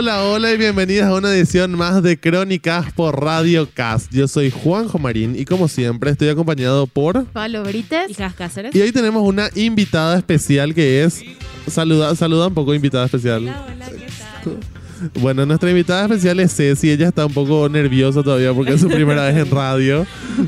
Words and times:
Hola, 0.00 0.24
hola 0.24 0.50
y 0.50 0.56
bienvenidas 0.56 1.10
a 1.10 1.14
una 1.14 1.30
edición 1.30 1.72
más 1.72 2.02
de 2.02 2.18
Crónicas 2.18 2.90
por 2.94 3.22
Radio 3.22 3.68
Cast. 3.70 4.10
Yo 4.10 4.26
soy 4.28 4.50
Juanjo 4.50 4.98
Marín 4.98 5.38
y 5.38 5.44
como 5.44 5.68
siempre 5.68 6.10
estoy 6.10 6.30
acompañado 6.30 6.86
por... 6.86 7.26
Pablo 7.26 7.62
Brites. 7.64 8.08
Hijas 8.08 8.32
Cáceres. 8.32 8.74
Y 8.74 8.80
hoy 8.80 8.92
tenemos 8.92 9.22
una 9.22 9.50
invitada 9.54 10.16
especial 10.16 10.74
que 10.74 11.04
es... 11.04 11.22
Saluda, 11.66 12.16
saluda 12.16 12.46
un 12.46 12.54
poco 12.54 12.72
invitada 12.72 13.04
especial. 13.04 13.42
Hola, 13.42 13.66
hola, 13.74 13.86
¿qué 13.90 14.06
tal? 14.42 14.79
Bueno, 15.20 15.46
nuestra 15.46 15.70
invitada 15.70 16.02
especial 16.04 16.40
es 16.40 16.54
Ceci. 16.54 16.90
Ella 16.90 17.08
está 17.08 17.26
un 17.26 17.32
poco 17.32 17.68
nerviosa 17.68 18.22
todavía 18.22 18.52
porque 18.52 18.74
es 18.74 18.80
su 18.80 18.88
primera 18.88 19.24
vez 19.26 19.36
en 19.36 19.50
radio. 19.54 20.06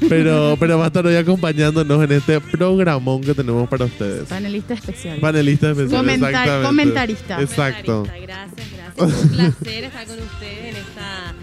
Pero, 0.08 0.56
pero 0.60 0.78
va 0.78 0.84
a 0.84 0.86
estar 0.88 1.06
hoy 1.06 1.16
acompañándonos 1.16 2.04
en 2.04 2.12
este 2.12 2.40
programón 2.40 3.20
que 3.22 3.34
tenemos 3.34 3.68
para 3.68 3.84
ustedes. 3.86 4.28
Panelista 4.28 4.74
especial. 4.74 5.18
Panelista 5.20 5.70
especial. 5.70 6.00
Comentar- 6.04 6.30
exactamente. 6.30 6.66
comentarista. 6.66 7.40
Exacto. 7.40 7.92
Comentarista, 8.02 8.22
Gracias, 8.32 8.68
gracias. 8.96 9.22
Un 9.24 9.28
placer 9.30 9.84
estar 9.84 10.06
con 10.06 10.18
ustedes 10.18 10.64
en 10.64 10.76
esta 10.76 11.34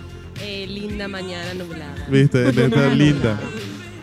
eh, 0.44 0.68
linda 0.68 1.08
mañana 1.08 1.54
nublada. 1.56 2.08
¿Viste? 2.10 2.50
En 2.50 2.60
esta 2.60 2.88
linda. 2.96 3.40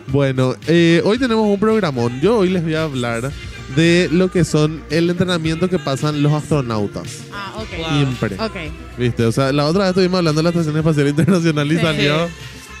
Bueno, 0.07 0.55
eh, 0.67 1.01
hoy 1.03 1.17
tenemos 1.17 1.45
un 1.45 1.59
programón. 1.59 2.19
Yo 2.21 2.37
hoy 2.37 2.49
les 2.49 2.63
voy 2.63 2.75
a 2.75 2.83
hablar 2.83 3.31
de 3.75 4.09
lo 4.11 4.31
que 4.31 4.43
son 4.45 4.81
el 4.89 5.09
entrenamiento 5.09 5.69
que 5.69 5.77
pasan 5.79 6.23
los 6.23 6.31
astronautas. 6.33 7.19
Ah, 7.33 7.53
ok. 7.57 7.67
Wow. 7.77 8.01
Impre. 8.01 8.35
Ok. 8.39 8.55
¿Viste? 8.97 9.25
O 9.25 9.31
sea, 9.31 9.51
la 9.51 9.65
otra 9.65 9.81
vez 9.83 9.89
estuvimos 9.89 10.17
hablando 10.19 10.39
de 10.39 10.43
la 10.43 10.49
Estación 10.49 10.77
Espacial 10.77 11.07
Internacional 11.09 11.71
y 11.71 11.75
Sí. 11.75 11.81
salió 11.81 12.29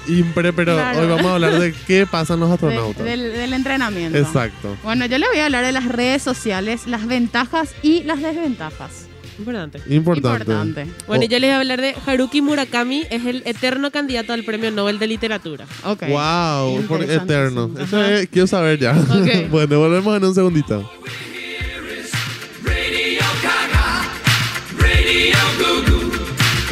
impre, 0.07 0.53
pero 0.53 0.73
Claro. 0.75 1.01
hoy 1.01 1.07
vamos 1.07 1.25
a 1.25 1.33
hablar 1.33 1.59
de 1.59 1.73
qué 1.87 2.07
pasan 2.07 2.39
los 2.39 2.47
De- 2.49 2.53
astronautas. 2.55 3.03
del, 3.03 3.33
del 3.33 3.53
entrenamiento. 3.53 4.17
Exacto. 4.17 4.77
Bueno, 4.83 5.05
yo 5.05 5.17
le 5.17 5.27
voy 5.27 5.39
a 5.39 5.45
hablar 5.45 5.65
de 5.65 5.73
las 5.73 5.85
redes 5.85 6.23
sociales, 6.23 6.87
las 6.87 7.05
ventajas 7.07 7.75
y 7.83 8.03
las 8.03 8.21
desventajas. 8.21 9.07
Importante. 9.39 9.81
Importante. 9.89 10.43
Importante. 10.51 10.87
Bueno, 11.07 11.23
Oh. 11.25 11.29
yo 11.29 11.39
les 11.39 11.49
voy 11.49 11.53
a 11.55 11.59
hablar 11.59 11.81
de 11.81 11.95
Haruki 12.05 12.41
Murakami, 12.41 13.03
es 13.09 13.25
el 13.25 13.43
eterno 13.45 13.91
candidato 13.91 14.33
al 14.33 14.43
Premio 14.43 14.71
Nobel 14.71 14.99
de 14.99 15.07
Literatura. 15.07 15.65
Ok. 15.83 16.03
Wow, 16.09 16.81
por 16.87 17.03
eterno. 17.03 17.69
Eso 17.79 18.03
es- 18.03 18.27
quiero 18.29 18.47
saber 18.47 18.79
ya. 18.79 18.91
Ok. 18.97 19.49
bueno, 19.51 19.79
volvemos 19.79 20.17
en 20.17 20.25
un 20.25 20.33
segundito. 20.35 20.89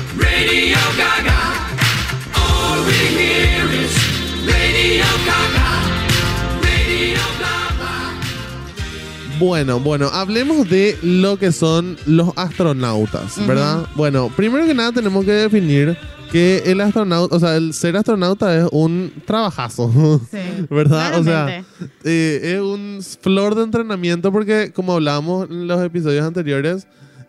Radio 0.07 0.75
Gaga, 0.97 1.45
Bueno, 9.39 9.79
bueno, 9.79 10.07
hablemos 10.07 10.69
de 10.69 10.97
lo 11.01 11.37
que 11.37 11.51
son 11.51 11.97
los 12.05 12.29
astronautas, 12.37 13.45
¿verdad? 13.45 13.85
Bueno, 13.95 14.31
primero 14.35 14.65
que 14.65 14.73
nada 14.73 14.91
tenemos 14.93 15.25
que 15.25 15.31
definir 15.31 15.97
que 16.31 16.63
el 16.65 16.79
astronauta, 16.81 17.35
o 17.35 17.39
sea, 17.39 17.55
el 17.57 17.73
ser 17.73 17.97
astronauta 17.97 18.55
es 18.57 18.67
un 18.71 19.11
trabajazo, 19.25 20.21
Sí. 20.31 20.37
¿verdad? 20.69 21.19
O 21.19 21.23
sea, 21.23 21.63
eh, 22.03 22.53
es 22.55 22.61
un 22.61 22.99
flor 23.21 23.55
de 23.55 23.63
entrenamiento 23.63 24.31
porque, 24.31 24.71
como 24.73 24.93
hablábamos 24.93 25.49
en 25.49 25.67
los 25.67 25.81
episodios 25.83 26.25
anteriores, 26.25 26.87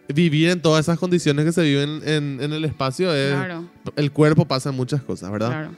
vivir 0.08 0.50
en 0.50 0.60
todas 0.62 0.84
esas 0.86 0.98
condiciones 1.00 1.44
que 1.44 1.52
se 1.52 1.62
viven 1.62 2.00
en, 2.04 2.38
en 2.40 2.52
el 2.52 2.64
espacio 2.64 3.12
es... 3.12 3.34
Claro, 3.34 3.64
El 3.96 4.12
cuerpo 4.12 4.44
pasa 4.46 4.70
muchas 4.70 5.02
cosas, 5.02 5.30
¿verdad? 5.32 5.48
claro. 5.48 5.70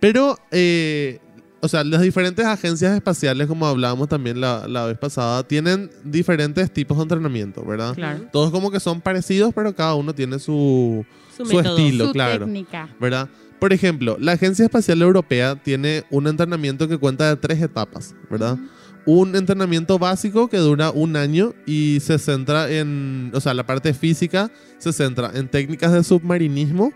Pero, 0.00 0.38
eh, 0.50 1.20
o 1.66 1.68
sea, 1.68 1.84
las 1.84 2.00
diferentes 2.00 2.44
agencias 2.46 2.94
espaciales, 2.94 3.46
como 3.46 3.66
hablábamos 3.66 4.08
también 4.08 4.40
la, 4.40 4.66
la 4.66 4.86
vez 4.86 4.96
pasada, 4.96 5.42
tienen 5.42 5.90
diferentes 6.04 6.72
tipos 6.72 6.96
de 6.96 7.02
entrenamiento, 7.02 7.64
¿verdad? 7.64 7.94
Claro. 7.94 8.20
Todos 8.32 8.50
como 8.50 8.70
que 8.70 8.80
son 8.80 9.00
parecidos, 9.00 9.52
pero 9.54 9.74
cada 9.74 9.94
uno 9.94 10.14
tiene 10.14 10.38
su, 10.38 11.04
Su, 11.36 11.44
su 11.44 11.60
estilo, 11.60 12.06
Su 12.06 12.12
claro. 12.12 12.46
técnica. 12.46 12.88
¿Verdad? 13.00 13.28
Por 13.58 13.72
ejemplo, 13.72 14.16
la 14.20 14.32
Agencia 14.32 14.64
Espacial 14.64 15.02
Europea 15.02 15.56
tiene 15.56 16.04
un 16.10 16.26
entrenamiento 16.26 16.88
que 16.88 16.98
cuenta 16.98 17.28
de 17.28 17.36
tres 17.36 17.60
etapas, 17.62 18.14
¿verdad? 18.30 18.58
Un 19.06 19.36
entrenamiento 19.36 19.98
básico 19.98 20.48
que 20.48 20.58
dura 20.58 20.90
un 20.90 21.16
año 21.16 21.54
y 21.64 21.98
se 22.00 22.18
centra 22.18 22.70
en, 22.70 23.30
o 23.34 23.40
sea, 23.40 23.54
la 23.54 23.64
parte 23.64 23.94
física 23.94 24.50
se 24.78 24.92
centra 24.92 25.30
en 25.34 25.48
técnicas 25.48 25.92
de 25.92 26.02
submarinismo 26.04 26.92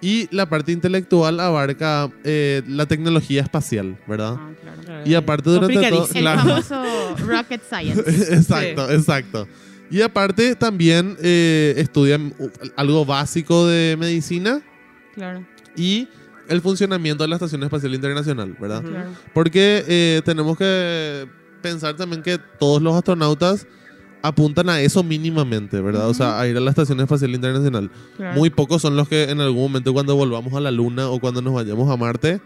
y 0.00 0.28
la 0.34 0.48
parte 0.48 0.72
intelectual 0.72 1.40
abarca 1.40 2.10
eh, 2.24 2.62
la 2.68 2.86
tecnología 2.86 3.42
espacial, 3.42 3.98
¿verdad? 4.06 4.36
Ah, 4.38 4.50
claro. 4.62 4.82
Claro, 4.84 5.02
Y 5.04 5.14
aparte 5.14 5.50
durante 5.50 5.90
todo-. 5.90 6.08
El 6.14 6.20
Claro. 6.20 6.40
famoso 6.40 7.16
Rocket 7.26 7.62
Science. 7.68 8.00
exacto, 8.34 8.90
exacto. 8.92 9.48
Y 9.90 10.02
aparte 10.02 10.54
también 10.54 11.16
eh, 11.22 11.74
estudian 11.78 12.34
algo 12.76 13.04
básico 13.06 13.66
de 13.66 13.96
medicina 13.98 14.60
Claro, 15.14 15.44
y 15.76 16.06
el 16.48 16.60
funcionamiento 16.60 17.24
de 17.24 17.28
la 17.28 17.36
Estación 17.36 17.62
Espacial 17.64 17.94
Internacional, 17.94 18.54
¿verdad? 18.60 18.82
Claro. 18.82 19.10
Porque 19.34 19.84
eh, 19.88 20.22
tenemos 20.24 20.56
que 20.56 21.26
pensar 21.62 21.96
también 21.96 22.22
que 22.22 22.38
todos 22.58 22.80
los 22.82 22.94
astronautas 22.94 23.66
apuntan 24.22 24.68
a 24.68 24.80
eso 24.80 25.02
mínimamente, 25.02 25.80
¿verdad? 25.80 26.08
O 26.08 26.14
sea, 26.14 26.40
a 26.40 26.46
ir 26.46 26.56
a 26.56 26.60
la 26.60 26.70
Estación 26.70 27.00
Espacial 27.00 27.34
Internacional. 27.34 27.90
claro. 28.16 28.36
Muy 28.36 28.50
pocos 28.50 28.82
son 28.82 28.96
los 28.96 29.08
que 29.08 29.24
en 29.24 29.40
algún 29.40 29.62
momento 29.62 29.92
cuando 29.92 30.16
volvamos 30.16 30.52
a 30.54 30.60
la 30.60 30.70
Luna 30.70 31.08
o 31.08 31.20
cuando 31.20 31.42
nos 31.42 31.54
vayamos 31.54 31.90
a 31.90 31.96
Marte, 31.96 32.40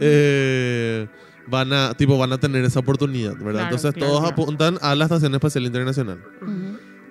eh, 0.00 1.06
van 1.46 1.72
a, 1.72 1.94
tipo, 1.94 2.18
van 2.18 2.32
a 2.32 2.38
tener 2.38 2.64
esa 2.64 2.80
oportunidad, 2.80 3.32
¿verdad? 3.36 3.52
Claro, 3.52 3.64
Entonces 3.64 3.92
claro, 3.92 4.12
todos 4.12 4.30
apuntan 4.30 4.78
a 4.82 4.94
la 4.94 5.04
Estación 5.04 5.34
Espacial 5.34 5.64
Internacional. 5.66 6.18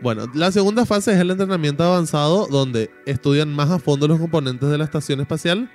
Bueno, 0.02 0.26
la 0.34 0.52
segunda 0.52 0.86
fase 0.86 1.14
es 1.14 1.20
el 1.20 1.32
entrenamiento 1.32 1.84
avanzado, 1.84 2.48
donde 2.48 2.92
estudian 3.06 3.54
más 3.54 3.72
a 3.72 3.80
fondo 3.80 4.08
los 4.08 4.20
componentes 4.20 4.70
de 4.70 4.78
la 4.78 4.84
estación 4.84 5.22
espacial, 5.22 5.72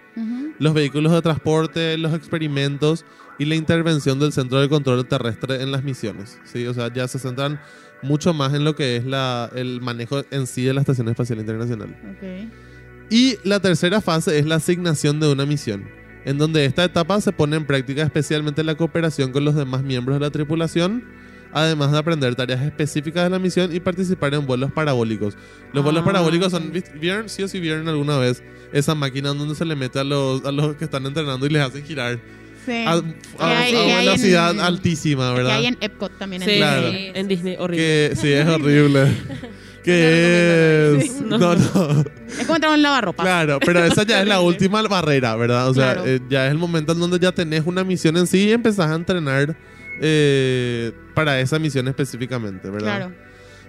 los 0.58 0.74
vehículos 0.74 1.12
de 1.12 1.22
transporte, 1.22 1.96
los 1.98 2.14
experimentos 2.14 3.04
y 3.40 3.46
la 3.46 3.54
intervención 3.54 4.20
del 4.20 4.32
centro 4.32 4.60
de 4.60 4.68
control 4.68 5.06
terrestre 5.08 5.62
en 5.62 5.72
las 5.72 5.82
misiones. 5.82 6.38
¿sí? 6.44 6.66
O 6.66 6.74
sea, 6.74 6.92
ya 6.92 7.08
se 7.08 7.18
centran 7.18 7.58
mucho 8.02 8.34
más 8.34 8.52
en 8.52 8.64
lo 8.64 8.76
que 8.76 8.96
es 8.96 9.06
la, 9.06 9.50
el 9.54 9.80
manejo 9.80 10.22
en 10.30 10.46
sí 10.46 10.62
de 10.62 10.74
la 10.74 10.80
Estación 10.80 11.08
Espacial 11.08 11.38
Internacional. 11.40 11.88
Ok. 11.88 12.52
Y 13.08 13.38
la 13.42 13.58
tercera 13.58 14.02
fase 14.02 14.38
es 14.38 14.44
la 14.44 14.56
asignación 14.56 15.20
de 15.20 15.32
una 15.32 15.46
misión, 15.46 15.88
en 16.26 16.36
donde 16.36 16.66
esta 16.66 16.84
etapa 16.84 17.18
se 17.22 17.32
pone 17.32 17.56
en 17.56 17.64
práctica 17.64 18.02
especialmente 18.02 18.62
la 18.62 18.74
cooperación 18.74 19.32
con 19.32 19.42
los 19.44 19.54
demás 19.54 19.82
miembros 19.82 20.18
de 20.18 20.26
la 20.26 20.30
tripulación, 20.30 21.02
además 21.52 21.92
de 21.92 21.98
aprender 21.98 22.34
tareas 22.34 22.60
específicas 22.62 23.24
de 23.24 23.30
la 23.30 23.38
misión 23.38 23.74
y 23.74 23.80
participar 23.80 24.34
en 24.34 24.46
vuelos 24.46 24.70
parabólicos. 24.70 25.34
Los 25.72 25.82
vuelos 25.82 26.02
Ah, 26.02 26.06
parabólicos 26.06 26.52
son. 26.52 26.70
¿vieron? 27.00 27.30
Sí 27.30 27.42
o 27.42 27.48
sí 27.48 27.58
vieron 27.58 27.88
alguna 27.88 28.18
vez 28.18 28.42
esa 28.72 28.94
máquina 28.94 29.30
donde 29.30 29.54
se 29.54 29.64
le 29.64 29.74
mete 29.76 29.98
a 29.98 30.04
los, 30.04 30.44
a 30.44 30.52
los 30.52 30.76
que 30.76 30.84
están 30.84 31.06
entrenando 31.06 31.46
y 31.46 31.48
les 31.48 31.62
hacen 31.62 31.82
girar 31.84 32.20
Sí. 32.66 32.84
a, 32.86 32.92
a- 32.92 33.00
Que 33.00 33.44
hay- 33.44 33.74
a 33.74 33.84
que 33.84 33.92
hay 33.92 34.06
velocidad 34.06 34.50
en- 34.52 34.60
altísima, 34.60 35.30
Que 35.30 35.36
¿verdad? 35.36 35.56
hay 35.56 35.66
en 35.66 35.78
Epcot 35.80 36.18
también. 36.18 36.42
Sí, 36.42 36.50
en 36.50 36.56
Claro. 36.58 36.82
Disney. 36.90 37.12
en 37.14 37.28
Disney, 37.28 37.56
horrible. 37.58 37.76
Que 38.10 38.16
sí, 38.16 38.32
es 38.32 38.46
horrible. 38.48 39.06
que 39.84 40.96
es... 40.98 41.04
Sí. 41.04 41.16
No, 41.26 41.38
no. 41.38 41.52
Es 41.54 42.46
como 42.46 42.56
entrar 42.56 42.72
en 42.72 42.78
un 42.78 42.82
lavarropa. 42.82 43.22
Claro, 43.22 43.58
pero 43.64 43.82
esa 43.84 44.02
ya 44.02 44.20
es 44.20 44.28
la 44.28 44.40
última 44.42 44.82
barrera, 44.82 45.34
¿verdad? 45.36 45.68
O 45.68 45.74
sea, 45.74 45.94
Claro. 45.94 46.06
eh, 46.08 46.20
ya 46.28 46.46
es 46.46 46.52
el 46.52 46.58
momento 46.58 46.92
en 46.92 47.00
donde 47.00 47.18
ya 47.18 47.32
tenés 47.32 47.62
una 47.66 47.82
misión 47.82 48.16
en 48.18 48.26
sí 48.26 48.48
y 48.48 48.52
empezás 48.52 48.90
a 48.90 48.94
entrenar 48.94 49.56
eh, 50.02 50.92
para 51.14 51.40
esa 51.40 51.58
misión 51.58 51.88
específicamente, 51.88 52.68
¿verdad? 52.70 52.96
Claro. 52.98 53.12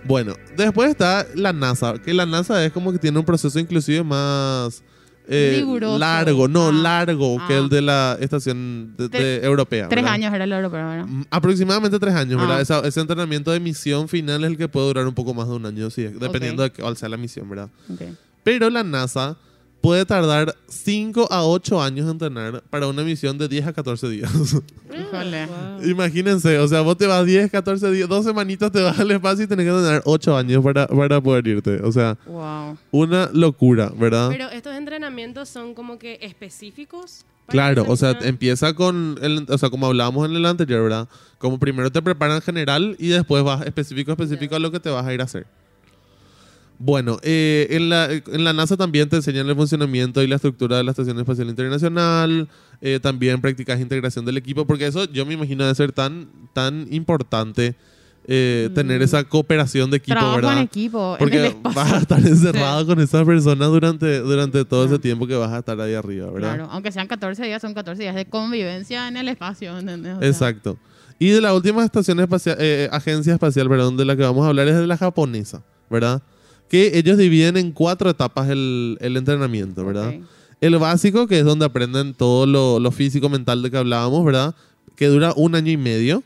Bueno, 0.04 0.36
después 0.58 0.90
está 0.90 1.26
la 1.36 1.54
NASA, 1.54 1.94
que 2.04 2.14
la 2.14 2.26
NASA 2.26 2.66
es 2.66 2.72
como 2.72 2.92
que 2.92 2.98
tiene 2.98 3.20
un 3.20 3.26
proceso 3.26 3.60
inclusive 3.60 4.04
más 4.04 4.84
eh, 5.28 5.64
largo, 5.98 6.48
no, 6.48 6.70
Ah. 6.70 6.72
largo 6.72 7.38
que 7.48 7.54
Ah. 7.54 7.58
el 7.60 7.70
de 7.70 7.82
la 7.82 8.18
estación 8.20 8.94
de- 8.98 9.08
de 9.10 9.40
Tre- 9.42 9.46
europea. 9.46 9.88
Tres 9.90 10.04
¿verdad? 10.04 10.14
años 10.16 10.34
era 10.34 10.44
el 10.44 10.52
europeo, 10.52 10.88
¿verdad? 10.88 11.06
Mm, 11.08 11.24
Aproximadamente 11.30 12.00
tres 12.00 12.14
años, 12.16 12.40
¿verdad? 12.40 12.58
Ah. 12.58 12.62
Esa- 12.62 12.80
ese 12.88 13.00
entrenamiento 13.00 13.52
de 13.52 13.60
misión 13.60 14.08
final 14.08 14.44
es 14.44 14.52
el 14.52 14.58
que 14.58 14.68
puede 14.68 14.88
durar 14.88 15.08
un 15.08 15.14
poco 15.14 15.34
más 15.34 15.48
de 15.48 15.54
un 15.56 15.66
año, 15.66 15.90
sí, 15.90 16.04
dependiendo 16.04 16.64
de 16.64 16.72
cuál 16.72 16.98
sea 16.98 17.10
la 17.10 17.18
misión, 17.18 17.50
¿verdad? 17.50 17.70
Pero 18.44 18.70
la 18.70 18.84
NASA 18.84 19.38
puede 19.82 20.06
tardar 20.06 20.56
5 20.68 21.28
a 21.32 21.44
8 21.46 21.82
años 21.82 22.06
en 22.06 22.12
entrenar 22.12 22.64
para 22.70 22.88
una 22.88 23.04
misión 23.04 23.38
de 23.38 23.48
10 23.48 23.68
a 23.68 23.74
14 23.74 24.08
días. 24.10 24.32
Híjole. 24.92 25.48
Wow. 25.48 25.90
Imagínense, 25.90 26.60
o 26.60 26.68
sea, 26.68 26.82
vos 26.82 26.98
te 26.98 27.08
vas 27.08 27.26
10, 27.26 27.50
14 27.52 27.92
días, 27.92 28.08
dos 28.08 28.24
semanitas 28.26 28.72
te 28.72 28.82
vas 28.82 29.00
al 29.00 29.10
espacio 29.12 29.46
y 29.46 29.48
tenés 29.48 29.66
que 29.66 29.72
entrenar 29.72 30.02
8 30.06 30.38
años 30.38 30.64
para, 30.64 30.88
para 30.88 31.20
poder 31.22 31.48
irte. 31.48 31.82
O 31.84 31.92
sea, 31.92 32.18
Wow. 32.26 32.78
una 32.92 33.30
locura, 33.34 33.92
¿verdad? 33.96 34.30
Pero 34.30 34.50
estos 34.50 34.76
entrenamientos 34.76 35.50
son 35.50 35.74
como 35.74 35.98
que 35.98 36.20
específicos. 36.22 37.26
Claro, 37.48 37.84
o 37.90 37.98
sea, 37.98 38.18
empieza 38.22 38.74
con, 38.76 39.18
el, 39.22 39.46
o 39.50 39.58
sea, 39.58 39.70
como 39.70 39.88
hablábamos 39.88 40.30
en 40.30 40.36
el 40.36 40.46
anterior, 40.46 40.84
¿verdad? 40.84 41.10
Como 41.38 41.60
primero 41.60 41.92
te 41.92 42.02
preparan 42.02 42.42
general 42.42 42.96
y 42.98 43.08
después 43.10 43.44
vas 43.44 43.66
específico, 43.66 44.12
específico 44.12 44.56
a 44.56 44.60
lo 44.60 44.72
que 44.72 44.80
te 44.80 44.90
vas 44.90 45.06
a 45.06 45.14
ir 45.14 45.20
a 45.20 45.26
hacer. 45.26 45.46
Bueno, 46.84 47.20
eh, 47.22 47.68
en, 47.70 47.90
la, 47.90 48.12
en 48.12 48.44
la 48.44 48.54
NASA 48.54 48.76
también 48.76 49.08
te 49.08 49.16
enseñan 49.16 49.48
el 49.48 49.56
funcionamiento 49.56 50.24
y 50.24 50.28
la 50.28 50.38
estructura 50.38 50.78
de 50.78 50.84
la 50.84 50.90
Estación 50.90 51.20
Espacial 51.20 51.48
Internacional. 51.48 52.50
eh, 52.82 53.00
también 53.00 53.40
practicas 53.40 53.80
integración 53.80 54.26
del 54.26 54.38
equipo, 54.38 54.66
porque 54.66 54.88
eso 54.88 55.06
yo 55.06 55.24
me 55.28 55.36
imagino 55.36 55.64
de 55.68 55.76
ser 55.76 55.92
tan, 55.92 56.28
tan 56.54 56.88
importante 56.90 57.76
eh, 58.26 58.72
tener 58.74 59.04
esa 59.04 59.24
cooperación 59.24 59.92
de 59.92 59.98
equipo, 59.98 60.18
Trabajo 60.18 60.38
¿verdad? 60.38 60.58
en 60.58 60.64
equipo, 60.64 61.16
Porque 61.20 61.56
vas 61.62 61.94
a 61.94 61.98
estar 62.00 62.20
encerrado 62.26 62.88
con 62.88 63.00
esa 63.00 63.24
persona 63.26 63.68
durante, 63.68 64.20
durante 64.20 64.66
todo 64.66 64.86
ese 64.86 64.98
tiempo 64.98 65.28
que 65.28 65.36
vas 65.36 65.52
a 65.52 65.60
estar 65.60 65.80
ahí 65.82 65.94
arriba, 65.94 66.32
¿verdad? 66.32 66.56
Claro, 66.56 66.70
aunque 66.72 66.92
sean 66.92 67.08
14 67.08 67.44
días, 67.46 67.62
son 67.62 67.76
14 67.76 68.02
días 68.02 68.16
de 68.16 68.26
convivencia 68.26 69.08
en 69.08 69.18
el 69.18 69.28
espacio, 69.28 69.78
¿entendés? 69.78 70.16
O 70.16 70.20
sea, 70.20 70.28
Exacto. 70.28 70.80
Y 71.20 71.30
de 71.30 71.42
la 71.42 71.54
última 71.54 71.86
estación 71.86 72.20
espacial, 72.20 72.58
eh, 72.60 72.90
agencia 72.92 73.34
espacial, 73.34 73.70
perdón, 73.70 73.98
de 73.98 74.06
la 74.06 74.16
que 74.16 74.24
vamos 74.24 74.44
a 74.46 74.50
hablar 74.50 74.68
es 74.68 74.76
de 74.76 74.88
la 74.88 74.98
japonesa, 74.98 75.62
¿verdad? 75.90 76.24
Que 76.72 76.98
ellos 76.98 77.18
dividen 77.18 77.58
en 77.58 77.72
cuatro 77.74 78.10
etapas 78.10 78.48
el, 78.50 78.98
el 79.02 79.18
entrenamiento, 79.18 79.84
¿verdad? 79.86 80.14
El 80.62 80.78
básico, 80.78 81.28
que 81.28 81.40
es 81.40 81.44
donde 81.46 81.66
aprenden 81.66 82.14
todo 82.14 82.46
lo, 82.46 82.80
lo 82.80 82.92
físico 82.92 83.28
mental 83.28 83.62
de 83.62 83.70
que 83.70 83.76
hablábamos, 83.78 84.24
¿verdad? 84.24 84.56
Que 84.96 85.08
dura 85.08 85.34
un 85.36 85.56
año 85.56 85.70
y 85.72 85.76
medio. 85.78 86.24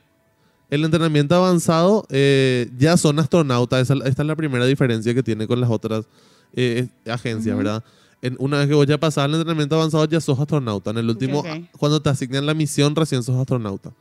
El 0.70 0.84
entrenamiento 0.84 1.34
avanzado 1.36 2.06
eh, 2.10 2.70
ya 2.78 2.96
son 2.98 3.18
astronautas. 3.20 3.82
Esa- 3.90 4.08
esta 4.08 4.22
es 4.24 4.28
la 4.28 4.36
primera 4.36 4.66
diferencia 4.66 5.14
que 5.16 5.24
tiene 5.24 5.48
con 5.48 5.60
las 5.62 5.70
otras 5.72 6.06
eh, 6.54 6.88
agencias. 7.08 7.56
¿verdad? 7.58 7.84
En, 8.22 8.36
una 8.40 8.58
vez 8.60 8.68
que 8.68 8.74
vos 8.76 8.86
ya 8.86 8.98
pasás 9.00 9.26
el 9.26 9.36
entrenamiento 9.36 9.76
avanzado, 9.76 10.06
ya 10.06 10.20
sos 10.22 10.40
astronauta. 10.40 10.92
En 10.92 10.98
el 10.98 11.10
último, 11.10 11.42
cuando 11.78 12.02
te 12.02 12.10
asignan 12.10 12.46
la 12.46 12.54
misión, 12.54 12.96
recién 12.96 13.24
sos 13.24 13.36
astronauta. 13.38 13.92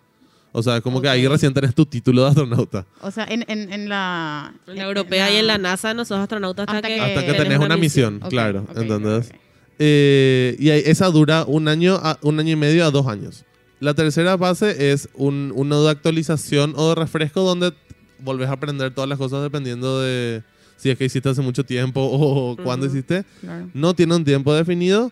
O 0.57 0.63
sea, 0.63 0.81
como 0.81 1.03
que 1.03 1.09
ahí 1.09 1.27
recién 1.27 1.53
tenés 1.53 1.75
tu 1.75 1.85
título 1.85 2.23
de 2.23 2.29
astronauta. 2.29 2.87
O 3.01 3.11
sea, 3.11 3.25
en, 3.29 3.45
en, 3.49 3.73
en 3.73 3.89
la... 3.89 4.55
En 4.69 4.77
la 4.77 4.85
europea 4.85 5.29
y 5.33 5.37
en 5.39 5.49
la 5.49 5.59
NASA 5.59 5.95
no 5.95 6.05
sos 6.05 6.19
astronauta 6.19 6.63
hasta, 6.63 6.77
Hasta 6.77 6.87
que, 6.89 6.95
que- 6.95 7.01
Hasta 7.01 7.27
que 7.27 7.33
tenés 7.35 7.59
una 7.59 7.77
misión, 7.77 8.21
Ok, 8.23 8.31
claro. 8.31 8.65
ok, 8.71 8.77
¿Entendés? 8.77 9.33
Eh, 9.81 10.55
y 10.61 10.71
ahí- 10.71 10.83
esa 10.87 11.07
dura 11.11 11.45
un 11.47 11.67
año, 11.67 11.97
a, 11.97 12.19
un 12.23 12.39
año 12.39 12.53
y 12.53 12.57
medio 12.57 12.85
a 12.87 12.91
dos 12.93 13.07
años. 13.09 13.45
La 13.81 13.95
tercera 13.95 14.39
fase 14.39 14.93
es 14.93 15.09
un, 15.15 15.53
una 15.57 15.79
de 15.81 15.91
actualización 15.91 16.75
o 16.77 16.91
de 16.91 16.95
refresco 16.95 17.41
donde 17.43 17.73
volvés 18.21 18.49
a 18.49 18.53
aprender 18.53 18.95
todas 18.95 19.09
las 19.09 19.19
cosas 19.19 19.43
dependiendo 19.43 20.01
de 20.01 20.43
si 20.77 20.91
es 20.91 20.97
que 20.97 21.05
hiciste 21.07 21.29
hace 21.29 21.43
mucho 21.43 21.65
tiempo 21.65 22.01
o 22.01 22.57
cuándo 22.63 22.87
Ujú. 22.87 22.95
hiciste. 22.95 23.25
Claro. 23.41 23.69
No 23.75 23.95
tiene 23.95 24.15
un 24.15 24.25
tiempo 24.25 24.55
definido. 24.55 25.11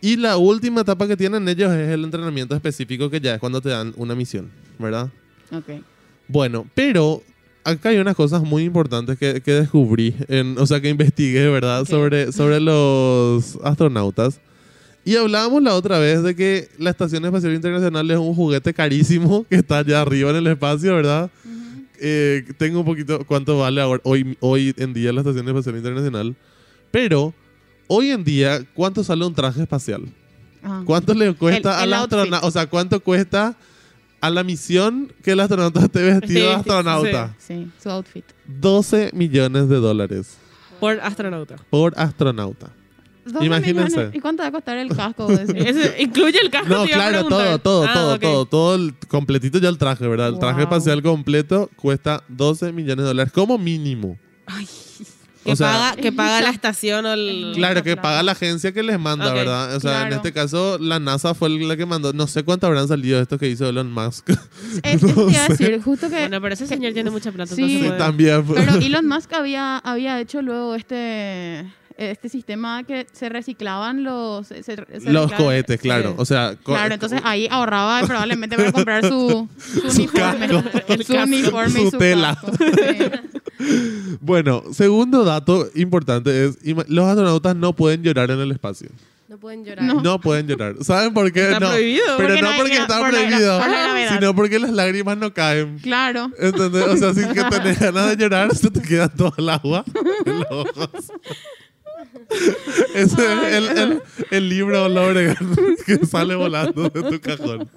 Y 0.00 0.16
la 0.16 0.36
última 0.36 0.82
etapa 0.82 1.08
que 1.08 1.16
tienen 1.16 1.48
ellos 1.48 1.72
es 1.72 1.90
el 1.90 2.04
entrenamiento 2.04 2.54
específico 2.54 3.10
que 3.10 3.20
ya 3.20 3.34
es 3.34 3.40
cuando 3.40 3.60
te 3.60 3.70
dan 3.70 3.92
una 3.96 4.14
misión, 4.14 4.48
¿verdad? 4.78 5.10
Ok. 5.50 5.82
Bueno, 6.28 6.66
pero 6.74 7.22
acá 7.64 7.88
hay 7.88 7.98
unas 7.98 8.14
cosas 8.14 8.42
muy 8.42 8.64
importantes 8.64 9.18
que, 9.18 9.40
que 9.40 9.52
descubrí, 9.52 10.14
en, 10.28 10.56
o 10.58 10.66
sea, 10.66 10.80
que 10.80 10.88
investigué, 10.88 11.48
¿verdad? 11.48 11.80
Ok. 11.80 11.88
Sobre, 11.88 12.32
sobre 12.32 12.60
los 12.60 13.58
astronautas. 13.62 14.40
Y 15.04 15.16
hablábamos 15.16 15.62
la 15.62 15.74
otra 15.74 15.98
vez 15.98 16.22
de 16.22 16.36
que 16.36 16.68
la 16.78 16.90
Estación 16.90 17.24
Espacial 17.24 17.54
Internacional 17.54 18.10
es 18.10 18.18
un 18.18 18.34
juguete 18.34 18.74
carísimo 18.74 19.46
que 19.48 19.56
está 19.56 19.78
allá 19.78 20.02
arriba 20.02 20.30
en 20.30 20.36
el 20.36 20.46
espacio, 20.46 20.94
¿verdad? 20.94 21.30
Eh, 22.00 22.44
tengo 22.58 22.80
un 22.80 22.84
poquito 22.84 23.24
cuánto 23.26 23.58
vale 23.58 23.80
ahora, 23.80 24.00
hoy, 24.04 24.36
hoy 24.40 24.74
en 24.76 24.92
día 24.92 25.12
la 25.12 25.22
Estación 25.22 25.48
Espacial 25.48 25.76
Internacional. 25.76 26.36
Pero 26.90 27.32
hoy 27.88 28.10
en 28.10 28.22
día, 28.22 28.60
¿cuánto 28.74 29.02
sale 29.02 29.24
un 29.26 29.34
traje 29.34 29.62
espacial? 29.62 30.02
Ah. 30.62 30.82
¿Cuánto 30.84 31.14
le 31.14 31.34
cuesta 31.34 31.80
al 31.80 31.92
astronauta? 31.92 32.46
O 32.46 32.50
sea, 32.50 32.66
¿cuánto 32.68 33.00
cuesta 33.00 33.56
a 34.20 34.30
la 34.30 34.42
misión 34.44 35.12
que 35.22 35.32
el 35.32 35.40
astronauta 35.40 35.80
esté 35.80 36.02
vestido 36.02 36.46
de 36.48 36.54
Sí, 36.54 36.58
astronauta? 36.60 37.34
Sí, 37.38 37.70
su 37.82 37.88
outfit. 37.90 38.24
12 38.46 39.10
millones 39.14 39.68
de 39.68 39.76
dólares 39.76 40.36
Por 40.80 41.00
astronauta. 41.00 41.56
por 41.70 41.92
astronauta. 41.98 42.70
12 43.24 43.44
Imagínense. 43.44 43.90
millones. 43.96 44.14
¿Y 44.16 44.20
cuánto 44.20 44.42
va 44.42 44.48
a 44.48 44.52
costar 44.52 44.78
el 44.78 44.88
casco? 44.88 45.28
Incluye 45.98 46.38
el 46.42 46.48
casco. 46.50 46.68
No, 46.68 46.84
claro, 46.86 47.26
todo, 47.26 47.58
todo, 47.58 47.84
Ah, 47.86 47.92
todo, 47.92 48.18
todo, 48.18 48.44
todo 48.46 48.74
el 48.74 48.94
completito 49.06 49.58
ya 49.58 49.68
el 49.68 49.76
traje, 49.76 50.06
¿verdad? 50.08 50.28
El 50.30 50.38
traje 50.38 50.62
espacial 50.62 51.02
completo 51.02 51.68
cuesta 51.76 52.24
12 52.28 52.72
millones 52.72 53.02
de 53.04 53.08
dólares 53.08 53.32
como 53.32 53.58
mínimo. 53.58 54.16
Que, 55.44 55.52
O 55.52 55.56
sea, 55.56 55.72
paga, 55.72 55.96
que 55.96 56.12
paga 56.12 56.40
la 56.42 56.50
estación 56.50 57.06
o 57.06 57.12
el... 57.12 57.52
Claro, 57.54 57.82
que 57.82 57.96
paga 57.96 58.22
la 58.22 58.32
agencia 58.32 58.72
que 58.72 58.82
les 58.82 58.98
manda, 58.98 59.32
¿verdad? 59.32 59.76
O 59.76 59.80
sea, 59.80 60.06
en 60.06 60.12
este 60.12 60.32
caso, 60.32 60.78
la 60.78 60.98
NASA 60.98 61.32
fue 61.34 61.48
la 61.48 61.76
que 61.76 61.86
mandó. 61.86 62.12
No 62.12 62.26
sé 62.26 62.42
cuánto 62.42 62.66
habrán 62.66 62.88
salido 62.88 63.20
estos 63.20 63.38
que 63.38 63.48
hizo 63.48 63.68
Elon 63.68 63.92
Musk. 63.92 64.30
Es, 64.82 65.02
eso 65.02 65.06
te 65.26 65.32
iba 65.32 65.44
a 65.44 65.48
decir, 65.48 65.80
justo 65.82 66.08
que... 66.10 66.16
Bueno, 66.16 66.40
pero 66.40 66.54
ese 66.54 66.66
señor 66.66 66.92
tiene 66.92 67.10
mucha 67.10 67.32
plata. 67.32 67.54
Sí. 67.54 67.62
entonces 67.62 67.80
Sí, 67.82 67.86
puede- 67.88 67.98
también. 67.98 68.44
Pero 68.46 68.74
Elon 68.82 69.06
Musk 69.06 69.32
había, 69.32 69.78
había 69.78 70.20
hecho 70.20 70.42
luego 70.42 70.74
este 70.74 71.64
este 71.98 72.28
sistema 72.28 72.84
que 72.84 73.06
se 73.12 73.28
reciclaban 73.28 74.04
los 74.04 74.46
se- 74.46 74.62
se 74.62 74.76
Los 74.76 74.86
reciclaban- 74.88 75.36
cohetes, 75.36 75.76
sí. 75.80 75.82
claro. 75.88 76.14
O 76.16 76.24
sea, 76.24 76.54
co- 76.62 76.72
Claro, 76.72 76.94
entonces 76.94 77.20
ahí 77.24 77.48
ahorraba 77.50 78.00
probablemente 78.06 78.56
para 78.56 78.72
comprar 78.72 79.04
su, 79.06 79.48
su 79.58 79.86
uniforme, 79.88 80.48
casco. 80.48 81.02
su 81.04 81.12
uniforme 81.14 81.80
y 81.80 81.84
Su 81.84 81.90
su 81.90 81.98
tela. 81.98 82.38
casco. 82.40 82.56
Sí. 82.58 83.28
Bueno, 84.20 84.62
segundo 84.72 85.24
dato 85.24 85.68
importante 85.74 86.44
es, 86.46 86.58
los 86.88 87.04
astronautas 87.06 87.56
no 87.56 87.72
pueden 87.72 88.02
llorar 88.04 88.30
en 88.30 88.38
el 88.38 88.52
espacio. 88.52 88.88
No 89.28 89.36
pueden 89.36 89.64
llorar. 89.64 89.84
No. 89.84 90.00
No 90.00 90.20
pueden 90.20 90.46
llorar. 90.46 90.76
¿Saben 90.82 91.12
por 91.12 91.30
qué? 91.32 91.42
Está 91.48 91.60
no. 91.60 91.68
prohibido. 91.70 92.04
Pero 92.16 92.28
Porque 92.28 92.42
no 92.42 92.50
porque 92.56 92.76
está 92.76 92.98
por 93.00 93.12
la 93.12 93.18
gra- 93.20 93.26
prohibido, 93.28 93.58
por 93.58 93.68
la 93.68 93.82
gravedad. 93.84 94.14
sino 94.18 94.34
porque 94.34 94.58
las 94.60 94.70
lágrimas 94.70 95.18
no 95.18 95.34
caen. 95.34 95.78
Claro. 95.80 96.30
¿Entendés? 96.38 96.84
O 96.86 96.96
sea, 96.96 97.12
si 97.12 97.26
que 97.34 97.44
tenés 97.44 97.78
ganas 97.80 98.08
de 98.10 98.16
llorar, 98.16 98.54
se 98.54 98.70
te 98.70 98.80
queda 98.80 99.08
todo 99.08 99.34
el 99.36 99.48
agua 99.50 99.84
en 100.24 100.38
los 100.38 100.46
ojos. 100.50 100.90
Ese 102.94 103.22
es 103.22 103.54
el, 103.54 103.78
el, 103.78 104.02
el 104.30 104.48
libro 104.48 104.88
Lobregan 104.88 105.36
que 105.86 106.06
sale 106.06 106.34
volando 106.34 106.88
de 106.88 107.02
tu 107.02 107.20
cajón. 107.20 107.68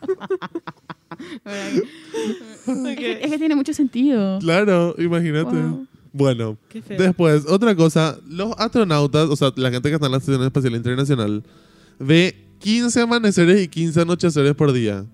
Es, 2.67 2.97
que, 2.97 3.19
es 3.23 3.31
que 3.31 3.37
tiene 3.37 3.55
mucho 3.55 3.73
sentido. 3.73 4.39
Claro, 4.39 4.95
imagínate. 4.97 5.55
Wow. 5.55 5.87
Bueno, 6.13 6.57
Qué 6.69 6.81
feo. 6.81 6.97
después, 6.97 7.45
otra 7.47 7.75
cosa, 7.75 8.17
los 8.27 8.53
astronautas, 8.57 9.29
o 9.29 9.35
sea, 9.35 9.51
la 9.55 9.71
gente 9.71 9.87
que 9.89 9.95
está 9.95 10.07
en 10.07 10.11
la 10.11 10.17
Estación 10.17 10.43
Espacial 10.43 10.75
Internacional, 10.75 11.43
ve 11.99 12.35
15 12.59 13.01
amaneceres 13.01 13.61
y 13.63 13.67
15 13.67 14.01
anocheceres 14.01 14.53
por 14.55 14.73
día. 14.73 15.05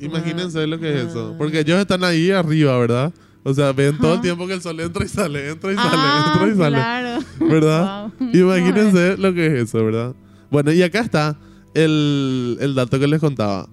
Imagínense 0.00 0.66
lo 0.68 0.78
que 0.78 0.94
es 0.94 1.08
eso. 1.08 1.34
Porque 1.36 1.60
ellos 1.60 1.80
están 1.80 2.04
ahí 2.04 2.30
arriba, 2.30 2.78
¿verdad? 2.78 3.12
O 3.48 3.54
sea, 3.54 3.72
ven 3.72 3.96
todo 3.98 4.14
el 4.14 4.20
tiempo 4.20 4.46
que 4.46 4.52
el 4.54 4.60
sol 4.60 4.78
entra 4.80 5.04
y 5.04 5.08
sale, 5.08 5.48
entra 5.50 5.72
y 5.72 5.76
sale, 5.76 5.88
Ah, 5.94 6.32
entra 6.34 6.48
y 6.48 6.56
sale. 6.58 6.76
claro. 6.76 7.24
¿Verdad? 7.50 8.10
Wow. 8.20 8.28
Imagínense 8.34 9.16
lo 9.16 9.32
que 9.32 9.46
es 9.46 9.52
eso, 9.68 9.82
¿verdad? 9.84 10.14
Bueno, 10.50 10.72
y 10.72 10.82
acá 10.82 11.00
está 11.00 11.38
el, 11.74 12.58
el 12.60 12.74
dato 12.74 12.98
que 12.98 13.06
les 13.06 13.20
contaba. 13.20 13.68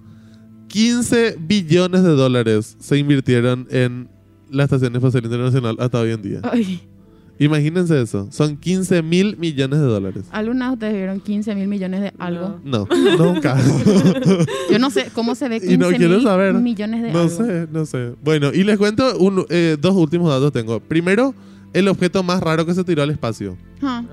15 0.68 1.36
billones 1.40 2.02
de 2.02 2.10
dólares 2.10 2.76
se 2.80 2.96
invirtieron 2.98 3.66
en 3.70 4.08
la 4.50 4.64
Estación 4.64 4.94
Espacial 4.96 5.24
Internacional 5.24 5.76
hasta 5.78 6.00
hoy 6.00 6.10
en 6.12 6.22
día. 6.22 6.40
Ay, 6.42 6.80
Imagínense 7.38 8.00
eso. 8.00 8.28
Son 8.30 8.56
15 8.56 9.02
mil 9.02 9.36
millones 9.36 9.78
de 9.80 9.84
dólares. 9.86 10.24
algunas 10.30 10.68
de 10.70 10.74
ustedes 10.74 10.94
vieron 10.94 11.20
15 11.20 11.54
mil 11.54 11.68
millones 11.68 12.00
de 12.00 12.12
algo. 12.18 12.58
No, 12.64 12.88
nunca. 13.18 13.56
Yo 14.70 14.78
no 14.78 14.90
sé 14.90 15.08
cómo 15.12 15.34
se 15.34 15.48
ve 15.48 15.56
Y 15.62 15.76
no 15.76 15.86
15 15.88 15.96
quiero 15.96 16.14
mil 16.14 16.22
saber. 16.22 16.54
millones 16.54 17.02
de 17.02 17.12
no 17.12 17.18
algo. 17.20 17.30
sé, 17.36 17.66
no 17.72 17.86
sé. 17.86 18.12
Bueno, 18.24 18.52
y 18.52 18.64
les 18.64 18.78
cuento 18.78 19.18
un- 19.18 19.44
eh, 19.50 19.76
dos 19.80 19.94
últimos 19.94 20.28
datos 20.30 20.52
tengo. 20.52 20.80
Primero, 20.80 21.34
el 21.72 21.88
objeto 21.88 22.22
más 22.22 22.40
raro 22.40 22.64
que 22.64 22.74
se 22.74 22.84
tiró 22.84 23.02
al 23.02 23.10
espacio. 23.10 23.56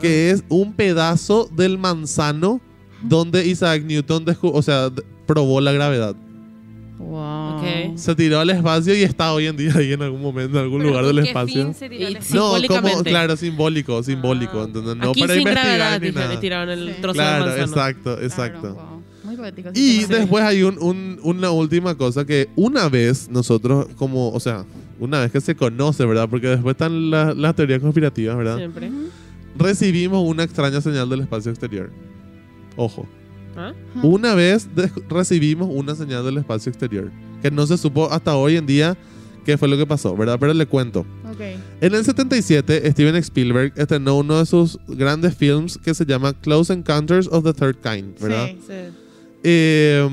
Que 0.02 0.32
es 0.32 0.44
un 0.50 0.74
pedazo 0.74 1.50
del 1.56 1.78
manzano 1.78 2.60
donde 3.02 3.46
Isaac 3.48 3.84
Newton 3.84 4.26
o 4.42 4.62
sea, 4.62 4.90
probó 5.26 5.62
la 5.62 5.72
gravedad. 5.72 6.16
Wow. 7.04 7.58
Ok. 7.58 7.98
Se 7.98 8.16
tiró 8.16 8.40
al 8.40 8.50
espacio 8.50 8.96
y 8.96 9.02
está 9.04 9.34
hoy 9.34 9.48
en 9.48 9.58
día 9.58 9.72
ahí 9.76 9.94
en 9.94 10.02
algún 10.02 10.22
momento, 10.22 10.58
en 10.58 10.64
algún 10.64 10.80
Pero 10.80 10.90
lugar 10.90 11.06
¿con 11.06 11.16
del 11.16 11.24
qué 11.24 11.30
espacio. 11.30 11.64
fin 11.66 11.74
se 11.74 11.90
tiró 11.90 12.08
al 12.08 12.14
No, 12.14 12.20
espacio? 12.20 12.40
como, 12.42 12.54
Simbólicamente. 12.58 13.10
claro, 13.10 13.38
simbólico, 13.38 14.04
simbólico, 14.04 14.62
Ah. 14.62 14.64
¿entendés? 14.66 14.96
No 14.98 15.10
Aquí 15.12 15.22
para 15.22 15.34
sin 15.34 15.42
investigar 15.42 15.78
gravedad 15.78 16.00
ni 16.02 16.08
dije, 16.08 16.20
nada. 16.20 16.34
le 16.34 16.40
tiraron 16.40 16.70
el 16.70 16.88
Sí. 16.96 17.02
trozo 17.02 17.14
Claro, 17.14 17.46
de 17.46 17.50
manzano. 17.60 17.72
exacto, 17.72 18.22
exacto. 18.22 18.60
Claro, 18.62 18.76
wow. 18.76 19.04
Muy 19.24 19.36
poético. 19.38 19.70
Y 19.74 20.00
sistema. 20.00 20.20
después 20.20 20.44
hay 20.44 20.64
un, 20.64 20.78
un- 20.82 21.20
una 21.24 21.52
última 21.52 21.96
cosa 21.96 22.26
que 22.26 22.50
una 22.56 22.90
vez 22.90 23.30
nosotros, 23.30 23.88
como, 23.96 24.30
o 24.32 24.40
sea, 24.40 24.66
una 25.00 25.20
vez 25.22 25.32
que 25.32 25.40
se 25.42 25.56
conoce, 25.56 26.06
¿verdad? 26.06 26.28
Porque 26.30 26.48
después 26.48 26.74
están 26.74 27.10
la- 27.10 27.34
las 27.34 27.56
teorías 27.56 27.80
conspirativas, 27.82 28.36
¿verdad? 28.38 28.58
Siempre. 28.58 28.92
Recibimos 29.58 30.24
una 30.28 30.44
extraña 30.44 30.82
señal 30.82 31.10
del 31.10 31.22
espacio 31.22 31.52
exterior. 31.52 31.90
Ojo. 32.76 33.08
¿Ah? 33.56 33.74
Una 34.02 34.34
vez 34.36 34.68
recibimos 35.10 35.70
una 35.72 35.96
señal 35.96 36.26
del 36.26 36.38
espacio 36.38 36.70
exterior, 36.70 37.12
que 37.42 37.52
no 37.52 37.66
se 37.68 37.78
supo 37.78 38.12
hasta 38.12 38.36
hoy 38.36 38.58
en 38.58 38.66
día 38.66 38.98
qué 39.46 39.58
fue 39.58 39.68
lo 39.68 39.78
que 39.78 39.86
pasó, 39.86 40.16
¿verdad? 40.16 40.38
Pero 40.40 40.54
le 40.54 40.66
cuento. 40.66 41.02
Ok. 41.30 41.42
En 41.82 41.94
el 41.94 42.06
77, 42.06 42.92
Steven 42.92 43.16
Spielberg 43.18 43.74
estrenó 43.76 44.18
uno 44.18 44.40
de 44.40 44.46
sus 44.46 44.80
grandes 44.88 45.36
films 45.36 45.78
que 45.78 45.94
se 45.94 46.06
llama 46.06 46.34
Close 46.34 46.74
Encounters 46.74 47.28
of 47.28 47.44
the 47.44 47.54
Third 47.54 47.78
Kind, 47.82 48.20
¿verdad? 48.20 48.48
Sí. 48.48 48.58
Sí. 48.68 48.74
Eh, 49.44 50.10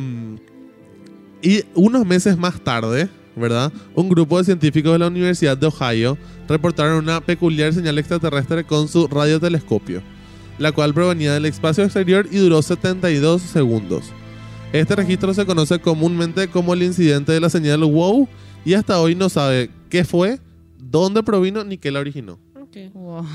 y 1.42 1.64
unos 1.74 2.06
meses 2.06 2.36
más 2.36 2.60
tarde, 2.60 3.08
¿verdad? 3.36 3.72
Un 3.94 4.08
grupo 4.08 4.38
de 4.38 4.44
científicos 4.44 4.92
de 4.92 4.98
la 4.98 5.06
Universidad 5.06 5.56
de 5.56 5.66
Ohio 5.66 6.18
reportaron 6.48 7.02
una 7.02 7.20
peculiar 7.20 7.72
señal 7.72 7.98
extraterrestre 7.98 8.64
con 8.64 8.88
su 8.88 9.06
radiotelescopio, 9.06 10.02
la 10.60 10.70
cual 10.70 10.94
provenía 10.94 11.32
del 11.34 11.46
espacio 11.46 11.82
exterior 11.82 12.28
y 12.30 12.36
duró 12.36 12.62
72 12.62 13.42
segundos. 13.42 14.04
Este 14.72 14.94
registro 14.94 15.34
se 15.34 15.44
conoce 15.46 15.80
comúnmente 15.80 16.46
como 16.46 16.74
el 16.74 16.84
incidente 16.84 17.32
de 17.32 17.40
la 17.40 17.50
señal 17.50 17.80
WOW 17.82 18.28
y 18.64 18.74
hasta 18.74 19.00
hoy 19.00 19.16
no 19.16 19.28
sabe 19.28 19.70
qué 19.88 20.04
fue, 20.04 20.38
dónde 20.78 21.22
provino 21.24 21.64
ni 21.64 21.76
qué 21.78 21.90
la 21.90 21.98
originó. 22.00 22.38
Ok, 22.60 22.76
Wow. 22.94 23.26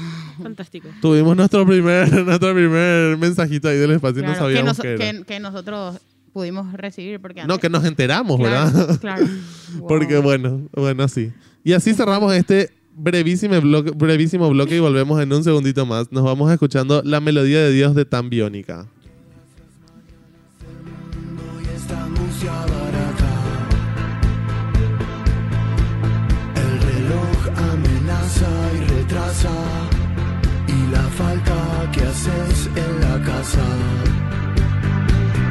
Fantástico. 0.42 0.88
Tuvimos 1.02 1.36
nuestro 1.36 1.66
primer, 1.66 2.10
nuestro 2.26 2.54
primer 2.54 3.18
mensajito 3.18 3.68
ahí 3.68 3.78
del 3.78 3.92
espacio 3.92 4.22
y 4.22 4.26
no 4.26 4.32
que, 4.32 4.38
sabíamos 4.38 4.68
nos- 4.78 4.80
qué 4.80 4.94
era. 4.94 5.12
que- 5.12 5.24
que 5.26 5.40
nosotros 5.42 5.98
pudimos 6.32 6.72
recibir 6.74 7.20
porque 7.20 7.44
No, 7.46 7.58
que 7.58 7.70
nos 7.70 7.84
enteramos, 7.86 8.38
Claro, 8.40 8.72
¿verdad? 8.78 9.00
Claro. 9.02 9.26
Porque 9.88 10.20
bueno, 10.20 10.62
bueno, 10.74 11.08
sí. 11.10 11.32
Y 11.66 11.74
así 11.74 11.94
cerramos 11.94 12.34
este 12.34 12.70
brevísimo 12.96 13.60
bloque, 13.62 13.92
brevísimo 13.92 14.50
bloque 14.50 14.78
y 14.78 14.80
volvemos 14.80 15.22
en 15.22 15.32
un 15.34 15.44
segundito 15.44 15.86
más. 15.86 16.12
Nos 16.12 16.24
vamos 16.24 16.52
escuchando 16.52 17.02
la 17.04 17.20
melodía 17.20 17.60
de 17.60 17.72
Dios 17.72 17.94
de 17.96 18.06
Tan 18.06 18.30
Biónica. 18.30 18.88
El 26.56 26.80
reloj 26.82 27.38
amenaza 27.72 28.50
y 28.74 28.80
retrasa. 28.90 29.52
Y 30.68 30.92
la 30.92 31.04
falta 31.04 31.92
que 31.92 32.02
haces 32.02 32.70
en 32.76 33.02
la 33.02 33.22
casa. 33.24 33.66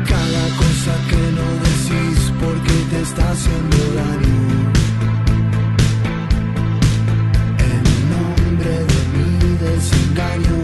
Cada 0.08 0.48
cosa 0.56 0.94
que 1.10 1.22
no 1.36 1.46
decís 1.64 2.32
porque 2.40 2.74
te 2.90 3.02
está 3.02 3.30
haciendo 3.30 3.76
daño. 3.94 4.83
Desengaño. 10.14 10.58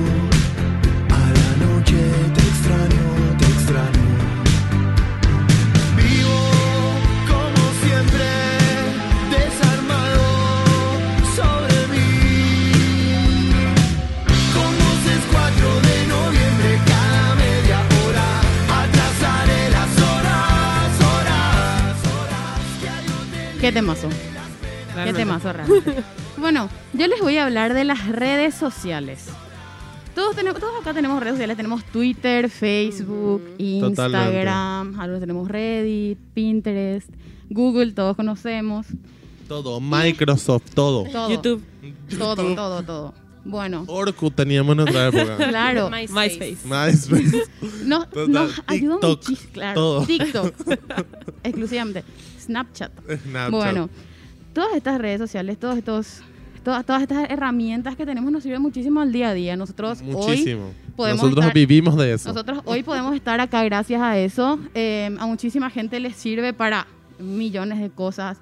A 1.10 1.22
la 1.38 1.50
noche 1.64 1.98
te 2.34 2.40
extraño, 2.40 3.04
te 3.38 3.46
extraño. 3.46 4.06
Vivo 5.96 6.38
como 7.30 7.62
siempre, 7.82 8.28
desarmado 9.34 10.26
sobre 11.36 11.76
mí. 11.92 12.08
Con 14.54 14.70
voces 14.82 15.22
4 15.32 15.80
de 15.88 15.96
noviembre, 16.06 16.70
cada 16.86 17.34
media 17.34 17.78
hora, 18.04 18.28
atrasaré 18.82 19.60
las 19.70 19.92
horas, 20.08 20.90
horas, 21.10 21.96
horas 22.14 22.60
que 22.80 22.88
hay. 22.88 23.60
Qué 23.60 23.72
temazo. 23.72 24.08
Qué 25.04 25.12
temazo. 25.12 25.52
bueno, 26.40 26.68
yo 26.92 27.06
les 27.06 27.20
voy 27.20 27.36
a 27.36 27.44
hablar 27.44 27.74
de 27.74 27.84
las 27.84 28.08
redes 28.08 28.54
sociales. 28.54 29.28
Todos, 30.14 30.34
tenemos, 30.34 30.60
todos 30.60 30.80
acá 30.80 30.92
tenemos 30.92 31.20
redes 31.20 31.34
sociales, 31.34 31.56
tenemos 31.56 31.84
Twitter, 31.84 32.50
Facebook, 32.50 33.42
Instagram, 33.58 34.98
algunos 34.98 35.20
tenemos 35.20 35.48
Reddit, 35.48 36.18
Pinterest, 36.34 37.08
Google, 37.48 37.92
todos 37.92 38.16
conocemos. 38.16 38.86
Todo, 39.46 39.80
Microsoft, 39.80 40.70
todo. 40.74 41.04
Todo, 41.04 41.30
YouTube, 41.30 41.62
todo, 42.18 42.54
todo, 42.54 42.82
todo. 42.82 43.14
Bueno, 43.44 43.84
Orkut 43.86 44.34
teníamos 44.34 44.72
en 44.74 44.80
otra 44.80 45.08
época. 45.08 45.36
claro, 45.48 45.90
MySpace. 45.90 46.58
MySpace. 46.64 47.48
nos, 47.84 48.10
Total, 48.10 48.30
nos 48.30 48.66
TikTok, 48.66 49.02
muchísimo, 49.02 49.52
claro, 49.52 49.74
todo. 49.74 50.06
TikTok, 50.06 50.54
exclusivamente, 51.42 52.04
Snapchat. 52.40 52.92
Snapchat. 53.22 53.50
Bueno, 53.50 53.88
todas 54.52 54.76
estas 54.76 55.00
redes 55.00 55.20
sociales, 55.20 55.58
todos 55.58 55.78
estos, 55.78 56.22
todas, 56.62 56.84
todas 56.84 57.02
estas 57.02 57.28
herramientas 57.30 57.96
que 57.96 58.04
tenemos 58.06 58.30
nos 58.32 58.42
sirven 58.42 58.62
muchísimo 58.62 59.00
al 59.00 59.12
día 59.12 59.30
a 59.30 59.34
día. 59.34 59.56
Nosotros 59.56 60.00
hoy 60.14 60.58
podemos 60.96 61.22
Nosotros 61.22 61.44
estar- 61.46 61.54
vivimos 61.54 61.96
de 61.96 62.12
eso. 62.14 62.28
nosotros 62.28 62.60
hoy 62.64 62.82
podemos 62.82 63.14
estar 63.14 63.40
acá 63.40 63.62
gracias 63.64 64.00
a 64.02 64.18
eso. 64.18 64.58
Eh, 64.74 65.14
a 65.18 65.26
muchísima 65.26 65.70
gente 65.70 65.98
les 66.00 66.16
sirve 66.16 66.52
para 66.52 66.86
millones 67.18 67.78
de 67.80 67.90
cosas. 67.90 68.38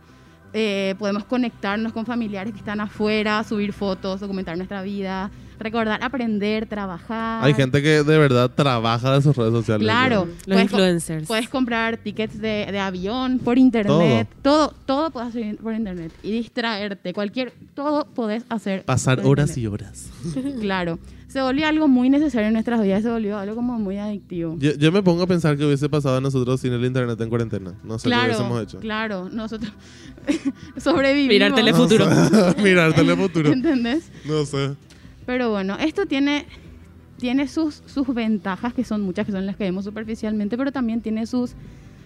Eh, 0.52 0.94
podemos 0.98 1.24
conectarnos 1.24 1.92
con 1.92 2.06
familiares 2.06 2.52
que 2.52 2.58
están 2.58 2.80
afuera, 2.80 3.44
subir 3.44 3.72
fotos, 3.72 4.20
documentar 4.20 4.56
nuestra 4.56 4.82
vida, 4.82 5.30
recordar, 5.58 6.02
aprender, 6.02 6.66
trabajar. 6.66 7.44
Hay 7.44 7.54
gente 7.54 7.82
que 7.82 8.02
de 8.02 8.18
verdad 8.18 8.50
trabaja 8.54 9.14
de 9.14 9.22
sus 9.22 9.36
redes 9.36 9.52
sociales. 9.52 9.84
Claro. 9.84 10.26
Los 10.26 10.34
Puedes 10.46 10.58
co- 10.70 10.76
influencers. 10.76 11.26
Puedes 11.26 11.48
comprar 11.48 11.96
tickets 11.98 12.40
de, 12.40 12.66
de 12.70 12.78
avión 12.78 13.38
por 13.38 13.58
internet. 13.58 14.28
Todo. 14.42 14.72
todo, 14.86 15.10
puedes 15.10 15.30
hacer 15.30 15.56
por 15.58 15.74
internet. 15.74 16.12
Y 16.22 16.30
distraerte. 16.32 17.12
Cualquier, 17.12 17.52
todo 17.74 18.06
podés 18.06 18.44
hacer. 18.48 18.84
Pasar 18.84 19.20
horas 19.24 19.56
internet. 19.56 19.58
y 19.58 19.66
horas. 19.66 20.10
Claro. 20.60 20.98
Se 21.28 21.42
volvió 21.42 21.66
algo 21.68 21.88
muy 21.88 22.08
necesario 22.08 22.46
en 22.46 22.54
nuestras 22.54 22.80
vidas. 22.80 23.02
Se 23.02 23.10
volvió 23.10 23.36
algo 23.36 23.54
como 23.54 23.78
muy 23.78 23.98
adictivo. 23.98 24.56
Yo, 24.58 24.72
yo 24.76 24.90
me 24.90 25.02
pongo 25.02 25.24
a 25.24 25.26
pensar 25.26 25.58
que 25.58 25.64
hubiese 25.66 25.86
pasado 25.90 26.16
a 26.16 26.20
nosotros 26.22 26.58
sin 26.58 26.72
el 26.72 26.82
internet 26.82 27.20
en 27.20 27.28
cuarentena. 27.28 27.74
No 27.84 27.98
sé 27.98 28.04
qué 28.04 28.08
claro, 28.08 28.24
hubiésemos 28.28 28.62
hecho. 28.62 28.78
claro. 28.80 29.28
Nosotros 29.30 29.70
sobrevivimos. 30.78 31.28
Mirar 31.28 31.54
Telefuturo. 31.54 32.06
Mirar 32.62 32.94
Telefuturo. 32.94 33.52
¿Entendés? 33.52 34.10
No 34.24 34.44
sé. 34.46 34.70
Pero 35.28 35.50
bueno, 35.50 35.76
esto 35.78 36.06
tiene, 36.06 36.46
tiene 37.18 37.48
sus, 37.48 37.82
sus 37.84 38.06
ventajas, 38.14 38.72
que 38.72 38.82
son 38.82 39.02
muchas, 39.02 39.26
que 39.26 39.32
son 39.32 39.44
las 39.44 39.56
que 39.56 39.64
vemos 39.64 39.84
superficialmente, 39.84 40.56
pero 40.56 40.72
también 40.72 41.02
tiene 41.02 41.26
sus, 41.26 41.52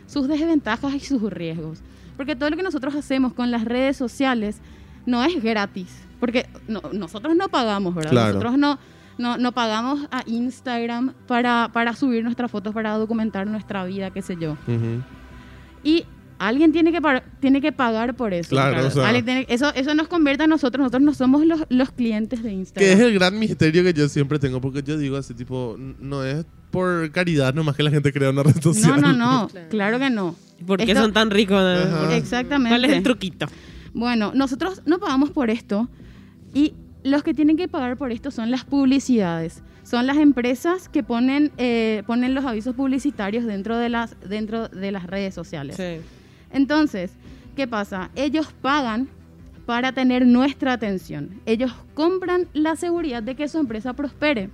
sus 0.09 0.27
desventajas 0.27 0.93
y 0.93 0.99
sus 0.99 1.23
riesgos. 1.33 1.79
Porque 2.17 2.35
todo 2.35 2.51
lo 2.51 2.57
que 2.57 2.65
nosotros 2.65 2.97
hacemos 2.97 3.33
con 3.33 3.53
las 3.53 3.65
redes 3.65 3.97
sociales 3.97 4.61
no 5.07 5.23
es 5.23 5.41
gratis. 5.41 5.87
Porque 6.19 6.47
no- 6.67 6.83
nosotros 6.93 7.37
no 7.37 7.49
pagamos, 7.49 7.95
¿verdad? 7.95 8.11
Claro. 8.11 8.33
Nosotros 8.35 8.59
no, 8.59 8.79
no, 9.19 9.39
no 9.39 9.53
pagamos 9.53 10.01
a 10.11 10.25
Instagram 10.27 11.13
para, 11.29 11.71
para 11.73 11.95
subir 11.95 12.25
nuestras 12.25 12.51
fotos, 12.51 12.75
para 12.75 12.97
documentar 12.99 13.47
nuestra 13.47 13.85
vida, 13.85 14.11
qué 14.11 14.21
sé 14.23 14.37
yo. 14.37 14.57
Y 15.85 16.07
alguien 16.49 16.73
tiene 16.73 16.93
que, 16.93 17.01
tiene 17.41 17.61
que 17.61 17.73
pagar 17.73 18.15
por 18.15 18.33
eso. 18.35 18.51
Claro, 18.51 18.87
o 18.87 18.91
sea- 18.91 19.07
Alguien 19.09 19.25
tiene- 19.25 19.47
eso, 19.49 19.73
eso 19.75 19.95
nos 19.95 20.09
convierte 20.09 20.45
a 20.45 20.47
nosotros, 20.47 20.81
nosotros 20.81 21.03
no 21.03 21.15
somos 21.15 21.45
los, 21.47 21.65
los 21.69 21.91
clientes 21.93 22.43
de 22.43 22.53
Instagram. 22.53 22.87
Que 22.89 22.93
es 22.95 23.01
el 23.01 23.15
gran 23.15 23.39
misterio 23.39 23.83
que 23.85 23.93
yo 23.93 24.09
siempre 24.09 24.39
tengo, 24.39 24.61
porque 24.61 24.83
yo 24.83 24.97
digo 24.99 25.17
así, 25.17 25.35
tipo, 25.35 25.77
no 25.79 26.25
es 26.25 26.45
por 26.71 27.11
caridad 27.13 27.53
nomás 27.55 27.77
que 27.77 27.83
la 27.83 27.91
gente 27.91 28.13
crea 28.13 28.31
una 28.31 28.43
red 28.43 28.55
No, 28.57 28.63
social. 28.63 29.01
no, 29.01 29.13
no, 29.13 29.49
Claro. 29.53 29.69
claro 29.71 29.99
que 29.99 30.11
no. 30.11 30.37
¿Por 30.67 30.79
qué 30.79 30.85
Esto- 30.93 31.03
son 31.03 31.13
tan 31.13 31.31
ricos? 31.31 31.59
Ajá. 31.61 32.17
Exactamente. 32.17 32.71
¿Cuál 32.71 32.85
es 32.87 32.93
el 32.97 33.03
truquito? 33.03 33.47
Bueno, 33.95 34.33
nosotros 34.35 34.83
no 34.87 34.99
pagamos 34.99 35.31
por 35.31 35.51
esto 35.51 35.89
y 36.55 36.75
los 37.05 37.23
que 37.23 37.35
tienen 37.35 37.57
que 37.57 37.69
pagar 37.69 37.97
por 37.97 38.13
esto 38.13 38.31
son 38.31 38.51
las 38.51 38.65
publicidades. 38.65 39.63
Son 39.85 40.07
las 40.07 40.17
empresas 40.17 40.89
que 40.89 41.03
ponen, 41.03 41.51
eh, 41.59 42.05
ponen 42.07 42.35
los 42.35 42.45
avisos 42.45 42.75
publicitarios 42.77 43.45
dentro 43.45 43.77
de, 43.77 43.89
las, 43.89 44.15
dentro 44.29 44.69
de 44.69 44.93
las 44.93 45.05
redes 45.09 45.35
sociales. 45.35 45.75
Sí. 45.77 46.01
Entonces, 46.53 47.13
¿qué 47.57 47.67
pasa? 47.67 48.11
Ellos 48.15 48.53
pagan 48.61 49.09
para 49.67 49.93
tener 49.93 50.27
nuestra 50.27 50.73
atención. 50.73 51.41
Ellos 51.47 51.73
compran 51.95 52.47
la 52.53 52.77
seguridad 52.77 53.23
de 53.23 53.35
que 53.35 53.49
su 53.49 53.59
empresa 53.59 53.93
prospere. 53.93 54.51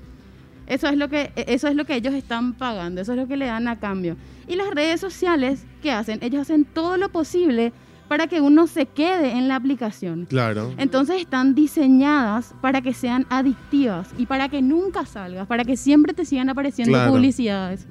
Eso 0.67 0.87
es 0.89 0.97
lo 0.99 1.09
que 1.09 1.33
eso 1.35 1.67
es 1.69 1.75
lo 1.75 1.87
que 1.87 1.95
ellos 1.95 2.13
están 2.13 2.53
pagando, 2.53 3.01
eso 3.01 3.13
es 3.13 3.19
lo 3.19 3.27
que 3.27 3.39
le 3.39 3.47
dan 3.47 3.69
a 3.69 3.79
cambio. 3.81 4.17
Y 4.47 4.57
las 4.57 4.69
redes 4.71 5.01
sociales, 5.01 5.65
¿qué 5.83 5.91
hacen? 5.93 6.19
Ellos 6.23 6.43
hacen 6.43 6.67
todo 6.67 6.99
lo 6.99 7.09
posible 7.09 7.73
para 8.07 8.27
que 8.27 8.41
uno 8.43 8.67
se 8.67 8.85
quede 8.87 9.33
en 9.33 9.49
la 9.49 9.57
aplicación. 9.57 10.27
Claro. 10.27 10.73
Entonces 10.77 11.21
están 11.23 11.55
diseñadas 11.55 12.55
para 12.61 12.83
que 12.83 12.93
sean 12.93 13.27
adictivas 13.31 14.11
y 14.19 14.27
para 14.27 14.49
que 14.51 14.61
nunca 14.61 15.07
salgas, 15.07 15.47
para 15.47 15.65
que 15.65 15.77
siempre 15.77 16.13
te 16.13 16.25
sigan 16.27 16.51
apareciendo 16.51 16.93
Claro. 16.93 17.13
publicidades. 17.13 17.87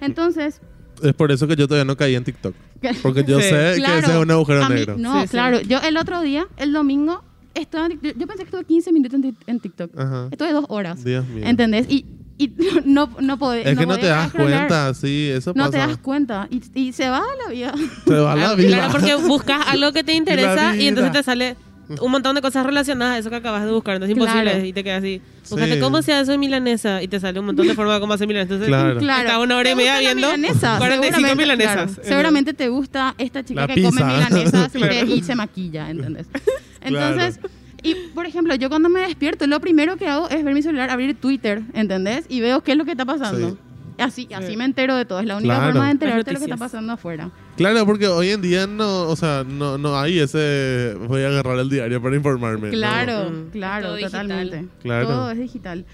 Entonces, 0.00 0.60
Es 1.02 1.12
por 1.14 1.30
eso 1.32 1.46
que 1.46 1.56
yo 1.56 1.66
todavía 1.68 1.84
no 1.84 1.96
caí 1.96 2.14
en 2.14 2.24
TikTok. 2.24 2.54
Porque 3.02 3.24
yo 3.24 3.38
Sí. 3.40 3.48
sé 3.48 3.72
que 3.74 3.80
Claro, 3.80 3.98
ese 3.98 4.10
es 4.12 4.16
un 4.18 4.30
agujero 4.30 4.68
mí- 4.68 4.74
negro. 4.74 4.96
No, 4.98 5.14
Sí, 5.20 5.22
sí. 5.22 5.28
claro. 5.30 5.60
Yo 5.60 5.78
el 5.78 5.96
otro 5.96 6.20
día, 6.22 6.46
el 6.56 6.72
domingo, 6.72 7.22
estaba 7.54 7.86
en 7.86 8.00
Tik- 8.00 8.16
yo 8.18 8.26
pensé 8.26 8.38
que 8.44 8.48
estuve 8.50 8.64
15 8.64 8.92
minutos 8.92 9.14
en, 9.14 9.22
Tik- 9.22 9.42
en 9.46 9.60
TikTok. 9.60 9.98
Ajá. 9.98 10.28
Estuve 10.30 10.52
dos 10.52 10.64
horas. 10.68 11.02
Dios 11.04 11.26
mío. 11.28 11.44
¿Entendés? 11.46 11.86
Y, 11.88 12.04
y 12.38 12.52
no, 12.84 13.08
no 13.20 13.38
podés. 13.38 13.66
Es 13.66 13.78
que 13.78 13.86
no 13.86 13.96
te 13.98 14.06
das 14.06 14.30
cuenta, 14.32 14.92
sí, 14.94 15.28
eso 15.32 15.52
No 15.54 15.64
pasa. 15.66 15.70
te 15.72 15.78
das 15.78 15.96
cuenta. 15.98 16.48
Y, 16.50 16.62
y 16.74 16.92
se 16.92 17.08
va 17.08 17.22
la 17.44 17.52
vida. 17.52 17.74
Se 18.06 18.14
va 18.14 18.34
la 18.36 18.50
Ah, 18.50 18.54
vida. 18.56 18.68
Claro, 18.76 18.92
porque 18.92 19.14
buscas 19.16 19.66
algo 19.68 19.92
que 19.92 20.04
te 20.04 20.14
interesa 20.14 20.76
y 20.76 20.86
entonces 20.88 21.12
te 21.12 21.22
sale 21.22 21.56
un 22.00 22.10
montón 22.10 22.34
de 22.34 22.42
cosas 22.42 22.66
relacionadas 22.66 23.14
a 23.14 23.18
eso 23.18 23.30
que 23.30 23.36
acabas 23.36 23.64
de 23.64 23.70
buscar. 23.70 23.94
Entonces 23.94 24.16
es 24.16 24.20
imposible 24.20 24.50
Claro. 24.50 24.66
y 24.66 24.72
te 24.72 24.82
quedas 24.84 24.98
así. 24.98 25.22
Búscate 25.48 25.74
Sí. 25.74 25.80
cómo 25.80 26.02
se 26.02 26.12
hace 26.12 26.36
milanesa 26.38 27.02
y 27.02 27.08
te 27.08 27.18
sale 27.20 27.38
un 27.40 27.46
montón 27.46 27.66
de 27.66 27.74
formas 27.74 27.94
de 27.96 28.00
cómo 28.00 28.12
hacer 28.12 28.26
milanesa. 28.26 28.54
Entonces, 28.54 28.68
Claro. 28.68 28.98
Claro. 28.98 29.20
Está 29.28 29.38
una 29.40 29.56
hora 29.56 29.70
y 29.70 29.74
media 29.74 29.98
viendo 29.98 30.26
milanesa, 30.36 30.78
45 30.78 31.16
seguramente, 31.16 31.36
milanesas. 31.36 31.94
claro. 31.94 32.08
seguramente 32.08 32.54
te 32.54 32.68
gusta 32.68 33.14
esta 33.18 33.44
chica 33.44 33.60
La 33.62 33.66
que 33.68 33.74
pizza. 33.74 33.88
come 33.90 34.04
milanesas 34.04 34.74
y, 34.74 34.78
Claro. 34.78 34.92
te- 34.94 35.06
y 35.14 35.22
se 35.22 35.34
maquilla, 35.34 35.90
¿entendés? 35.90 36.26
Entonces, 36.80 37.40
y 37.82 37.94
por 38.14 38.26
ejemplo, 38.26 38.54
yo 38.54 38.68
cuando 38.68 38.88
me 38.88 39.00
despierto, 39.00 39.46
lo 39.46 39.60
primero 39.60 39.96
que 39.96 40.08
hago 40.08 40.28
es 40.28 40.42
ver 40.44 40.54
mi 40.54 40.62
celular, 40.62 40.90
abrir 40.90 41.14
Twitter, 41.16 41.62
¿entendés? 41.74 42.24
Y 42.28 42.40
veo 42.40 42.62
qué 42.62 42.72
es 42.72 42.78
lo 42.78 42.84
que 42.84 42.92
está 42.92 43.04
pasando. 43.04 43.50
Sí. 43.50 43.56
Así, 43.98 44.28
así 44.34 44.56
me 44.56 44.64
entero 44.64 44.94
de 44.96 45.04
todo. 45.06 45.20
Es 45.20 45.26
la 45.26 45.36
única 45.36 45.54
Claro. 45.56 45.72
forma 45.72 45.86
de 45.86 45.92
enterarte 45.92 46.24
de 46.24 46.32
lo 46.34 46.38
que 46.38 46.44
está 46.44 46.56
pasando 46.56 46.92
afuera. 46.92 47.30
Claro, 47.56 47.86
porque 47.86 48.06
hoy 48.06 48.28
en 48.30 48.42
día 48.42 48.66
no, 48.66 49.08
o 49.08 49.16
sea, 49.16 49.44
no, 49.44 49.78
no 49.78 49.98
hay 49.98 50.18
ese 50.18 50.94
voy 51.08 51.22
a 51.22 51.28
agarrar 51.28 51.58
el 51.58 51.70
diario 51.70 52.02
para 52.02 52.14
informarme. 52.16 52.70
Claro, 52.70 53.46
claro, 53.52 53.86
Todo 53.86 53.96
digital. 53.96 54.28
totalmente. 54.28 54.68
Claro. 54.82 55.06
Todo 55.08 55.30
es 55.30 55.38
digital. 55.38 55.84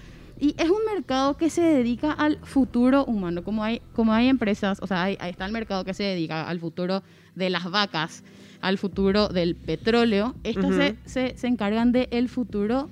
Y 0.40 0.56
es 0.58 0.68
un 0.70 0.84
mercado 0.92 1.36
que 1.36 1.50
se 1.50 1.60
dedica 1.62 2.10
al 2.12 2.38
futuro 2.42 3.04
humano. 3.04 3.44
Como 3.44 3.62
hay, 3.62 3.80
como 3.92 4.12
hay 4.12 4.26
empresas, 4.28 4.78
o 4.82 4.88
sea, 4.88 5.04
hay- 5.04 5.16
ahí 5.20 5.30
está 5.30 5.46
el 5.46 5.52
mercado 5.52 5.84
que 5.84 5.94
se 5.94 6.02
dedica 6.02 6.48
al 6.48 6.58
futuro 6.58 7.04
de 7.36 7.48
las 7.48 7.70
vacas, 7.70 8.24
al 8.60 8.76
futuro 8.76 9.28
del 9.28 9.54
petróleo. 9.54 10.34
Estos 10.42 10.64
Ujú. 10.64 10.74
se, 10.74 10.96
se, 11.04 11.34
se 11.38 11.46
encargan 11.46 11.92
del 11.92 12.28
futuro 12.28 12.90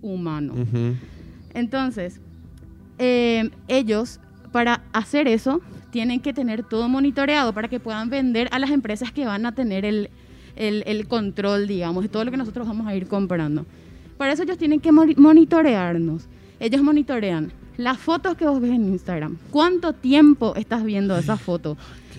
humano. 0.00 0.54
Entonces, 1.52 2.20
eh, 2.98 3.50
ellos, 3.68 4.20
para 4.52 4.82
hacer 4.92 5.28
eso, 5.28 5.60
tienen 5.90 6.20
que 6.20 6.32
tener 6.32 6.62
todo 6.62 6.88
monitoreado 6.88 7.52
para 7.52 7.68
que 7.68 7.80
puedan 7.80 8.10
vender 8.10 8.48
a 8.52 8.58
las 8.58 8.70
empresas 8.70 9.10
que 9.12 9.26
van 9.26 9.46
a 9.46 9.52
tener 9.52 9.84
el, 9.84 10.10
el- 10.56 10.82
el 10.86 11.06
control, 11.08 11.66
digamos, 11.66 12.02
de 12.02 12.08
todo 12.08 12.24
lo 12.24 12.30
que 12.30 12.36
nosotros 12.36 12.66
vamos 12.66 12.86
a 12.86 12.94
ir 12.94 13.06
comprando. 13.06 13.66
Para 14.16 14.32
eso 14.32 14.42
ellos 14.42 14.58
tienen 14.58 14.80
que 14.80 14.92
moni- 14.92 15.16
monitorearnos. 15.16 16.26
Ellos 16.60 16.82
monitorean 16.82 17.52
las 17.76 17.98
fotos 17.98 18.36
que 18.36 18.44
vos 18.46 18.60
ves 18.60 18.70
en 18.72 18.84
Instagram. 18.92 19.38
¿Cuánto 19.50 19.92
tiempo 19.94 20.54
estás 20.56 20.84
viendo 20.84 21.16
esa 21.16 21.36
foto? 21.38 21.76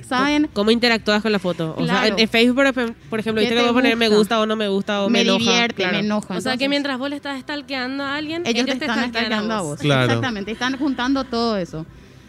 ¿Saben? 0.08 0.50
¿Cómo 0.52 0.72
interactúas 0.72 1.22
con 1.22 1.32
la 1.32 1.40
foto? 1.40 1.72
O 1.78 1.84
Claro. 1.86 2.08
en, 2.16 2.20
en 2.20 2.28
Facebook, 2.28 2.56
por, 2.56 2.66
ejem- 2.66 2.94
por 3.10 3.20
ejemplo, 3.20 3.40
¿Qué 3.40 3.46
viste 3.46 3.56
que 3.56 3.62
te 3.62 3.62
puedo 3.62 3.74
poner 3.74 3.96
me 3.96 4.10
gusta? 4.10 4.42
o 4.42 4.46
no 4.46 4.56
me 4.58 4.68
gusta 4.68 5.04
o 5.04 5.10
me, 5.10 5.20
Me 5.20 5.22
enoja. 5.22 5.40
divierte, 5.40 5.88
me 5.88 6.00
enoja. 6.00 6.36
O 6.38 6.42
sea, 6.42 6.58
que 6.58 6.68
mientras 6.68 6.98
vos 6.98 7.10
le 7.10 7.16
estás 7.16 7.40
stalkeando 7.40 8.04
a 8.04 8.16
alguien, 8.16 8.42
ellos, 8.46 8.66
te 8.66 8.72
están 8.74 8.90
stalkean 8.90 9.10
stalkeando 9.12 9.54
a 9.54 9.62
vos. 9.62 9.80
Claro. 9.80 10.06
Exactamente, 10.06 10.52
están 10.52 10.78
juntando 10.78 11.24
todo 11.24 11.56
eso. 11.56 11.86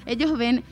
Ellos 0.06 0.36
ven, 0.38 0.62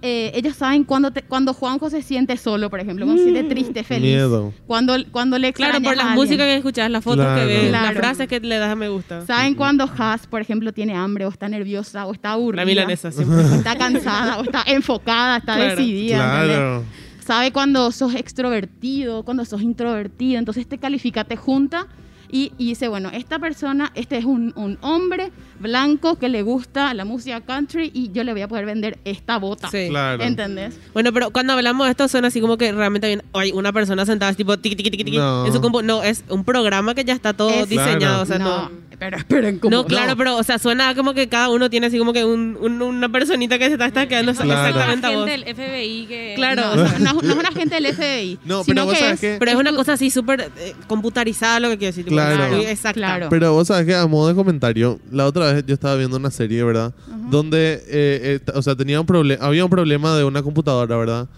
eh, 0.00 0.30
ellos 0.34 0.54
saben 0.56 0.84
cuando, 0.84 1.10
te- 1.10 1.22
cuando 1.22 1.52
Juanjo 1.52 1.90
se 1.90 2.02
siente 2.02 2.36
solo, 2.36 2.70
por 2.70 2.78
ejemplo, 2.80 3.04
cuando 3.04 3.22
se 3.22 3.30
siente 3.30 3.52
triste, 3.52 3.82
feliz. 3.84 4.12
Miedo. 4.14 4.52
Cuando, 4.66 4.94
cuando 5.10 5.38
le 5.38 5.52
Claro, 5.52 5.72
por 5.72 5.78
extrañas 5.78 5.96
las 5.96 6.04
a 6.06 6.08
alguien. 6.12 6.24
músicas 6.26 6.46
que 6.46 6.56
escuchas, 6.56 6.90
las 6.90 7.02
fotos 7.04 7.24
Claro. 7.24 7.40
que 7.40 7.46
ves, 7.46 7.70
las 7.72 7.80
Claro. 7.82 7.96
frases 8.00 8.28
que 8.28 8.40
le 8.40 8.58
das 8.58 8.70
a 8.70 8.76
me 8.76 8.88
gusta. 8.88 9.26
Saben 9.26 9.54
cuando 9.54 9.90
Has, 9.98 10.26
por 10.26 10.40
ejemplo, 10.40 10.72
tiene 10.72 10.94
hambre 10.94 11.26
o 11.26 11.28
está 11.28 11.48
nerviosa 11.48 12.06
o 12.06 12.12
está 12.12 12.32
aburrida. 12.32 12.62
La 12.62 12.66
milanesa 12.66 13.10
siempre. 13.10 13.42
está 13.56 13.76
cansada 13.76 14.38
o 14.38 14.44
está 14.44 14.62
enfocada, 14.68 15.38
está 15.38 15.56
Claro. 15.56 15.70
decidida. 15.76 16.16
Claro. 16.44 16.84
Sabe 17.24 17.52
cuando 17.52 17.90
sos 17.92 18.14
extrovertido, 18.14 19.22
cuando 19.24 19.44
sos 19.44 19.60
introvertido. 19.62 20.38
Entonces 20.38 20.66
te 20.66 20.78
califica, 20.78 21.24
te 21.24 21.36
junta 21.36 21.86
y, 22.30 22.52
y 22.58 22.66
dice, 22.68 22.88
bueno, 22.88 23.10
esta 23.12 23.38
persona, 23.38 23.90
este 23.94 24.18
es 24.18 24.24
un, 24.24 24.52
un 24.56 24.78
hombre 24.82 25.30
blanco 25.60 26.16
que 26.18 26.28
le 26.28 26.42
gusta 26.42 26.92
la 26.94 27.04
música 27.04 27.40
country 27.40 27.90
y 27.94 28.12
yo 28.12 28.22
le 28.24 28.32
voy 28.32 28.42
a 28.42 28.48
poder 28.48 28.66
vender 28.66 28.98
esta 29.04 29.38
bota. 29.38 29.68
Sí. 29.70 29.86
Claro. 29.88 30.22
¿Entendés? 30.22 30.78
Bueno, 30.92 31.12
pero 31.12 31.30
cuando 31.30 31.52
hablamos 31.54 31.86
de 31.86 31.90
esto 31.92 32.06
suena 32.08 32.28
así 32.28 32.40
como 32.40 32.56
que 32.58 32.70
realmente 32.72 33.06
bien, 33.06 33.22
hay 33.32 33.52
una 33.52 33.72
persona 33.72 34.04
sentada 34.06 34.32
tipo 34.34 34.56
tiqui 34.58 34.76
tiqui 34.76 34.90
tiqui 34.90 35.16
No. 35.16 35.46
en 35.46 35.52
su 35.52 35.60
compu- 35.60 35.82
no, 35.84 36.02
es 36.02 36.24
un 36.28 36.44
programa 36.44 36.94
que 36.94 37.04
ya 37.04 37.14
está 37.14 37.32
todo 37.32 37.50
Es- 37.50 37.68
diseñado, 37.68 37.98
Claro. 37.98 38.22
o 38.22 38.26
sea, 38.26 38.38
no. 38.38 38.44
no, 38.64 38.70
pero 38.98 39.16
esperen, 39.16 39.58
¿cómo? 39.58 39.70
No, 39.76 39.86
claro, 39.86 40.16
pero 40.16 40.36
o 40.36 40.42
sea, 40.42 40.58
suena 40.58 40.94
como 40.94 41.14
que 41.14 41.28
cada 41.28 41.50
uno 41.50 41.70
tiene 41.70 41.86
así 41.86 41.98
como 41.98 42.12
que 42.12 42.24
un, 42.24 42.56
un- 42.60 42.82
una 42.82 43.08
personita 43.08 43.58
que 43.58 43.66
se 43.66 43.72
está 43.72 43.88
stalkeando 43.90 44.32
Claro. 44.34 44.50
exactamente 44.52 45.06
a 45.06 45.10
gente 45.10 45.16
vos. 45.16 45.26
del 45.26 45.54
FBI 45.54 46.06
que... 46.06 46.32
Claro. 46.36 46.62
No, 46.74 46.76
no, 46.76 46.98
no, 46.98 47.12
no 47.22 47.30
es 47.30 47.36
un 47.36 47.46
agente 47.46 47.74
del 47.80 47.94
FBI. 47.94 48.38
No, 48.44 48.64
sino 48.64 48.74
pero 48.74 48.84
vos 48.86 48.94
que 48.94 48.98
sabes 49.00 49.14
es- 49.14 49.20
que- 49.20 49.36
Pero 49.38 49.50
es 49.52 49.56
una 49.56 49.72
cosa 49.72 49.92
así 49.92 50.10
súper 50.10 50.50
eh, 50.58 50.74
computarizada 50.86 51.60
lo 51.60 51.68
que 51.70 51.78
quiero 51.78 51.90
decir. 51.90 52.04
tipo, 52.04 52.16
Claro. 52.16 52.56
muy 52.56 52.66
exacta. 52.66 52.94
Claro. 52.98 53.26
Pero 53.30 53.52
vos 53.52 53.68
sabés 53.68 53.86
que 53.86 53.94
a 53.94 54.06
modo 54.06 54.28
de 54.28 54.34
comentario, 54.34 54.98
la 55.12 55.26
otra 55.26 55.52
vez 55.52 55.64
yo 55.66 55.74
estaba 55.74 55.94
viendo 55.96 56.16
una 56.16 56.30
serie, 56.30 56.62
¿verdad? 56.64 56.92
Donde, 57.30 57.74
eh, 57.74 57.80
eh, 57.88 58.40
t- 58.44 58.52
o 58.54 58.62
sea, 58.62 58.74
tenía 58.74 59.00
un 59.00 59.06
problema, 59.06 59.44
había 59.44 59.64
un 59.64 59.70
problema 59.70 60.16
de 60.16 60.24
una 60.24 60.42
computadora, 60.42 60.96
¿verdad? 60.96 61.28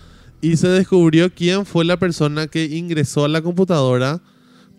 Y 0.40 0.56
se 0.56 0.68
descubrió 0.68 1.30
quién 1.34 1.66
fue 1.66 1.84
la 1.84 1.98
persona 1.98 2.46
que 2.46 2.64
ingresó 2.64 3.26
a 3.26 3.28
la 3.28 3.42
computadora 3.42 4.20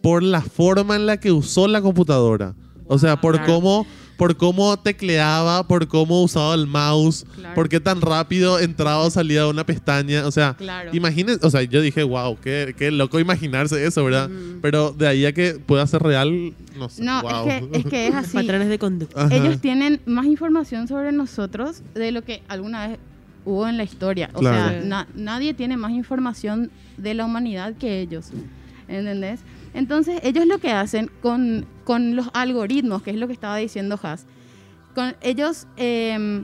por 0.02 0.24
la 0.24 0.42
forma 0.42 0.96
en 0.96 1.06
la 1.06 1.18
que 1.18 1.32
usó 1.32 1.68
la 1.68 1.82
computadora. 1.82 2.56
O 2.92 2.98
sea, 3.00 3.20
por 3.20 3.38
Claro. 3.38 3.54
cómo 3.54 3.88
por 4.18 4.38
cómo 4.38 4.78
tecleaba, 4.78 5.68
por 5.68 5.88
cómo 5.88 6.22
usaba 6.22 6.54
el 6.54 6.68
mouse, 6.68 7.26
Claro. 7.34 7.56
por 7.56 7.70
qué 7.70 7.80
tan 7.80 8.02
rápido 8.02 8.60
entraba 8.60 9.00
o 9.00 9.10
salía 9.10 9.42
de 9.46 9.50
una 9.50 9.66
pestaña. 9.66 10.28
O 10.28 10.32
sea, 10.32 10.54
Claro. 10.56 10.92
imagínense, 10.94 11.44
o 11.44 11.50
sea, 11.50 11.64
yo 11.64 11.82
dije, 11.82 12.04
wow, 12.04 12.38
qué, 12.40 12.76
qué 12.78 12.92
loco 12.92 13.20
imaginarse 13.20 13.84
eso, 13.84 14.04
¿verdad? 14.06 14.30
Pero 14.62 14.92
de 14.92 15.08
ahí 15.08 15.26
a 15.26 15.34
que 15.34 15.54
pueda 15.56 15.88
ser 15.88 16.04
real, 16.04 16.54
no 16.78 16.88
sé. 16.90 17.04
No, 17.04 17.20
wow. 17.24 17.50
es, 17.50 17.64
que, 17.72 17.78
es 17.80 17.86
que 17.86 18.08
es 18.10 18.14
así. 18.16 18.34
Patrones 18.38 18.70
de 18.70 18.78
conducta. 18.78 19.26
Ajá. 19.26 19.36
Ellos 19.36 19.60
tienen 19.60 20.02
más 20.06 20.26
información 20.28 20.88
sobre 20.88 21.12
nosotros 21.12 21.82
de 21.96 22.12
lo 22.12 22.22
que 22.22 22.44
alguna 22.48 22.90
vez 22.90 23.00
hubo 23.44 23.68
en 23.68 23.76
la 23.78 23.84
historia. 23.86 24.30
O 24.36 24.40
Claro. 24.40 24.70
sea, 24.70 24.82
na- 24.86 25.08
nadie 25.16 25.56
tiene 25.56 25.78
más 25.78 25.94
información 25.94 26.70
de 26.96 27.16
la 27.16 27.26
humanidad 27.26 27.74
que 27.74 28.02
ellos. 28.02 28.28
¿Entendés? 28.88 29.40
Entonces, 29.74 30.20
ellos 30.24 30.46
lo 30.46 30.58
que 30.58 30.72
hacen 30.72 31.10
con, 31.22 31.66
con 31.84 32.16
los 32.16 32.30
algoritmos, 32.34 33.02
que 33.02 33.12
es 33.12 33.18
lo 33.18 33.28
que 33.28 33.34
estaba 33.34 33.58
diciendo 33.58 34.00
Has, 34.02 34.26
con, 34.94 35.16
ellos 35.22 35.68
eh, 35.78 36.44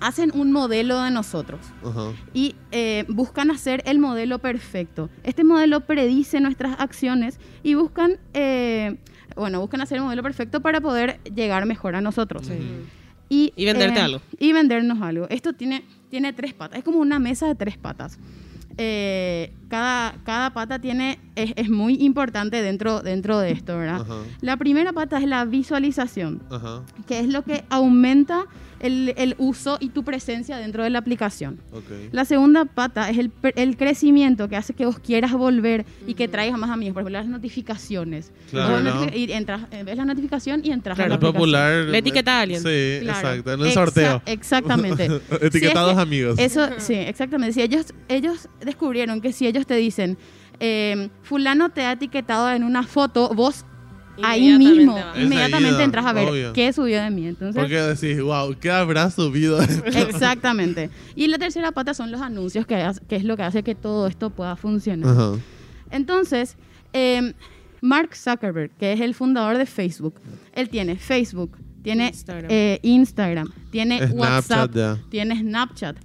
hacen 0.00 0.30
un 0.34 0.52
modelo 0.52 1.02
de 1.02 1.10
nosotros 1.10 1.60
Ajá. 1.84 2.12
y 2.34 2.54
eh, 2.72 3.04
buscan 3.08 3.50
hacer 3.50 3.82
el 3.86 3.98
modelo 3.98 4.38
perfecto. 4.38 5.08
Este 5.22 5.44
modelo 5.44 5.80
predice 5.80 6.40
nuestras 6.40 6.78
acciones 6.80 7.38
y 7.62 7.74
buscan, 7.74 8.18
eh, 8.34 8.96
bueno, 9.34 9.60
buscan 9.60 9.80
hacer 9.80 9.98
el 9.98 10.04
modelo 10.04 10.22
perfecto 10.22 10.60
para 10.60 10.80
poder 10.80 11.20
llegar 11.34 11.66
mejor 11.66 11.96
a 11.96 12.00
nosotros. 12.00 12.50
Y, 13.28 13.52
Y 13.56 13.64
venderte 13.64 13.98
eh, 13.98 14.02
algo. 14.02 14.20
Y 14.38 14.52
vendernos 14.52 15.02
algo. 15.02 15.26
Esto 15.30 15.52
tiene, 15.52 15.84
tiene 16.10 16.32
tres 16.32 16.54
patas. 16.54 16.78
Es 16.78 16.84
como 16.84 16.98
una 16.98 17.18
mesa 17.18 17.46
de 17.46 17.54
tres 17.54 17.76
patas. 17.76 18.18
Eh, 18.78 19.54
cada, 19.68 20.14
cada 20.24 20.50
pata 20.50 20.78
tiene, 20.78 21.18
es, 21.34 21.52
es 21.56 21.70
muy 21.70 21.94
importante 21.94 22.62
dentro, 22.62 23.02
dentro 23.02 23.38
de 23.38 23.52
esto, 23.52 23.78
¿verdad? 23.78 24.02
Ajá. 24.02 24.14
La 24.42 24.56
primera 24.56 24.92
pata 24.92 25.18
es 25.18 25.26
la 25.26 25.44
visualización 25.44 26.42
Ajá. 26.50 26.82
que 27.06 27.20
es 27.20 27.28
lo 27.28 27.42
que 27.42 27.64
aumenta 27.70 28.44
el, 28.80 29.14
el 29.16 29.34
uso 29.38 29.78
y 29.80 29.88
tu 29.90 30.04
presencia 30.04 30.56
dentro 30.58 30.82
de 30.84 30.90
la 30.90 30.98
aplicación. 30.98 31.58
La 32.12 32.24
segunda 32.24 32.64
pata 32.64 33.08
es 33.10 33.18
el, 33.18 33.32
el 33.56 33.76
crecimiento 33.76 34.48
que 34.48 34.56
hace 34.56 34.74
que 34.74 34.84
vos 34.86 34.98
quieras 34.98 35.32
volver 35.32 35.84
y 36.06 36.14
que 36.14 36.28
traigas 36.28 36.58
más 36.58 36.70
amigos. 36.70 36.94
Por 36.94 37.02
ejemplo, 37.02 37.18
las 37.20 37.26
notificaciones. 37.28 38.32
Claro, 38.50 38.74
Vos 38.74 38.82
¿no? 38.82 39.06
notifi- 39.06 39.16
y 39.28 39.32
entras, 39.32 39.62
eh, 39.70 39.82
ves 39.84 39.96
la 39.96 40.04
notificación 40.04 40.60
y 40.64 40.70
entras 40.70 40.96
Claro. 40.96 41.14
a 41.14 41.18
la 41.18 41.26
Es 41.26 41.32
popular. 41.32 41.72
Le 41.86 41.98
etiqueta 41.98 42.38
a 42.38 42.40
alguien. 42.42 42.60
Sí, 42.62 42.98
Claro. 43.02 43.18
exacto. 43.18 43.52
En 43.52 43.60
el 43.60 43.66
Exa- 43.66 43.72
sorteo. 43.74 44.22
Exactamente. 44.26 45.04
Etiqueta 45.40 45.84
Si 45.84 45.90
es 45.90 45.94
que- 45.96 46.00
amigos. 46.02 46.38
Eso, 46.38 46.68
sí, 46.78 46.94
exactamente. 46.94 47.54
Si 47.54 47.62
ellos, 47.62 47.86
ellos 48.08 48.48
descubrieron 48.60 49.20
que 49.20 49.32
si 49.32 49.46
ellos 49.46 49.66
te 49.66 49.74
dicen, 49.76 50.16
eh, 50.60 51.08
fulano 51.22 51.70
te 51.70 51.82
ha 51.82 51.92
etiquetado 51.92 52.50
en 52.52 52.64
una 52.64 52.82
foto, 52.82 53.30
vos 53.34 53.64
ahí 54.22 54.56
mismo, 54.58 54.98
inmediatamente 55.14 55.82
entras 55.82 56.06
a 56.06 56.12
ver 56.12 56.28
obvio. 56.28 56.52
qué 56.52 56.72
subió 56.72 57.02
de 57.02 57.10
mí. 57.10 57.26
Entonces, 57.26 57.60
Porque 57.60 57.80
decís, 57.80 58.20
wow, 58.20 58.54
¿qué 58.58 58.70
habrá 58.70 59.10
subido? 59.10 59.60
Exactamente. 59.62 60.90
Y 61.14 61.26
la 61.28 61.38
tercera 61.38 61.72
pata 61.72 61.94
son 61.94 62.10
los 62.10 62.20
anuncios, 62.20 62.66
que, 62.66 62.92
es 63.08 63.24
lo 63.24 63.36
que 63.36 63.42
hace 63.42 63.62
que 63.62 63.74
todo 63.74 64.06
esto 64.06 64.30
pueda 64.30 64.56
funcionar. 64.56 65.38
Entonces, 65.90 66.56
eh, 66.92 67.34
Mark 67.80 68.16
Zuckerberg, 68.16 68.70
que 68.78 68.92
es 68.92 69.00
el 69.00 69.14
fundador 69.14 69.58
de 69.58 69.66
Facebook, 69.66 70.14
él 70.52 70.68
tiene 70.68 70.96
Facebook, 70.96 71.56
tiene 71.82 72.08
Instagram. 72.08 72.50
eh, 72.50 72.80
Instagram, 72.82 73.52
tiene 73.70 73.98
Snapchat, 73.98 74.74
WhatsApp, 74.74 74.98
tiene 75.10 75.38
Snapchat. 75.38 75.96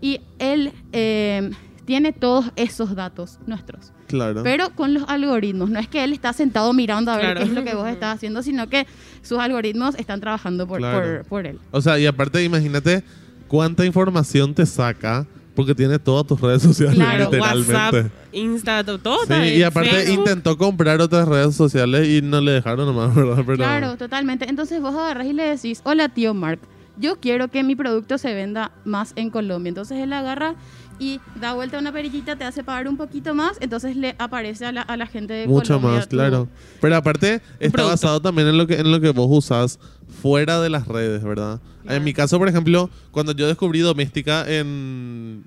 Y 0.00 0.20
él 0.38 0.72
eh, 0.92 1.50
tiene 1.88 2.12
todos 2.12 2.50
esos 2.56 2.94
datos 2.94 3.38
nuestros. 3.46 3.92
Claro. 4.08 4.42
Pero 4.42 4.68
con 4.76 4.92
los 4.92 5.04
algoritmos. 5.08 5.70
No 5.70 5.78
es 5.78 5.88
que 5.88 6.04
él 6.04 6.12
está 6.12 6.34
sentado 6.34 6.74
mirando 6.74 7.10
a 7.10 7.16
ver 7.16 7.24
Claro. 7.24 7.40
qué 7.40 7.46
es 7.46 7.52
lo 7.52 7.64
que 7.64 7.74
vos 7.74 7.88
estás 7.88 8.16
haciendo, 8.16 8.42
sino 8.42 8.68
que 8.68 8.86
sus 9.22 9.38
algoritmos 9.38 9.94
están 9.94 10.20
trabajando 10.20 10.66
por, 10.68 10.80
Claro. 10.80 10.98
por, 11.20 11.24
por 11.24 11.46
él. 11.46 11.58
O 11.70 11.80
sea, 11.80 11.98
y 11.98 12.04
aparte, 12.04 12.44
imagínate 12.44 13.02
cuánta 13.48 13.86
información 13.86 14.54
te 14.54 14.66
saca 14.66 15.26
porque 15.54 15.74
tiene 15.74 15.98
todas 15.98 16.26
tus 16.26 16.38
redes 16.38 16.62
sociales, 16.62 16.94
Claro, 16.96 17.24
literalmente. 17.24 17.72
WhatsApp, 17.72 18.10
Insta, 18.32 18.84
to- 18.84 18.98
todo. 18.98 19.22
está 19.22 19.42
Sí, 19.42 19.48
y 19.54 19.62
aparte 19.62 19.88
Facebook. 19.90 20.18
intentó 20.18 20.58
comprar 20.58 21.00
otras 21.00 21.26
redes 21.26 21.54
sociales 21.56 22.06
y 22.06 22.20
no 22.20 22.42
le 22.42 22.52
dejaron 22.52 22.84
nomás, 22.84 23.14
¿verdad? 23.14 23.42
Pero, 23.46 23.56
Claro, 23.56 23.96
totalmente. 23.96 24.46
Entonces 24.50 24.82
vos 24.82 24.94
agarras 24.94 25.26
y 25.26 25.32
le 25.32 25.44
decís, 25.44 25.80
hola 25.84 26.10
tío 26.10 26.34
Mark, 26.34 26.60
yo 26.98 27.16
quiero 27.18 27.48
que 27.48 27.62
mi 27.62 27.74
producto 27.76 28.18
se 28.18 28.34
venda 28.34 28.72
más 28.84 29.12
en 29.16 29.30
Colombia. 29.30 29.70
Entonces 29.70 29.98
él 29.98 30.12
agarra 30.12 30.54
y 30.98 31.20
da 31.40 31.54
vuelta 31.54 31.78
una 31.78 31.92
perillita, 31.92 32.36
te 32.36 32.44
hace 32.44 32.64
pagar 32.64 32.88
un 32.88 32.96
poquito 32.96 33.34
más, 33.34 33.56
entonces 33.60 33.96
le 33.96 34.14
aparece 34.18 34.66
a 34.66 34.72
la, 34.72 34.82
a 34.82 34.96
la 34.96 35.06
gente 35.06 35.32
de 35.34 35.46
Mucho 35.46 35.74
Colombia. 35.74 35.98
más, 35.98 36.08
tu- 36.08 36.16
claro. 36.16 36.48
Pero 36.80 36.96
aparte, 36.96 37.34
está 37.60 37.76
producto. 37.76 37.86
basado 37.88 38.20
también 38.20 38.48
en 38.48 38.58
lo 38.58 38.66
que 38.66 38.76
en 38.80 38.90
lo 38.90 39.00
que 39.00 39.10
vos 39.10 39.28
usás 39.30 39.78
fuera 40.22 40.60
de 40.60 40.70
las 40.70 40.86
redes, 40.88 41.22
¿verdad? 41.22 41.60
En 41.88 42.04
mi 42.04 42.12
caso, 42.12 42.38
por 42.38 42.48
ejemplo, 42.48 42.90
cuando 43.10 43.32
yo 43.32 43.46
descubrí 43.46 43.80
Doméstica 43.80 44.44
en, 44.46 45.42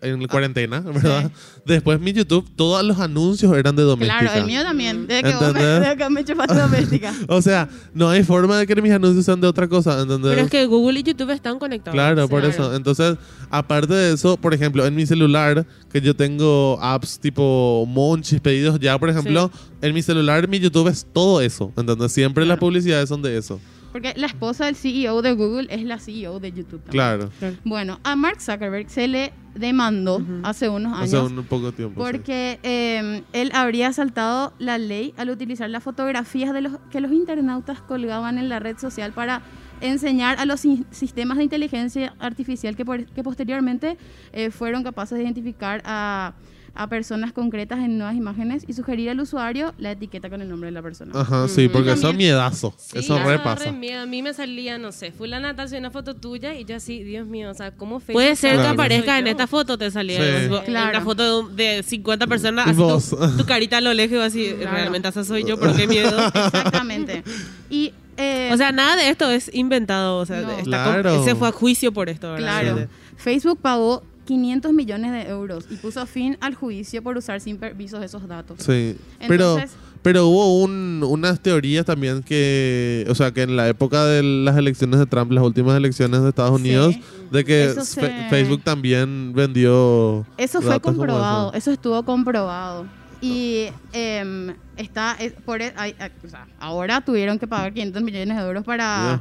en 0.00 0.22
la 0.22 0.28
cuarentena, 0.28 0.80
¿verdad? 0.80 1.30
Después 1.66 2.00
mi 2.00 2.14
YouTube, 2.14 2.48
todos 2.56 2.82
los 2.82 2.98
anuncios 2.98 3.54
eran 3.54 3.76
de 3.76 3.82
Doméstica. 3.82 4.20
Claro, 4.20 4.40
el 4.40 4.46
mío 4.46 4.62
también. 4.62 5.06
Desde 5.06 5.22
que, 5.22 5.34
vos 5.34 5.52
me, 5.52 5.96
que 5.98 6.08
me 6.10 6.24
chupaste 6.24 6.54
doméstica. 6.54 7.12
O 7.28 7.42
sea, 7.42 7.68
no 7.92 8.08
hay 8.08 8.22
forma 8.24 8.56
de 8.58 8.66
que 8.66 8.80
mis 8.80 8.92
anuncios 8.92 9.26
sean 9.26 9.40
de 9.40 9.46
otra 9.46 9.68
cosa, 9.68 10.00
¿entendés? 10.00 10.30
Pero 10.30 10.42
es 10.46 10.50
que 10.50 10.64
Google 10.64 11.00
y 11.00 11.02
YouTube 11.02 11.30
están 11.30 11.58
conectados. 11.58 11.94
Claro, 11.94 12.26
por 12.26 12.40
Claro. 12.40 12.54
eso. 12.54 12.74
Entonces, 12.74 13.18
aparte 13.50 13.92
de 13.92 14.14
eso, 14.14 14.38
por 14.38 14.54
ejemplo, 14.54 14.86
en 14.86 14.94
mi 14.94 15.04
celular, 15.04 15.66
que 15.92 16.00
yo 16.00 16.16
tengo 16.16 16.78
apps 16.80 17.18
tipo 17.18 17.84
Monchis, 17.86 18.40
pedidos 18.40 18.80
ya, 18.80 18.98
por 18.98 19.10
ejemplo, 19.10 19.50
en 19.82 19.92
mi 19.92 20.00
celular, 20.00 20.48
mi 20.48 20.58
YouTube 20.58 20.88
es 20.88 21.06
todo 21.12 21.42
eso. 21.42 21.70
¿Entendés? 21.76 22.12
Siempre 22.12 22.46
las 22.46 22.58
publicidades 22.58 23.10
son 23.10 23.20
de 23.20 23.36
eso. 23.36 23.60
Porque 23.92 24.14
la 24.16 24.26
esposa 24.26 24.64
del 24.66 24.74
CEO 24.76 25.20
de 25.22 25.32
Google 25.34 25.66
es 25.70 25.82
la 25.84 25.98
CEO 25.98 26.40
de 26.40 26.50
YouTube. 26.52 26.80
también. 26.82 26.90
Claro. 26.90 27.30
Bueno, 27.64 28.00
a 28.04 28.16
Mark 28.16 28.40
Zuckerberg 28.40 28.88
se 28.88 29.06
le 29.06 29.32
demandó 29.54 30.22
hace 30.44 30.68
unos 30.70 30.94
años 30.98 31.12
Hace 31.12 31.18
un 31.34 31.44
poco 31.44 31.72
tiempo. 31.72 32.04
sí. 32.06 32.10
porque 32.12 32.58
eh, 32.62 33.22
él 33.34 33.50
habría 33.54 33.92
saltado 33.92 34.54
la 34.58 34.78
ley 34.78 35.12
al 35.18 35.28
utilizar 35.28 35.68
las 35.68 35.82
fotografías 35.82 36.54
de 36.54 36.62
los 36.62 36.72
que 36.90 37.00
los 37.02 37.12
internautas 37.12 37.82
colgaban 37.82 38.38
en 38.38 38.48
la 38.48 38.58
red 38.60 38.78
social 38.78 39.12
para 39.12 39.42
enseñar 39.82 40.38
a 40.38 40.46
los 40.46 40.60
si- 40.60 40.84
sistemas 40.90 41.36
de 41.36 41.44
inteligencia 41.44 42.14
artificial 42.18 42.76
que, 42.76 42.84
por- 42.84 43.04
que 43.04 43.22
posteriormente 43.22 43.98
eh, 44.32 44.50
fueron 44.50 44.84
capaces 44.84 45.18
de 45.18 45.24
identificar 45.24 45.82
a, 45.84 46.32
a 46.74 46.88
personas 46.88 47.32
concretas 47.32 47.80
en 47.80 47.98
nuevas 47.98 48.16
imágenes 48.16 48.64
y 48.66 48.72
sugerir 48.72 49.10
al 49.10 49.20
usuario 49.20 49.74
la 49.78 49.90
etiqueta 49.90 50.30
con 50.30 50.40
el 50.40 50.48
nombre 50.48 50.68
de 50.68 50.72
la 50.72 50.80
persona. 50.82 51.12
Ajá, 51.14 51.46
sí, 51.48 51.68
porque 51.68 51.92
eso 51.92 52.08
es 52.10 52.16
miedazo. 52.16 52.74
Sí, 52.78 52.98
eso 53.00 53.18
repasa. 53.22 53.64
re 53.66 53.72
miedo. 53.72 54.02
A 54.02 54.06
mí 54.06 54.22
me 54.22 54.32
salía, 54.32 54.78
no 54.78 54.90
sé, 54.90 55.12
fulana 55.12 55.54
tal, 55.54 55.68
soy 55.68 55.78
una 55.78 55.90
foto 55.90 56.14
tuya 56.16 56.54
y 56.54 56.64
yo 56.64 56.76
así, 56.76 57.02
Dios 57.04 57.26
mío, 57.26 57.50
o 57.50 57.54
sea, 57.54 57.72
¿cómo 57.72 58.00
Facebook 58.00 58.14
Puede 58.14 58.36
ser 58.36 58.52
sabe 58.52 58.52
que 58.52 58.62
Claro. 58.62 58.74
aparezca 58.74 59.18
en 59.18 59.26
esta 59.26 59.46
foto, 59.46 59.76
te 59.76 59.90
salía 59.90 60.18
Sí. 60.40 60.48
Claro. 60.66 60.90
una 60.90 61.00
foto 61.04 61.42
de, 61.48 61.62
de 61.76 61.82
50 61.82 62.26
personas, 62.26 62.66
así 62.66 62.76
tu, 62.76 62.82
vos. 62.84 63.14
tu 63.36 63.44
carita 63.44 63.76
a 63.76 63.80
lo 63.82 63.92
lejos, 63.92 64.18
así, 64.20 64.54
Claro. 64.58 64.76
realmente 64.76 65.08
esa 65.08 65.24
soy 65.24 65.44
yo, 65.44 65.58
pero 65.60 65.74
qué 65.74 65.86
miedo. 65.86 66.08
Exactamente. 66.34 67.22
Y, 67.70 67.92
eh, 68.16 68.50
O 68.52 68.56
sea, 68.56 68.72
nada 68.72 68.96
de 68.96 69.08
esto 69.10 69.30
es 69.30 69.50
inventado, 69.54 70.18
o 70.18 70.26
sea, 70.26 70.40
No. 70.40 70.50
está 70.52 70.84
con- 70.84 71.02
Claro. 71.02 71.24
se 71.24 71.34
fue 71.34 71.48
a 71.48 71.52
juicio 71.52 71.92
por 71.92 72.08
esto, 72.08 72.32
¿verdad? 72.32 72.60
Claro. 72.62 72.88
Facebook 73.16 73.58
pagó 73.60 74.02
500 74.24 74.72
millones 74.72 75.12
de 75.12 75.28
euros 75.30 75.66
y 75.70 75.76
puso 75.76 76.06
fin 76.06 76.36
al 76.40 76.54
juicio 76.54 77.02
por 77.02 77.16
usar 77.16 77.40
sin 77.40 77.56
permisos 77.58 78.02
esos 78.04 78.26
datos. 78.28 78.58
Sí. 78.60 78.96
Pero, 79.26 79.54
Entonces- 79.58 79.76
pero 80.02 80.26
hubo 80.28 80.62
un- 80.62 81.04
unas 81.06 81.40
teorías 81.40 81.84
también 81.84 82.22
que, 82.22 83.06
o 83.08 83.14
sea, 83.14 83.32
que 83.32 83.42
en 83.42 83.56
la 83.56 83.68
época 83.68 84.04
de 84.04 84.22
las 84.22 84.56
elecciones 84.56 84.98
de 85.00 85.06
Trump, 85.06 85.32
las 85.32 85.44
últimas 85.44 85.76
elecciones 85.76 86.22
de 86.22 86.28
Estados 86.28 86.60
Sí. 86.60 86.62
Unidos, 86.68 86.96
de 87.30 87.44
que 87.44 87.68
se- 87.82 88.28
Facebook 88.30 88.62
también 88.62 89.32
vendió. 89.34 90.26
Eso 90.36 90.60
fue 90.62 90.80
comprobado, 90.80 91.48
eso. 91.50 91.58
eso 91.58 91.70
estuvo 91.72 92.02
comprobado. 92.04 92.86
Y 93.20 93.66
em, 93.92 94.54
está, 94.76 95.14
es- 95.20 95.32
por, 95.44 95.62
e- 95.62 95.72
hay- 95.76 95.94
o 96.24 96.28
sea, 96.28 96.46
ahora 96.58 97.00
tuvieron 97.00 97.38
que 97.38 97.46
pagar 97.46 97.72
500 97.72 98.02
millones 98.02 98.36
de 98.36 98.42
euros 98.42 98.64
para, 98.64 99.20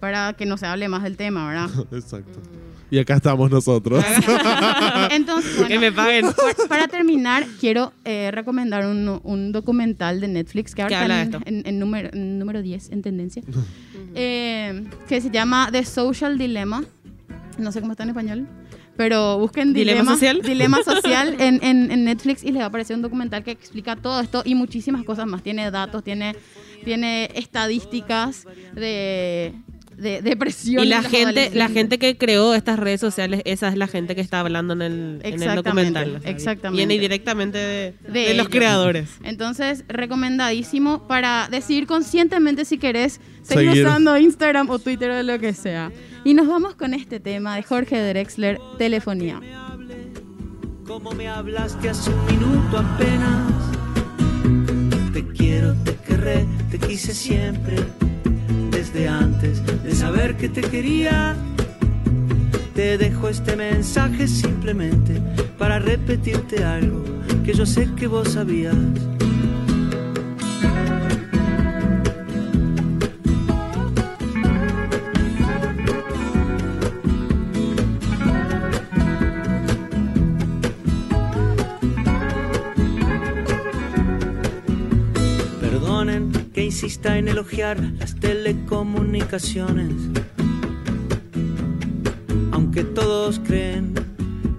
para 0.00 0.32
que 0.32 0.46
no 0.46 0.56
se 0.56 0.64
hable 0.66 0.88
más 0.88 1.02
del 1.02 1.16
tema, 1.18 1.46
¿verdad? 1.48 1.68
Exacto. 1.92 2.38
Y 2.90 2.98
acá 2.98 3.16
estamos 3.16 3.50
nosotros. 3.50 4.04
Entonces, 5.10 5.66
Que 5.66 5.78
me 5.78 5.90
paguen. 5.92 6.26
para, 6.36 6.68
para 6.68 6.88
terminar, 6.88 7.44
quiero 7.60 7.92
eh, 8.04 8.30
recomendar 8.32 8.86
un, 8.86 9.20
un 9.24 9.52
documental 9.52 10.20
de 10.20 10.28
Netflix 10.28 10.74
que 10.74 10.82
ahora 10.82 11.02
habla 11.02 11.22
está 11.22 11.36
en, 11.38 11.42
esto? 11.42 11.50
en- 11.50 11.66
en 11.66 11.78
número, 11.78 12.10
en 12.12 12.38
número 12.38 12.62
10 12.62 12.90
en 12.92 13.02
tendencia, 13.02 13.42
eh, 14.14 14.84
que 15.08 15.20
se 15.20 15.30
llama 15.30 15.68
The 15.72 15.84
Social 15.84 16.38
Dilemma. 16.38 16.84
No 17.58 17.72
sé 17.72 17.80
cómo 17.80 17.92
está 17.92 18.04
en 18.04 18.10
español. 18.10 18.46
Pero 18.96 19.38
busquen 19.38 19.74
¿Dilema 19.74 20.00
dilema, 20.00 20.12
social? 20.14 20.40
dilema 20.42 20.82
social 20.82 21.36
en, 21.38 21.62
en- 21.62 21.90
en 21.90 22.04
Netflix 22.04 22.42
y 22.42 22.50
les 22.50 22.60
va 22.60 22.64
a 22.64 22.68
aparecer 22.68 22.96
un 22.96 23.02
documental 23.02 23.44
que 23.44 23.50
explica 23.50 23.94
todo 23.96 24.20
esto 24.20 24.42
y 24.44 24.54
muchísimas 24.54 25.04
cosas 25.04 25.26
más. 25.26 25.42
Tiene 25.42 25.70
datos, 25.70 26.02
tiene, 26.02 26.34
tiene 26.82 27.28
estadísticas 27.34 28.46
de, 28.74 29.52
de 29.96 30.20
depresión. 30.22 30.84
Y 30.84 30.86
la 30.88 31.02
gente, 31.02 31.50
la 31.54 31.68
gente 31.68 31.98
que 31.98 32.16
creó 32.18 32.54
estas 32.54 32.78
redes 32.78 33.00
sociales, 33.00 33.40
esa 33.44 33.68
es 33.68 33.76
la 33.76 33.86
gente 33.86 34.14
que 34.14 34.20
está 34.20 34.40
hablando 34.40 34.74
en 34.74 34.82
el, 34.82 34.92
en 34.92 35.26
el 35.26 35.32
Exactamente, 35.42 35.90
documental. 35.92 36.20
exactamente. 36.24 36.86
Viene 36.86 37.00
directamente 37.00 37.58
de, 37.58 37.94
De 38.08 38.20
de 38.28 38.34
los 38.34 38.48
creadores. 38.48 39.08
Entonces, 39.22 39.84
recomendadísimo 39.88 41.06
para 41.08 41.48
decidir 41.50 41.86
conscientemente 41.86 42.64
si 42.64 42.78
querés 42.78 43.20
seguir, 43.42 43.70
Seguir. 43.70 43.86
usando 43.86 44.18
Instagram 44.18 44.68
o 44.70 44.78
Twitter 44.78 45.10
o 45.10 45.22
lo 45.22 45.38
que 45.38 45.52
sea. 45.54 45.90
Y 46.24 46.34
nos 46.34 46.46
vamos 46.48 46.74
con 46.74 46.92
este 46.92 47.20
tema 47.20 47.56
de 47.56 47.62
Jorge 47.62 48.00
Drexler, 48.00 48.58
Telefonía. 48.78 49.40
Como 50.86 51.10
me 51.12 51.28
hablaste 51.28 51.88
hace 51.90 52.10
un 52.10 52.26
minuto 52.26 52.78
apenas. 52.78 53.52
Te 55.12 55.26
quiero, 55.28 55.74
te 55.84 55.94
querré, 56.06 56.46
te 56.70 56.78
quise 56.78 57.14
siempre. 57.14 57.76
Desde 58.92 59.08
antes 59.08 59.82
de 59.82 59.94
saber 59.96 60.36
que 60.36 60.48
te 60.48 60.60
quería. 60.60 61.34
Te 62.72 62.96
dejo 62.96 63.28
este 63.28 63.56
mensaje 63.56 64.28
simplemente 64.28 65.20
para 65.58 65.80
repetirte 65.80 66.62
algo 66.62 67.02
que 67.44 67.52
yo 67.52 67.66
sé 67.66 67.88
que 67.96 68.06
vos 68.06 68.28
sabías. 68.34 68.76
En 86.86 87.26
elogiar 87.26 87.80
las 87.98 88.14
telecomunicaciones. 88.14 89.92
Aunque 92.52 92.84
todos 92.84 93.40
creen 93.40 93.92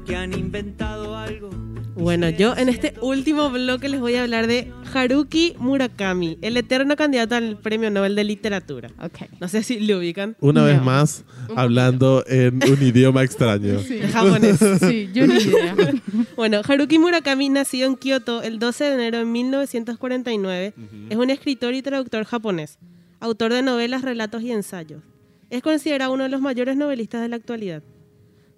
que 0.06 0.18
han 0.18 0.34
inventado 0.34 1.16
algo. 1.16 1.67
Bueno, 1.98 2.30
yo 2.30 2.56
en 2.56 2.70
este 2.70 2.94
último 3.02 3.50
bloque 3.50 3.90
les 3.90 4.00
voy 4.00 4.16
a 4.16 4.24
hablar 4.24 4.46
de 4.48 4.72
Haruki 4.94 5.56
Murakami, 5.58 6.38
el 6.42 6.56
eterno 6.56 6.96
candidato 6.96 7.36
al 7.36 7.58
Premio 7.58 7.90
Nobel 7.90 8.16
de 8.16 8.24
Literatura. 8.24 8.90
Ok. 9.02 9.30
No 9.40 9.48
sé 9.48 9.64
si 9.64 9.80
lo 9.80 9.98
ubican. 9.98 10.36
Una 10.40 10.64
vez 10.64 10.78
No. 10.78 10.84
más, 10.84 11.24
hablando 11.56 12.24
en 12.28 12.56
un 12.64 12.82
idioma 12.84 13.24
extraño. 13.24 13.80
En 13.90 14.12
japonés. 14.12 14.58
Sí, 14.80 15.10
yo 15.14 15.26
ni 15.28 15.36
idea. 15.36 15.76
Bueno, 16.36 16.62
Haruki 16.68 17.00
Murakami 17.00 17.50
nació 17.50 17.88
en 17.88 17.96
Kioto 17.96 18.44
el 18.44 18.60
12 18.60 18.84
de 18.84 18.94
enero 18.94 19.18
de 19.20 19.26
1949. 19.26 20.74
Es 21.10 21.18
un 21.18 21.30
escritor 21.32 21.74
y 21.74 21.82
traductor 21.82 22.24
japonés, 22.26 22.78
autor 23.20 23.54
de 23.54 23.64
novelas, 23.64 24.04
relatos 24.04 24.44
y 24.44 24.52
ensayos. 24.52 25.02
Es 25.50 25.64
considerado 25.64 26.14
uno 26.14 26.24
de 26.24 26.30
los 26.30 26.42
mayores 26.42 26.78
novelistas 26.78 27.22
de 27.22 27.30
la 27.30 27.38
actualidad. 27.38 27.82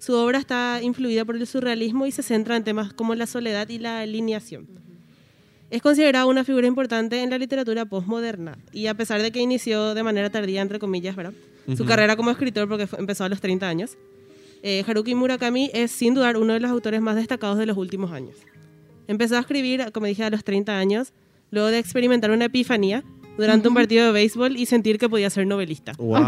Su 0.00 0.14
obra 0.14 0.38
está 0.38 0.80
influida 0.82 1.24
por 1.26 1.36
el 1.36 1.46
surrealismo 1.46 2.06
y 2.06 2.10
se 2.10 2.22
centra 2.22 2.56
en 2.56 2.64
temas 2.64 2.92
como 2.94 3.14
la 3.14 3.26
soledad 3.26 3.68
y 3.68 3.78
la 3.78 4.00
alineación. 4.00 4.66
Es 5.70 5.82
considerado 5.82 6.26
una 6.28 6.42
figura 6.42 6.66
importante 6.66 7.22
en 7.22 7.30
la 7.30 7.38
literatura 7.38 7.84
postmoderna 7.84 8.58
y 8.72 8.86
a 8.86 8.94
pesar 8.94 9.20
de 9.22 9.30
que 9.30 9.40
inició 9.40 9.94
de 9.94 10.02
manera 10.02 10.30
tardía, 10.30 10.62
entre 10.62 10.78
comillas, 10.78 11.14
¿verdad? 11.14 11.34
su 11.76 11.84
carrera 11.84 12.16
como 12.16 12.30
escritor 12.32 12.66
porque 12.68 12.86
fue- 12.88 12.98
empezó 12.98 13.22
a 13.24 13.28
los 13.28 13.40
30 13.40 13.68
años, 13.68 13.96
eh, 14.62 14.82
Haruki 14.86 15.14
Murakami 15.14 15.70
es 15.72 15.92
sin 15.92 16.14
dudar 16.14 16.36
uno 16.38 16.54
de 16.54 16.60
los 16.60 16.70
autores 16.70 17.00
más 17.02 17.14
destacados 17.14 17.58
de 17.58 17.66
los 17.66 17.76
últimos 17.76 18.10
años. 18.10 18.34
Empezó 19.06 19.36
a 19.36 19.40
escribir, 19.40 19.92
como 19.92 20.06
dije, 20.06 20.24
a 20.24 20.30
los 20.30 20.42
30 20.44 20.78
años, 20.78 21.12
luego 21.50 21.68
de 21.68 21.78
experimentar 21.78 22.30
una 22.30 22.46
epifanía 22.46 23.04
durante 23.40 23.68
un 23.68 23.74
partido 23.74 24.06
de 24.06 24.12
béisbol 24.12 24.56
y 24.56 24.66
sentir 24.66 24.98
que 24.98 25.08
podía 25.08 25.30
ser 25.30 25.46
novelista. 25.46 25.92
Wow. 25.98 26.20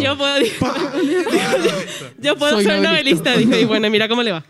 Yo 0.00 0.16
puedo, 0.16 0.38
yo 2.18 2.36
puedo 2.36 2.60
ser 2.62 2.80
novelista. 2.80 2.90
novelista, 2.90 3.36
dije, 3.36 3.60
y 3.60 3.64
bueno, 3.64 3.90
mira 3.90 4.08
cómo 4.08 4.22
le 4.22 4.32
va. 4.32 4.44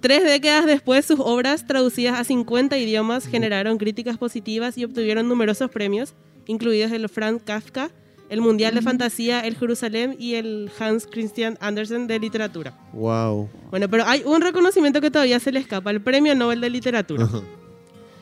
Tres 0.00 0.24
décadas 0.24 0.64
después, 0.64 1.04
sus 1.04 1.20
obras, 1.20 1.66
traducidas 1.66 2.18
a 2.18 2.24
50 2.24 2.78
idiomas, 2.78 3.26
generaron 3.26 3.76
críticas 3.76 4.16
positivas 4.16 4.78
y 4.78 4.84
obtuvieron 4.84 5.28
numerosos 5.28 5.70
premios, 5.70 6.14
incluidos 6.46 6.92
el 6.92 7.06
Franz 7.10 7.42
Kafka, 7.44 7.90
el 8.30 8.40
Mundial 8.40 8.74
de 8.74 8.80
Fantasía, 8.80 9.40
el 9.40 9.56
Jerusalén 9.56 10.16
y 10.18 10.34
el 10.34 10.70
Hans 10.78 11.06
Christian 11.06 11.58
Andersen 11.60 12.06
de 12.06 12.18
Literatura. 12.18 12.78
Wow. 12.94 13.50
Bueno, 13.70 13.88
pero 13.90 14.04
hay 14.06 14.22
un 14.24 14.40
reconocimiento 14.40 15.00
que 15.00 15.10
todavía 15.10 15.38
se 15.40 15.52
le 15.52 15.60
escapa, 15.60 15.90
el 15.90 16.00
Premio 16.00 16.34
Nobel 16.34 16.60
de 16.60 16.70
Literatura. 16.70 17.28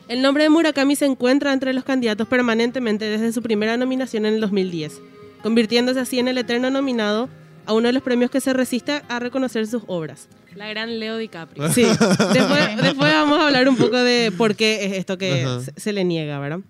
El 0.09 0.23
nombre 0.23 0.41
de 0.41 0.49
Murakami 0.49 0.95
se 0.95 1.05
encuentra 1.05 1.53
entre 1.53 1.71
los 1.71 1.83
candidatos 1.83 2.27
permanentemente 2.27 3.05
desde 3.05 3.31
su 3.31 3.43
primera 3.43 3.77
nominación 3.77 4.25
en 4.25 4.33
el 4.33 4.41
2010, 4.41 4.99
convirtiéndose 5.43 5.99
así 5.99 6.17
en 6.17 6.27
el 6.27 6.39
eterno 6.39 6.71
nominado 6.71 7.29
a 7.67 7.73
uno 7.73 7.89
de 7.89 7.93
los 7.93 8.01
premios 8.01 8.31
que 8.31 8.41
se 8.41 8.51
resiste 8.51 9.03
a 9.07 9.19
reconocer 9.19 9.67
sus 9.67 9.83
obras. 9.85 10.27
La 10.55 10.67
gran 10.67 10.99
Leo 10.99 11.17
DiCaprio. 11.17 11.69
Sí, 11.69 11.83
después, 11.83 12.77
después 12.81 13.13
vamos 13.13 13.39
a 13.39 13.45
hablar 13.45 13.69
un 13.69 13.77
poco 13.77 13.97
de 13.97 14.33
por 14.35 14.55
qué 14.55 14.87
es 14.87 14.93
esto 14.93 15.19
que 15.19 15.45
se 15.77 15.93
le 15.93 16.03
niega, 16.03 16.39
¿verdad? 16.39 16.61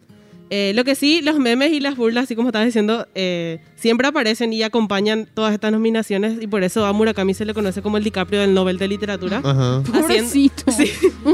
Eh, 0.52 0.72
lo 0.76 0.84
que 0.84 0.96
sí, 0.96 1.22
los 1.22 1.38
memes 1.38 1.72
y 1.74 1.80
las 1.80 1.96
burlas, 1.96 2.24
así 2.24 2.36
como 2.36 2.50
estabas 2.50 2.66
diciendo, 2.66 3.08
eh, 3.14 3.60
siempre 3.76 4.08
aparecen 4.08 4.52
y 4.52 4.64
acompañan 4.64 5.28
todas 5.34 5.54
estas 5.54 5.72
nominaciones 5.72 6.42
y 6.42 6.48
por 6.48 6.64
eso 6.64 6.86
a 6.86 6.94
Murakami 6.94 7.34
se 7.36 7.46
le 7.46 7.54
conoce 7.54 7.82
como 7.84 7.98
el 7.98 8.04
DiCaprio 8.04 8.42
del 8.42 8.54
Nobel 8.54 8.78
de 8.80 8.88
Literatura. 8.88 9.42
Ajá. 9.44 9.84
Pobrecito. 9.84 10.64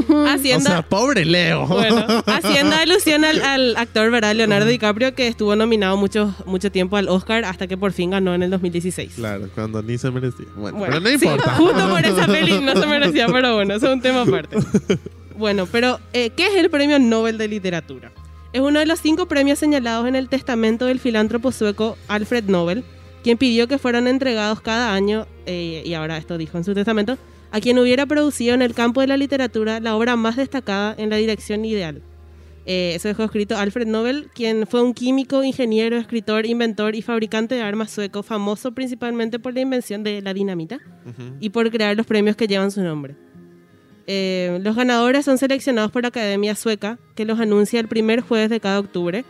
O 0.08 0.26
Haciendo, 0.26 0.68
sea, 0.68 0.82
pobre 0.82 1.24
Leo. 1.24 1.66
bueno, 1.66 2.04
haciendo 2.26 2.74
alusión 2.76 3.24
al, 3.24 3.40
al 3.42 3.76
actor, 3.76 4.10
¿verdad? 4.10 4.34
Leonardo 4.34 4.66
DiCaprio, 4.66 5.14
que 5.14 5.28
estuvo 5.28 5.54
nominado 5.56 5.96
mucho, 5.96 6.34
mucho 6.44 6.70
tiempo 6.72 6.96
al 6.96 7.08
Oscar 7.08 7.44
hasta 7.44 7.66
que 7.66 7.76
por 7.76 7.92
fin 7.92 8.10
ganó 8.10 8.34
en 8.34 8.42
el 8.42 8.50
2016. 8.50 9.12
Claro, 9.14 9.48
cuando 9.54 9.82
ni 9.82 9.96
se 9.96 10.10
merecía. 10.10 10.46
Bueno, 10.56 10.78
Bueno, 10.78 10.94
pero 10.98 11.00
no 11.00 11.18
sí, 11.18 11.24
importa. 11.26 11.54
justo 11.56 11.88
por 11.88 12.04
esa 12.04 12.26
peli 12.26 12.60
no 12.60 12.72
se 12.74 12.86
merecía, 12.86 13.26
pero 13.28 13.54
bueno, 13.54 13.74
eso 13.74 13.86
es 13.86 13.92
un 13.94 14.00
tema 14.02 14.22
aparte. 14.22 14.56
Bueno, 15.38 15.66
pero 15.70 16.00
eh, 16.12 16.30
¿qué 16.36 16.46
es 16.48 16.54
el 16.56 16.68
Premio 16.70 16.98
Nobel 16.98 17.38
de 17.38 17.48
Literatura? 17.48 18.10
Es 18.56 18.62
uno 18.62 18.78
de 18.78 18.86
los 18.86 19.00
cinco 19.00 19.26
premios 19.26 19.58
señalados 19.58 20.08
en 20.08 20.16
el 20.16 20.30
testamento 20.30 20.86
del 20.86 20.98
filántropo 20.98 21.52
sueco 21.52 21.98
Alfred 22.08 22.44
Nobel, 22.44 22.84
quien 23.22 23.36
pidió 23.36 23.68
que 23.68 23.76
fueran 23.76 24.06
entregados 24.08 24.62
cada 24.62 24.94
año, 24.94 25.26
eh, 25.44 25.82
y 25.84 25.92
ahora 25.92 26.16
esto 26.16 26.38
dijo 26.38 26.56
en 26.56 26.64
su 26.64 26.72
testamento, 26.72 27.18
a 27.50 27.60
quien 27.60 27.78
hubiera 27.78 28.06
producido 28.06 28.54
en 28.54 28.62
el 28.62 28.72
campo 28.72 29.02
de 29.02 29.08
la 29.08 29.18
literatura 29.18 29.78
la 29.80 29.94
obra 29.94 30.16
más 30.16 30.36
destacada 30.36 30.94
en 30.96 31.10
la 31.10 31.16
dirección 31.16 31.66
ideal. 31.66 32.00
Eh, 32.64 32.92
eso 32.94 33.08
dejó 33.08 33.24
escrito 33.24 33.58
Alfred 33.58 33.88
Nobel, 33.88 34.30
quien 34.34 34.66
fue 34.66 34.82
un 34.82 34.94
químico, 34.94 35.44
ingeniero, 35.44 35.98
escritor, 35.98 36.46
inventor 36.46 36.94
y 36.94 37.02
fabricante 37.02 37.56
de 37.56 37.60
armas 37.60 37.90
sueco, 37.90 38.22
famoso 38.22 38.72
principalmente 38.72 39.38
por 39.38 39.52
la 39.52 39.60
invención 39.60 40.02
de 40.02 40.22
la 40.22 40.32
dinamita 40.32 40.78
y 41.40 41.50
por 41.50 41.70
crear 41.70 41.94
los 41.94 42.06
premios 42.06 42.36
que 42.36 42.46
llevan 42.46 42.70
su 42.70 42.80
nombre. 42.80 43.16
Eh, 44.06 44.58
los 44.62 44.76
ganadores 44.76 45.24
son 45.24 45.36
seleccionados 45.38 45.90
por 45.90 46.02
la 46.02 46.08
Academia 46.08 46.54
Sueca, 46.54 46.98
que 47.14 47.24
los 47.24 47.40
anuncia 47.40 47.80
el 47.80 47.88
primer 47.88 48.20
jueves 48.20 48.50
de 48.50 48.60
cada 48.60 48.78
octubre. 48.78 49.24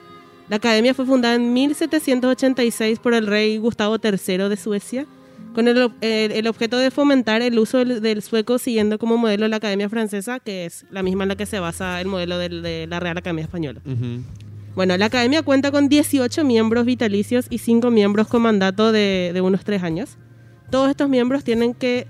La 0.48 0.56
Academia 0.56 0.94
fue 0.94 1.06
fundada 1.06 1.34
en 1.34 1.52
1786 1.52 2.98
por 2.98 3.14
el 3.14 3.26
rey 3.26 3.58
Gustavo 3.58 3.96
III 4.02 4.48
de 4.48 4.56
Suecia, 4.56 5.06
con 5.54 5.68
el, 5.68 5.90
el- 6.02 6.32
el 6.32 6.46
objeto 6.46 6.76
de 6.76 6.90
fomentar 6.90 7.40
el 7.42 7.58
uso 7.58 7.78
del, 7.78 8.00
del 8.02 8.22
sueco 8.22 8.58
siguiendo 8.58 8.98
como 8.98 9.16
modelo 9.16 9.48
la 9.48 9.56
Academia 9.56 9.88
Francesa, 9.88 10.38
que 10.40 10.66
es 10.66 10.84
la 10.90 11.02
misma 11.02 11.24
en 11.24 11.28
la 11.30 11.36
que 11.36 11.46
se 11.46 11.58
basa 11.58 12.00
el 12.00 12.06
modelo 12.08 12.38
del- 12.38 12.62
de 12.62 12.86
la 12.86 13.00
Real 13.00 13.16
Academia 13.18 13.44
Española. 13.44 13.80
Ujú. 13.86 14.22
Bueno, 14.74 14.94
la 14.98 15.06
academia 15.06 15.42
cuenta 15.42 15.70
con 15.70 15.88
18 15.88 16.44
miembros 16.44 16.84
vitalicios 16.84 17.46
y 17.48 17.58
5 17.58 17.90
miembros 17.90 18.28
con 18.28 18.42
mandato 18.42 18.92
de, 18.92 19.30
de 19.32 19.40
unos 19.40 19.64
3 19.64 19.82
años. 19.82 20.18
Todos 20.70 20.90
estos 20.90 21.08
miembros 21.08 21.44
tienen 21.44 21.72
que 21.72 22.06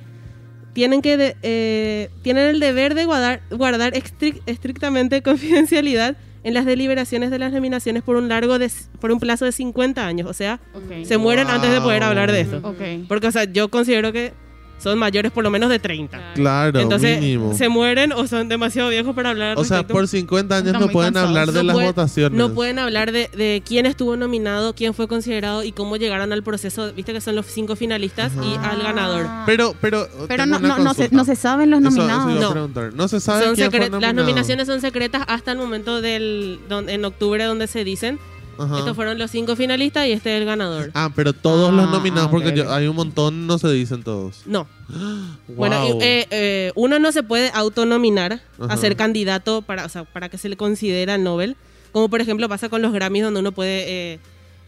tienen 0.76 1.00
que 1.00 1.34
eh, 1.42 2.10
tienen 2.22 2.48
el 2.50 2.60
deber 2.60 2.94
de 2.94 3.06
guardar, 3.06 3.40
guardar 3.50 3.94
estric- 3.94 4.42
estrictamente 4.44 5.22
confidencialidad 5.30 6.16
en 6.44 6.52
las 6.54 6.66
deliberaciones 6.66 7.30
de 7.30 7.38
las 7.38 7.50
nominaciones 7.50 8.02
por 8.02 8.16
un 8.16 8.28
largo 8.28 8.58
de, 8.58 8.70
por 9.00 9.10
un 9.10 9.18
plazo 9.18 9.46
de 9.46 9.52
50 9.52 10.06
años, 10.06 10.28
o 10.28 10.34
sea, 10.34 10.60
se 11.06 11.16
mueren 11.18 11.48
antes 11.48 11.70
de 11.72 11.80
poder 11.80 12.02
hablar 12.04 12.30
de 12.30 12.40
esto. 12.42 12.68
Porque 13.08 13.26
o 13.26 13.32
sea, 13.32 13.44
yo 13.44 13.68
considero 13.70 14.12
que 14.12 14.32
son 14.78 14.98
mayores 14.98 15.32
por 15.32 15.42
lo 15.42 15.50
menos 15.50 15.70
de 15.70 15.78
30. 15.78 16.34
Claro, 16.34 16.78
Entonces, 16.80 17.18
mínimo. 17.20 17.56
se 17.56 17.68
mueren 17.68 18.12
o 18.12 18.26
son 18.26 18.48
demasiado 18.48 18.90
viejos 18.90 19.14
para 19.14 19.30
hablar 19.30 19.58
O 19.58 19.64
sea, 19.64 19.78
respecto. 19.78 19.94
por 19.94 20.06
50 20.08 20.56
años 20.56 20.72
no 20.78 20.88
pueden 20.88 21.14
cansados. 21.14 21.28
hablar 21.30 21.52
de 21.52 21.62
No 21.64 21.72
las 21.72 21.86
votaciones. 21.86 22.38
No 22.38 22.52
pueden 22.54 22.78
hablar 22.78 23.10
de, 23.12 23.28
de 23.28 23.62
quién 23.66 23.86
estuvo 23.86 24.16
nominado, 24.16 24.74
quién 24.74 24.92
fue 24.94 25.08
considerado 25.08 25.64
y 25.64 25.72
cómo 25.72 25.96
llegaron 25.96 26.32
al 26.32 26.42
proceso. 26.42 26.92
Viste 26.92 27.12
que 27.12 27.20
son 27.20 27.34
los 27.34 27.46
cinco 27.46 27.74
finalistas 27.76 28.32
y 28.34 28.56
al 28.64 28.82
ganador. 28.82 29.26
Pero, 29.46 29.74
pero, 29.80 30.06
Pero 30.28 30.46
no, 30.46 30.58
no, 30.58 30.78
no, 30.78 30.94
se, 30.94 31.08
no 31.10 31.24
se 31.24 31.36
saben 31.36 31.70
los 31.70 31.80
Eso- 31.80 31.88
eso 31.88 31.96
nominados. 31.96 32.94
No. 32.94 33.08
se 33.08 33.20
sabe 33.20 33.44
Son 33.46 33.54
quién 33.54 33.70
fue 33.70 33.78
secre- 33.78 33.82
las 33.84 33.90
nominado. 33.90 34.14
nominaciones 34.14 34.66
son 34.66 34.80
secretas 34.80 35.22
hasta 35.26 35.52
el 35.52 35.58
momento 35.58 36.00
del 36.00 36.60
don- 36.68 36.88
en 36.88 37.04
octubre 37.04 37.42
donde 37.44 37.66
se 37.66 37.82
dicen. 37.84 38.18
Ajá. 38.58 38.78
Estos 38.78 38.94
fueron 38.96 39.18
los 39.18 39.30
cinco 39.30 39.54
finalistas 39.56 40.06
y 40.06 40.12
este 40.12 40.34
es 40.34 40.40
el 40.40 40.46
ganador. 40.46 40.90
Ah, 40.94 41.10
pero 41.14 41.32
todos 41.32 41.72
los 41.72 41.86
Ah, 41.86 41.90
nominados, 41.90 42.28
ah, 42.28 42.30
porque 42.30 42.52
yo- 42.56 42.72
hay 42.72 42.86
un 42.86 42.96
montón, 42.96 43.46
no 43.46 43.58
se 43.58 43.68
dicen 43.72 44.02
todos. 44.02 44.42
No. 44.46 44.66
Bueno, 45.48 45.84
eh, 46.00 46.26
eh, 46.30 46.72
uno 46.74 46.98
no 46.98 47.12
se 47.12 47.22
puede 47.22 47.50
autonominar 47.54 48.40
Ajá. 48.58 48.72
a 48.74 48.76
ser 48.76 48.96
candidato 48.96 49.62
para, 49.62 49.84
o 49.84 49.88
sea, 49.88 50.04
para 50.04 50.28
que 50.28 50.38
se 50.38 50.48
le 50.48 50.56
considera 50.56 51.14
el 51.14 51.22
Nobel. 51.24 51.56
Como 51.92 52.08
por 52.08 52.20
ejemplo 52.20 52.48
pasa 52.48 52.68
con 52.68 52.82
los 52.82 52.92
Grammys, 52.92 53.22
donde 53.22 53.40
uno 53.40 53.52
puede 53.52 53.84
eh, 54.14 54.20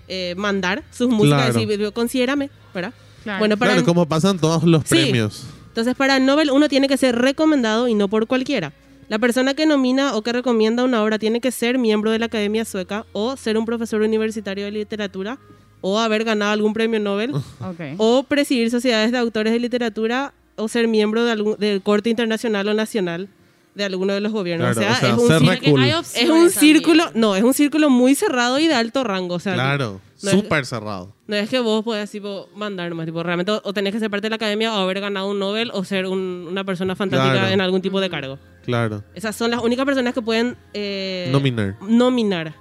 eh, 0.09 0.35
mandar 0.37 0.83
sus 0.90 1.09
músicas 1.11 1.51
Claro. 1.51 1.61
y 1.61 1.66
decir, 1.66 1.92
considérame, 1.92 2.48
¿verdad? 2.74 2.92
Claro. 3.24 3.38
Bueno, 3.40 3.57
para 3.59 3.72
claro, 3.72 3.85
como 3.87 4.07
pasan 4.07 4.38
todos 4.38 4.62
los 4.64 4.83
Sí. 4.85 4.88
premios. 4.94 5.44
Entonces, 5.68 5.94
para 5.94 6.16
el 6.16 6.24
Nobel 6.24 6.51
uno 6.51 6.68
tiene 6.68 6.88
que 6.88 6.96
ser 6.96 7.16
recomendado 7.16 7.87
y 7.88 7.94
no 7.94 8.09
por 8.09 8.27
cualquiera. 8.27 8.72
La 9.09 9.18
persona 9.18 9.55
que 9.55 9.64
nomina 9.66 10.14
o 10.16 10.23
que 10.23 10.33
recomienda 10.33 10.85
una 10.85 11.03
obra 11.03 11.18
tiene 11.18 11.40
que 11.40 11.51
ser 11.51 11.79
miembro 11.79 12.11
de 12.11 12.18
la 12.18 12.27
Academia 12.27 12.64
Sueca 12.64 13.07
o 13.12 13.37
ser 13.37 13.57
un 13.57 13.64
profesor 13.64 14.03
universitario 14.03 14.66
de 14.66 14.71
literatura 14.73 15.38
o 15.81 15.99
haber 15.99 16.25
ganado 16.25 16.53
algún 16.53 16.75
premio 16.75 17.01
Nobel 17.01 17.33
o 17.99 18.23
presidir 18.25 18.71
sociedades 18.71 19.12
de 19.12 19.18
autores 19.18 19.53
de 19.53 19.61
literatura 19.61 20.35
o 20.57 20.68
ser 20.68 20.88
miembro 20.88 21.25
de 21.25 21.33
algún, 21.33 21.57
del 21.57 21.81
corte 21.83 22.11
internacional 22.11 22.68
o 22.68 22.75
nacional 22.75 23.29
de 23.75 23.85
alguno 23.85 24.12
de 24.12 24.21
los 24.21 24.33
gobiernos. 24.33 24.77
Claro, 24.77 24.81
o 24.81 24.83
sea, 24.83 25.14
o 25.14 25.18
sea, 25.29 25.37
es 25.55 25.62
un. 25.73 25.79
Hay 25.79 25.90
es 25.90 26.16
un 26.29 26.29
también. 26.29 26.51
círculo, 26.51 27.05
no, 27.14 27.37
es 27.37 27.44
un 27.44 27.55
círculo 27.55 27.88
muy 27.90 28.16
cerrado 28.16 28.59
y 28.59 28.66
de 28.66 28.75
alto 28.75 29.05
rango. 29.05 29.37
O 29.37 29.38
sea, 29.38 29.55
Claro, 29.55 30.01
no 30.23 30.31
es- 30.31 30.37
súper 30.37 30.66
cerrado. 30.66 31.14
no 31.29 31.37
es 31.37 31.49
que 31.49 31.61
vos 31.61 31.85
podés 31.85 32.11
tipo, 32.11 32.49
mandar 32.57 32.92
más, 32.94 33.07
tipo, 33.07 33.23
realmente 33.23 33.53
o 33.53 33.73
tenés 33.73 33.92
que 33.92 34.01
ser 34.01 34.11
parte 34.11 34.25
de 34.27 34.31
la 34.31 34.37
academia 34.37 34.75
o 34.75 34.79
haber 34.79 35.01
ganado 35.01 35.31
un 35.31 35.38
Nobel 35.38 35.71
o 35.73 35.85
ser 35.85 36.07
un- 36.07 36.49
una 36.51 36.64
persona 36.64 36.97
fantástica 36.97 37.35
Claro. 37.35 37.49
en 37.55 37.61
algún 37.61 37.81
tipo 37.81 38.01
de 38.01 38.11
cargo. 38.11 38.38
Claro. 38.68 39.02
Esas 39.14 39.35
son 39.35 39.50
las 39.50 39.61
únicas 39.62 39.85
personas 39.87 40.12
que 40.14 40.20
pueden 40.22 40.57
eh, 40.74 41.28
Nominar. 41.33 41.76
nominar. 41.81 42.54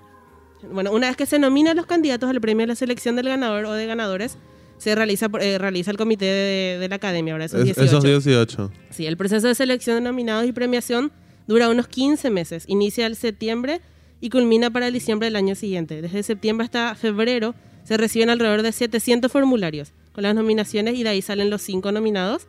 Bueno, 0.72 0.91
una 0.93 1.08
vez 1.08 1.17
que 1.17 1.26
se 1.26 1.38
nominan 1.38 1.76
los 1.76 1.86
candidatos 1.86 2.30
al 2.30 2.39
premio 2.41 2.63
a 2.63 2.67
la 2.67 2.76
selección 2.76 3.15
del 3.17 3.28
ganador 3.28 3.65
o 3.65 3.74
de 3.74 3.86
ganadores, 3.86 4.38
se 4.78 4.96
realiza, 4.96 5.28
eh, 5.41 5.58
realiza 5.58 5.91
el 5.91 5.98
comité 5.98 6.26
de, 6.26 6.78
de 6.80 6.88
la 6.89 6.96
academia, 6.96 7.34
ahora 7.34 7.46
esos 7.46 7.60
Es- 7.60 7.65
18. 7.76 7.86
esos 7.86 8.04
18. 8.04 8.72
Sí, 8.89 9.06
el 9.06 9.17
proceso 9.17 9.48
de 9.48 9.56
selección 9.56 9.98
de 9.98 10.02
nominados 10.02 10.48
y 10.48 10.52
premiación 10.54 11.12
dura 11.46 11.70
unos 11.70 11.88
15 11.88 12.30
meses. 12.30 12.63
Inicia 12.67 13.06
el 13.06 13.15
septiembre 13.15 13.82
y 14.22 14.30
culmina 14.30 14.72
para 14.72 14.88
el 14.88 14.93
diciembre 14.93 15.26
del 15.28 15.36
año 15.36 15.56
siguiente. 15.56 16.02
Desde 16.02 16.24
septiembre 16.24 16.65
hasta 16.65 16.96
febrero 16.96 17.54
se 17.84 17.98
reciben 17.98 18.30
alrededor 18.30 18.62
de 18.63 18.72
700 18.72 19.32
formularios 19.32 19.93
con 20.13 20.24
las 20.24 20.34
nominaciones 20.36 20.96
y 20.96 21.04
de 21.04 21.10
ahí 21.10 21.22
salen 21.22 21.50
los 21.50 21.62
cinco 21.62 21.91
nominados. 21.91 22.48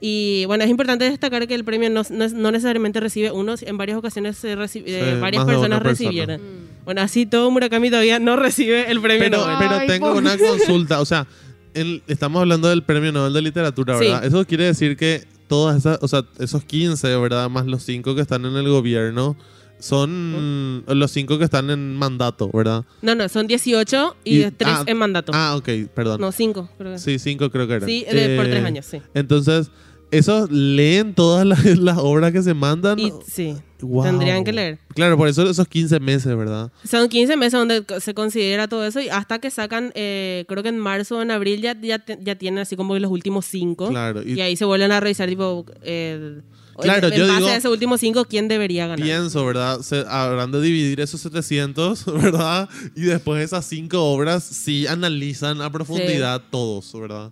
Y 0.00 0.44
bueno, 0.46 0.62
es 0.64 0.70
importante 0.70 1.04
destacar 1.08 1.46
que 1.48 1.54
el 1.54 1.64
premio 1.64 1.88
no, 1.88 2.02
no 2.10 2.24
es- 2.24 2.34
no 2.34 2.50
necesariamente 2.52 3.00
recibe 3.00 3.30
uno, 3.32 3.54
en 3.60 3.78
varias 3.78 3.96
ocasiones 3.98 4.36
se 4.36 4.56
reci- 4.56 4.82
eh, 4.86 5.18
varias 5.20 5.44
personas 5.44 5.80
persona. 5.80 6.08
recibieron. 6.10 6.40
Bueno, 6.84 7.00
así 7.00 7.24
todo 7.26 7.50
Murakami 7.50 7.88
todavía 7.90 8.18
no 8.18 8.36
recibe 8.36 8.90
el 8.90 9.00
premio 9.00 9.20
Pero, 9.24 9.38
Nobel. 9.38 9.56
pero 9.58 9.74
Ay, 9.76 9.86
tengo 9.88 10.12
una 10.14 10.36
consulta. 10.36 11.00
O 11.00 11.04
sea, 11.06 11.26
el- 11.74 12.02
estamos 12.06 12.40
hablando 12.40 12.68
del 12.68 12.82
premio 12.82 13.10
Nobel 13.10 13.32
de 13.32 13.42
Literatura, 13.42 13.98
Sí. 13.98 14.04
¿verdad? 14.04 14.24
Eso 14.24 14.44
quiere 14.46 14.64
decir 14.64 14.96
que 14.96 15.24
todas 15.48 15.78
esas, 15.78 15.98
o 16.02 16.08
sea, 16.08 16.24
esos 16.38 16.62
15, 16.64 17.16
¿verdad? 17.16 17.48
Más 17.48 17.66
los 17.66 17.82
5 17.82 18.14
que 18.14 18.20
están 18.20 18.44
en 18.44 18.54
el 18.56 18.68
gobierno, 18.68 19.36
son 19.78 20.84
los 20.86 21.10
5 21.10 21.38
que 21.38 21.44
están 21.44 21.70
en 21.70 21.96
mandato, 21.96 22.50
¿verdad? 22.52 22.84
No, 23.02 23.14
no, 23.14 23.28
son 23.28 23.46
18 23.46 24.16
y, 24.24 24.42
Y- 24.44 24.50
3 24.50 24.70
ah, 24.72 24.84
en 24.86 24.96
mandato. 24.96 25.32
Ah, 25.34 25.54
ok, 25.56 25.68
perdón. 25.94 26.20
no, 26.20 26.32
5, 26.32 26.68
creo 26.78 26.92
que. 26.92 26.98
Sí, 26.98 27.18
5 27.18 27.50
creo 27.50 27.66
que 27.66 27.74
eran. 27.74 27.88
Sí, 27.88 28.04
de- 28.10 28.36
por 28.36 28.46
Eh, 28.46 28.50
3 28.50 28.64
años, 28.64 28.86
sí. 28.86 29.00
Entonces, 29.14 29.70
¿esos 30.10 30.50
leen 30.50 31.14
todas 31.14 31.46
las, 31.46 31.64
las 31.78 31.98
obras 31.98 32.32
que 32.32 32.42
se 32.42 32.54
mandan? 32.54 32.98
Y, 32.98 33.12
sí, 33.26 33.54
Wow. 33.82 34.04
tendrían 34.04 34.42
que 34.42 34.52
leer. 34.54 34.78
Claro, 34.94 35.18
por 35.18 35.28
eso 35.28 35.42
esos 35.48 35.68
15 35.68 36.00
meses, 36.00 36.34
¿verdad? 36.34 36.72
Son 36.84 37.08
15 37.10 37.36
meses 37.36 37.52
donde 37.52 37.84
se 38.00 38.14
considera 38.14 38.68
todo 38.68 38.86
eso 38.86 39.00
y 39.00 39.10
hasta 39.10 39.38
que 39.38 39.50
sacan, 39.50 39.92
eh, 39.94 40.46
creo 40.48 40.62
que 40.62 40.70
en 40.70 40.78
marzo 40.78 41.18
o 41.18 41.22
en 41.22 41.30
abril 41.30 41.60
ya, 41.60 41.78
ya, 41.78 42.02
ya 42.06 42.34
tienen 42.36 42.60
así 42.60 42.74
como 42.74 42.98
los 42.98 43.10
últimos 43.10 43.44
5. 43.44 43.88
Claro, 43.90 44.22
y- 44.22 44.32
Y, 44.32 44.40
ahí 44.40 44.56
se 44.56 44.64
vuelven 44.64 44.92
a 44.92 45.00
revisar, 45.00 45.28
tipo, 45.28 45.66
eh, 45.82 46.40
Claro, 46.82 47.08
en, 47.08 47.14
yo 47.14 47.26
base 47.26 47.36
digo- 47.38 47.48
a 47.48 47.56
esos 47.56 47.72
últimos 47.72 48.00
5, 48.00 48.24
¿quién 48.26 48.48
debería 48.48 48.86
ganar? 48.86 49.04
Pienso, 49.04 49.44
¿verdad? 49.46 49.80
Se, 49.80 50.04
habrán 50.08 50.52
de 50.52 50.60
dividir 50.60 51.00
esos 51.00 51.20
700, 51.20 52.04
¿verdad? 52.14 52.68
Y 52.94 53.02
después 53.02 53.42
esas 53.44 53.64
5 53.66 53.98
obras 54.02 54.44
sí 54.44 54.86
analizan 54.86 55.60
a 55.62 55.70
profundidad 55.70 56.42
todos, 56.50 56.92
¿verdad? 56.98 57.30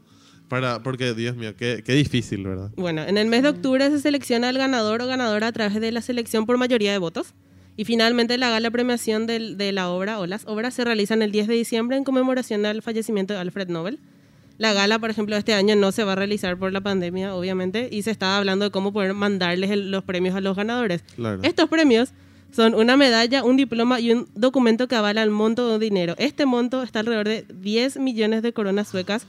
Para, 0.48 0.83
porque, 0.83 1.14
Dios 1.14 1.37
mío, 1.37 1.54
qué, 1.57 1.83
qué 1.85 1.94
difícil, 1.94 2.44
¿verdad? 2.44 2.70
Bueno, 2.76 3.02
en 3.02 3.16
el 3.18 3.26
mes 3.28 3.42
de 3.42 3.48
octubre 3.48 3.88
se 3.90 3.98
selecciona 4.00 4.48
al 4.50 4.59
ganador 4.59 5.00
o 5.02 5.07
ganadora 5.07 5.48
a 5.48 5.52
través 5.52 5.80
de 5.80 5.90
la 5.90 6.02
selección 6.02 6.46
por 6.46 6.59
mayoría 6.59 6.92
de 6.92 6.98
votos. 6.98 7.28
Y 7.76 7.85
finalmente 7.87 8.38
la 8.38 8.50
gala 8.50 8.70
premiación 8.70 9.26
del- 9.26 9.57
de 9.57 9.72
la 9.72 9.88
obra 9.90 10.20
o 10.20 10.26
las 10.26 10.44
obras 10.46 10.74
se 10.74 10.85
realizan 10.85 11.22
el 11.22 11.33
10 11.33 11.48
de 11.48 11.54
diciembre 11.54 11.96
en 11.96 12.04
conmemoración 12.04 12.64
al 12.66 12.83
fallecimiento 12.83 13.33
de 13.35 13.40
Alfred 13.40 13.68
Nobel. 13.68 13.98
La 14.58 14.72
gala, 14.72 14.98
por 14.98 15.10
ejemplo, 15.10 15.36
este 15.36 15.52
año 15.54 15.74
no 15.76 15.90
se 15.92 16.04
va 16.04 16.12
a 16.12 16.16
realizar 16.16 16.56
por 16.56 16.72
la 16.72 16.80
pandemia, 16.80 17.34
obviamente, 17.34 17.88
y 17.90 18.02
se 18.02 18.10
estaba 18.12 18.36
hablando 18.36 18.64
de 18.66 18.70
cómo 18.70 18.92
poder 18.92 19.12
mandarles 19.14 19.70
el- 19.70 19.90
los 19.90 20.04
premios 20.04 20.34
a 20.36 20.40
los 20.40 20.56
ganadores. 20.56 21.02
Claro. 21.16 21.40
Estos 21.42 21.68
premios 21.68 22.10
son 22.52 22.74
una 22.74 22.96
medalla, 22.96 23.42
un 23.42 23.56
diploma 23.56 23.98
y 23.98 24.12
un 24.12 24.28
documento 24.36 24.86
que 24.86 24.94
avala 24.94 25.22
el 25.24 25.30
monto 25.30 25.68
de 25.76 25.84
dinero. 25.84 26.14
Este 26.18 26.46
monto 26.46 26.84
está 26.84 27.00
alrededor 27.00 27.26
de 27.26 27.44
10 27.52 27.96
millones 27.98 28.42
de 28.42 28.52
coronas 28.52 28.86
suecas, 28.86 29.26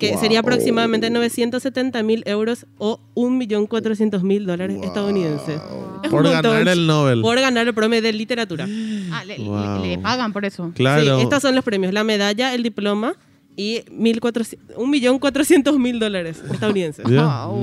que 0.00 0.16
sería 0.16 0.40
aproximadamente 0.40 1.10
970 1.10 2.02
mil 2.02 2.22
euros 2.24 2.64
o 2.78 2.98
1.400.000 3.14 4.46
dólares 4.46 4.78
estadounidenses. 4.82 5.60
Es 6.02 6.10
Por 6.10 6.22
ganar 6.28 6.66
el 6.66 6.86
Nobel. 6.86 7.20
Por 7.20 7.38
ganar 7.38 7.68
el 7.68 7.74
premio 7.74 8.00
de 8.00 8.12
literatura. 8.12 8.66
Ah, 9.12 9.22
le, 9.26 9.36
le- 9.38 9.44
Wow. 9.44 9.84
le 9.84 9.98
pagan 9.98 10.32
por 10.32 10.46
eso. 10.46 10.72
Claro. 10.74 11.18
Sí, 11.18 11.22
estos 11.24 11.42
son 11.42 11.54
los 11.54 11.62
premios, 11.64 11.92
la 11.92 12.04
medalla, 12.04 12.54
el 12.54 12.62
diploma 12.62 13.14
y 13.56 13.80
1.400 13.90 14.58
1.400.000 14.76 15.98
dólares 15.98 16.42
estadounidenses. 16.50 17.04
Wow. 17.04 17.60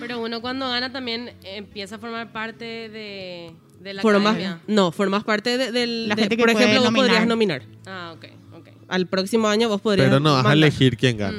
Pero 0.00 0.20
uno 0.22 0.40
cuando 0.40 0.68
gana 0.68 0.92
también 0.92 1.32
empieza 1.44 1.96
a 1.96 1.98
formar 1.98 2.32
parte 2.32 2.64
de, 2.64 3.50
de 3.80 3.94
la 3.94 4.02
Formas, 4.02 4.34
academia. 4.34 4.60
no, 4.66 4.92
formas 4.92 5.24
parte 5.24 5.58
de-. 5.58 5.86
La 5.86 6.14
de- 6.14 6.22
gente 6.22 6.36
que 6.36 6.42
por 6.42 6.50
ejemplo, 6.50 6.80
vos 6.82 6.92
podrías 6.94 7.26
nominar. 7.26 7.62
Ah, 7.86 8.14
ok, 8.16 8.24
ok. 8.58 8.68
Al 8.88 9.06
próximo 9.06 9.48
año 9.48 9.68
vos 9.68 9.80
podrías... 9.80 10.08
Pero 10.08 10.20
no 10.20 10.32
vas 10.34 10.46
a 10.46 10.52
elegir 10.52 10.96
quién 10.96 11.18
gana. 11.18 11.38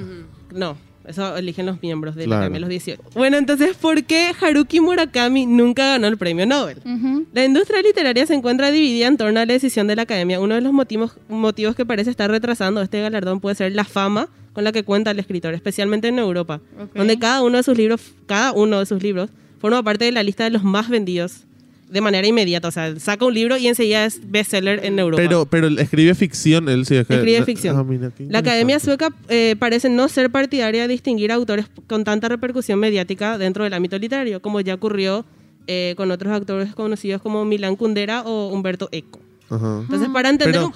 No, 0.54 0.78
Eso 1.08 1.36
eligen 1.38 1.66
los 1.66 1.82
miembros 1.82 2.16
de 2.16 2.24
Claro. 2.26 2.40
la 2.42 2.46
academia, 2.46 2.60
los 2.62 2.70
18. 2.70 3.02
Bueno, 3.14 3.38
entonces, 3.38 3.76
¿por 3.78 4.04
qué 4.04 4.32
Haruki 4.40 4.80
Murakami 4.80 5.46
nunca 5.46 5.88
ganó 5.90 6.08
el 6.08 6.18
premio 6.18 6.46
Nobel? 6.46 6.80
Ujú. 6.86 7.26
La 7.34 7.46
industria 7.46 7.82
literaria 7.82 8.26
se 8.26 8.34
encuentra 8.34 8.72
dividida 8.72 9.08
en 9.08 9.18
torno 9.18 9.40
a 9.40 9.46
la 9.46 9.54
decisión 9.54 9.88
de 9.88 9.96
la 9.96 10.04
academia. 10.04 10.40
Uno 10.40 10.56
de 10.56 10.62
los 10.62 10.74
motivos, 10.74 11.14
motivos 11.30 11.76
que 11.76 11.86
parece 11.86 12.10
estar 12.10 12.30
retrasando 12.32 12.82
este 12.82 13.02
galardón 13.02 13.40
puede 13.40 13.56
ser 13.56 13.72
la 13.74 13.84
fama 13.86 14.30
con 14.54 14.64
la 14.64 14.72
que 14.72 14.84
cuenta 14.84 15.12
el 15.12 15.20
escritor, 15.20 15.54
especialmente 15.54 16.08
en 16.08 16.18
Europa, 16.18 16.62
Ok. 16.82 16.96
donde 16.96 17.20
cada 17.20 17.42
uno 17.44 17.58
de 17.58 17.64
sus 17.64 17.78
libros, 17.78 18.14
cada 18.26 18.52
uno 18.54 18.80
de 18.80 18.86
sus 18.86 19.04
libros 19.04 19.30
forma 19.60 19.84
parte 19.84 20.06
de 20.06 20.12
la 20.12 20.24
lista 20.24 20.44
de 20.46 20.50
los 20.52 20.64
más 20.64 20.90
vendidos 20.90 21.44
de 21.90 22.02
manera 22.02 22.28
inmediata. 22.28 22.68
O 22.68 22.72
sea, 22.72 22.98
saca 23.00 23.26
un 23.26 23.34
libro 23.34 23.58
y 23.58 23.68
enseguida 23.68 24.06
es 24.06 24.20
bestseller 24.30 24.84
en 24.86 25.00
Europa. 25.00 25.22
Pero, 25.22 25.46
pero 25.46 25.68
él 25.68 25.80
escribe 25.80 26.16
ficción, 26.16 26.68
él 26.70 26.86
sí 26.86 26.96
es 26.96 27.08
que- 27.08 27.16
Escribe 27.16 27.44
ficción. 27.44 27.78
Ah, 27.78 27.84
mira, 27.84 28.12
La 28.30 28.40
Academia. 28.40 28.80
Sueca 28.80 29.10
eh, 29.30 29.56
parece 29.58 29.90
no 29.90 30.08
ser 30.10 30.30
partidaria 30.30 30.84
de 30.84 30.88
distinguir 30.88 31.32
autores 31.32 31.66
con 31.88 32.04
tanta 32.04 32.28
repercusión 32.28 32.80
mediática 32.80 33.38
dentro 33.38 33.64
del 33.64 33.74
ámbito 33.74 33.98
literario, 33.98 34.42
como 34.42 34.60
ya 34.62 34.74
ocurrió 34.74 35.26
eh, 35.68 35.94
con 35.98 36.12
otros 36.12 36.32
autores 36.34 36.76
conocidos 36.76 37.22
como 37.22 37.46
Milan 37.46 37.76
Kundera 37.76 38.22
o 38.24 38.50
Humberto 38.50 38.90
Eco. 38.92 39.20
Ajá. 39.50 39.80
Entonces, 39.82 40.10
para 40.10 40.30
entender... 40.30 40.62
Pero, 40.62 40.74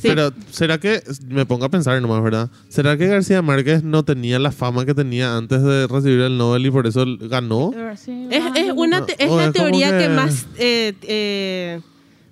Sí. 0.00 0.08
pero, 0.08 0.32
¿será 0.50 0.78
que, 0.78 1.02
me 1.28 1.44
pongo 1.44 1.66
a 1.66 1.68
pensar 1.68 2.00
nomás, 2.00 2.22
¿verdad? 2.22 2.48
¿Será 2.68 2.96
que 2.96 3.06
García 3.06 3.42
Márquez 3.42 3.82
no 3.84 4.02
tenía 4.02 4.38
la 4.38 4.50
fama 4.50 4.86
que 4.86 4.94
tenía 4.94 5.36
antes 5.36 5.62
de 5.62 5.86
recibir 5.86 6.20
el 6.20 6.38
Nobel 6.38 6.64
y 6.64 6.70
por 6.70 6.86
eso 6.86 7.04
ganó? 7.20 7.72
Sí, 7.96 8.26
es, 8.30 8.42
ah, 8.42 8.52
es 8.56 8.72
una 8.74 9.04
te- 9.04 9.22
es 9.22 9.30
O 9.30 9.36
la 9.36 9.52
teoría 9.52 9.90
que, 9.98 10.04
que- 10.04 10.08
más... 10.08 10.46
eh, 10.58 10.94
eh, 11.02 11.80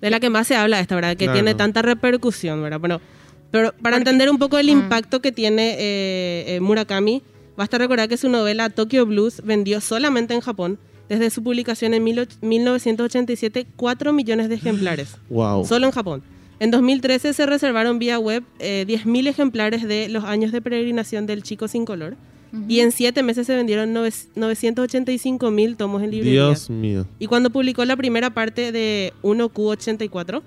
de 0.01 0.11
la 0.11 0.19
que 0.21 0.31
más 0.31 0.47
se 0.47 0.57
habla 0.57 0.81
esta, 0.81 0.95
¿verdad? 0.95 1.11
Que 1.11 1.25
Claro. 1.27 1.35
tiene 1.35 1.55
tanta 1.55 1.83
repercusión, 1.83 2.63
¿verdad? 2.63 2.81
Bueno, 2.81 3.01
pero 3.51 3.75
para 3.83 3.97
entender 3.99 4.31
un 4.31 4.39
poco 4.39 4.59
el 4.59 4.69
Ah. 4.69 4.73
impacto 4.73 5.21
que 5.21 5.31
tiene 5.33 5.75
eh, 5.79 6.45
eh, 6.57 6.61
Murakami, 6.61 7.23
basta 7.57 7.77
recordar 7.77 8.09
que 8.09 8.17
su 8.17 8.29
novela 8.31 8.71
Tokyo 8.71 9.05
Blues 9.05 9.43
vendió 9.45 9.81
solamente 9.83 10.33
en 10.33 10.41
Japón, 10.41 10.79
desde 11.11 11.29
su 11.31 11.43
publicación 11.43 11.93
en 11.95 12.05
mil 12.05 12.19
och- 12.21 12.37
1987, 12.41 13.67
4 13.77 14.13
millones 14.13 14.49
de 14.49 14.55
ejemplares. 14.55 15.17
Wow. 15.29 15.67
Solo 15.67 15.87
en 15.87 15.93
Japón. 15.93 16.23
En 16.61 16.71
2013 16.71 17.33
se 17.35 17.47
reservaron 17.47 17.99
vía 17.99 18.19
web 18.19 18.43
eh, 18.59 18.85
10.000 18.89 19.29
ejemplares 19.29 19.87
de 19.87 20.09
Los 20.09 20.25
años 20.25 20.51
de 20.53 20.61
peregrinación 20.61 21.27
del 21.27 21.43
chico 21.43 21.69
sin 21.69 21.85
color. 21.85 22.17
Y 22.67 22.81
en 22.81 22.93
7 22.93 23.23
meses 23.23 23.47
se 23.47 23.55
vendieron 23.55 23.93
nove- 23.95 24.27
985.000 24.35 25.77
tomos 25.77 26.03
en 26.03 26.11
librerías. 26.11 26.69
Dios 26.69 26.71
mío. 26.71 27.07
Y 27.19 27.27
cuando 27.27 27.51
publicó 27.51 27.85
la 27.85 27.95
primera 27.97 28.31
parte 28.31 28.73
de 28.73 29.13
1Q84, 29.23 30.43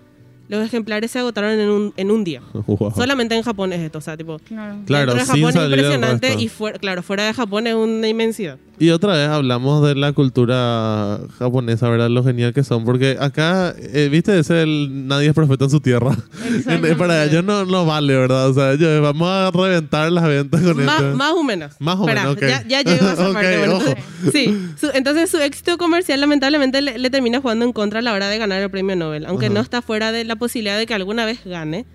los 0.48 0.66
ejemplares 0.66 1.12
se 1.12 1.20
agotaron 1.20 1.60
en 1.60 1.70
un, 1.70 1.94
en 1.98 2.12
un 2.12 2.24
día. 2.24 2.42
Wow. 2.66 2.92
Solamente 2.96 3.36
en 3.36 3.44
Japón 3.44 3.72
es 3.74 3.80
esto, 3.82 4.00
o 4.00 4.02
sea, 4.02 4.18
tipo... 4.18 4.40
Claro. 4.40 4.80
Claro, 4.86 5.14
de 5.14 5.20
sin 5.26 5.28
Japón 5.44 5.50
es 5.50 5.64
impresionante 5.70 6.36
y 6.40 6.48
fuera, 6.48 6.80
claro, 6.80 7.04
fuera 7.04 7.26
de 7.28 7.34
Japón 7.34 7.68
es 7.68 7.76
una 7.76 8.08
inmensidad. 8.08 8.58
Y 8.82 8.90
otra 8.90 9.14
vez 9.14 9.28
hablamos 9.30 9.88
de 9.88 9.94
la 9.94 10.12
cultura 10.12 11.20
japonesa, 11.38 11.88
¿verdad? 11.88 12.10
Lo 12.10 12.24
genial 12.24 12.52
que 12.52 12.64
son. 12.64 12.84
Porque 12.84 13.16
acá, 13.20 13.76
eh, 13.78 14.10
¿viste? 14.12 14.40
Ese 14.40 14.64
el 14.64 15.08
nadie 15.08 15.28
es 15.28 15.36
profeta 15.36 15.66
en 15.66 15.70
su 15.70 15.80
tierra. 15.82 16.18
Exacto. 16.56 16.98
Para 16.98 17.24
ellos 17.26 17.44
no, 17.44 17.64
no 17.66 17.86
vale, 17.86 18.16
¿verdad? 18.18 18.50
O 18.50 18.54
sea, 18.56 18.72
ellos 18.74 19.00
vamos 19.04 19.30
a 19.30 19.52
reventar 19.52 20.12
las 20.12 20.24
ventas 20.28 20.62
con 20.62 20.84
Más, 20.84 21.00
esto. 21.00 21.16
más 21.16 21.32
o 21.34 21.44
menos. 21.44 21.74
Más 21.78 21.96
o 22.00 22.02
Espera, 22.10 22.22
menos, 22.24 22.38
ok. 22.38 22.42
Ya, 22.42 22.64
ya 22.68 22.82
llego 22.82 23.06
a 23.08 23.14
esa 23.14 23.28
Ok, 23.28 23.34
parte. 23.34 23.58
bueno, 23.60 23.76
ojo. 23.76 23.86
entonces, 23.88 24.32
sí, 24.34 24.60
su- 24.80 24.92
entonces 24.96 25.30
su 25.30 25.38
éxito 25.38 25.78
comercial 25.78 26.20
lamentablemente 26.20 26.82
le, 26.82 26.98
le 26.98 27.10
termina 27.12 27.40
jugando 27.40 27.66
en 27.66 27.74
contra 27.74 28.00
a 28.00 28.02
la 28.02 28.14
hora 28.14 28.30
de 28.30 28.40
ganar 28.40 28.64
el 28.64 28.72
premio 28.72 28.96
Nobel. 28.96 29.28
Aunque 29.28 29.46
Ajá. 29.46 29.54
no 29.54 29.60
está 29.62 29.84
fuera 29.84 30.12
de 30.12 30.24
la 30.26 30.38
posibilidad 30.38 30.80
de 30.80 30.88
que 30.88 30.96
alguna 30.96 31.26
vez 31.26 31.42
gane. 31.46 31.86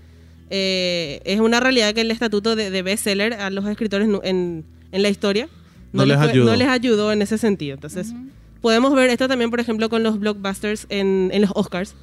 eh, 0.51 1.21
es 1.25 1.41
una 1.41 1.59
realidad 1.59 1.95
que 1.95 2.03
el 2.03 2.13
estatuto 2.13 2.55
de, 2.55 2.71
de 2.71 2.83
bestseller 2.83 3.35
a 3.35 3.51
los 3.51 3.67
escritores 3.67 4.09
en, 4.23 4.65
en 4.93 5.03
la 5.03 5.09
historia 5.09 5.49
No 5.97 6.07
les 6.07 6.17
fue- 6.19 6.31
ayudó. 6.31 6.51
no 6.51 6.57
les 6.57 6.69
ayudó 6.69 7.13
en 7.13 7.23
ese 7.23 7.39
sentido. 7.39 7.75
Entonces, 7.75 8.13
podemos 8.61 8.95
ver 8.95 9.11
esto 9.11 9.29
también, 9.29 9.51
por 9.51 9.61
ejemplo, 9.61 9.89
con 9.89 10.03
los 10.03 10.19
blockbusters 10.21 10.87
en, 10.89 11.31
en 11.33 11.43
los 11.43 11.51
Oscars. 11.55 11.95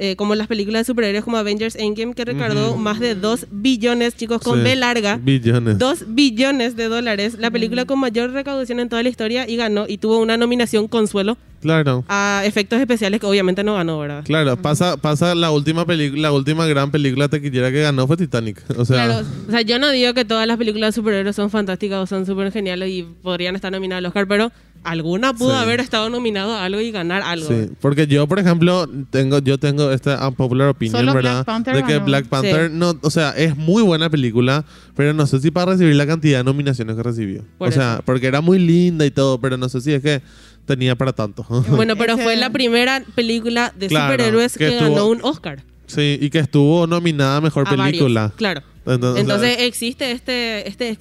Eh, 0.00 0.14
como 0.14 0.36
las 0.36 0.46
películas 0.46 0.82
de 0.82 0.84
superhéroes 0.92 1.24
como 1.24 1.38
Avengers 1.38 1.74
Endgame, 1.74 2.14
que 2.14 2.24
recaudó 2.24 2.76
más 2.76 3.00
de 3.00 3.16
2 3.16 3.48
billones, 3.50 4.16
chicos, 4.16 4.40
con 4.40 4.58
Sí. 4.58 4.62
B 4.64 4.76
larga. 4.76 5.16
Billones. 5.20 5.76
2 5.78 6.04
billones 6.14 6.76
de 6.76 6.84
dólares, 6.88 7.36
la 7.38 7.50
película 7.50 7.84
con 7.84 7.98
mayor 7.98 8.30
recaudación 8.30 8.78
en 8.78 8.88
toda 8.88 9.02
la 9.02 9.08
historia 9.08 9.48
y 9.48 9.56
ganó 9.56 9.86
y 9.88 9.98
tuvo 9.98 10.18
una 10.20 10.36
nominación 10.36 10.86
consuelo 10.86 11.36
Claro. 11.60 12.04
a 12.08 12.42
efectos 12.44 12.78
especiales 12.80 13.18
que 13.18 13.26
obviamente 13.26 13.64
no 13.64 13.74
ganó, 13.74 13.98
¿verdad? 13.98 14.22
Claro, 14.24 14.56
pasa, 14.56 14.96
pasa 14.96 15.34
la 15.34 15.50
última 15.50 15.84
película, 15.84 16.22
la 16.22 16.32
última 16.32 16.64
gran 16.66 16.92
película 16.92 17.26
taquillera 17.28 17.72
que 17.72 17.82
ganó 17.82 18.06
fue 18.06 18.16
Titanic. 18.16 18.62
O 18.76 18.84
sea, 18.84 19.04
Claro, 19.06 19.26
o 19.48 19.50
sea, 19.50 19.62
yo 19.62 19.80
no 19.80 19.90
digo 19.90 20.14
que 20.14 20.24
todas 20.24 20.46
las 20.46 20.58
películas 20.58 20.94
de 20.94 21.00
superhéroes 21.00 21.34
son 21.34 21.50
fantásticas 21.50 21.98
o 21.98 22.06
son 22.06 22.24
súper 22.24 22.52
geniales 22.52 22.88
y 22.90 23.02
podrían 23.02 23.56
estar 23.56 23.72
nominadas 23.72 23.98
al 24.02 24.06
Oscar, 24.06 24.28
pero 24.28 24.52
alguna 24.84 25.34
pudo 25.34 25.50
Sí. 25.52 25.62
haber 25.62 25.80
estado 25.80 26.08
nominado 26.10 26.54
a 26.54 26.64
algo 26.64 26.80
y 26.80 26.90
ganar 26.90 27.22
algo. 27.22 27.46
Sí, 27.48 27.68
porque 27.80 28.06
yo, 28.06 28.26
por 28.26 28.38
ejemplo, 28.38 28.86
tengo, 29.10 29.38
yo 29.40 29.58
tengo 29.58 29.90
esta 29.92 30.26
unpopular 30.28 30.68
opinion, 30.68 31.00
Solo 31.00 31.14
¿verdad? 31.14 31.32
Black 31.36 31.46
Panther 31.46 31.76
de 31.76 31.82
que 31.84 31.92
ganó. 31.94 32.04
Black 32.06 32.26
Panther 32.26 32.68
Sí. 32.70 32.76
no, 32.76 32.94
o 33.02 33.10
sea, 33.10 33.30
es 33.30 33.56
muy 33.56 33.82
buena 33.82 34.08
película, 34.10 34.64
pero 34.96 35.12
no 35.12 35.26
sé 35.26 35.40
si 35.40 35.50
para 35.50 35.72
recibir 35.72 35.94
la 35.96 36.06
cantidad 36.06 36.38
de 36.38 36.44
nominaciones 36.44 36.96
que 36.96 37.02
recibió. 37.02 37.44
Por 37.58 37.68
o 37.68 37.72
sea, 37.72 37.94
eso. 37.94 38.02
porque 38.04 38.26
era 38.26 38.40
muy 38.40 38.58
linda 38.58 39.04
y 39.06 39.10
todo, 39.10 39.38
pero 39.40 39.56
no 39.56 39.68
sé 39.68 39.80
si 39.80 39.92
es 39.92 40.02
que 40.02 40.22
tenía 40.64 40.96
para 40.96 41.12
tanto. 41.12 41.44
Bueno, 41.70 41.96
pero 41.96 42.14
Ese- 42.14 42.22
fue 42.22 42.36
la 42.36 42.50
primera 42.50 43.02
película 43.14 43.72
de 43.76 43.88
Claro, 43.88 44.12
superhéroes 44.12 44.52
que 44.52 44.58
que, 44.66 44.76
estuvo- 44.78 44.90
ganó 44.94 45.06
un 45.08 45.18
Oscar. 45.22 45.62
sí, 45.86 46.18
y 46.20 46.30
que 46.30 46.38
estuvo 46.38 46.86
nominada 46.86 47.36
a 47.36 47.40
mejor 47.40 47.66
a 47.66 47.70
varios, 47.74 47.86
película. 48.02 48.32
claro. 48.36 48.62
Entonces, 48.86 49.20
Entonces 49.22 49.56
existe 49.60 50.12
este, 50.12 50.66
este 50.66 50.96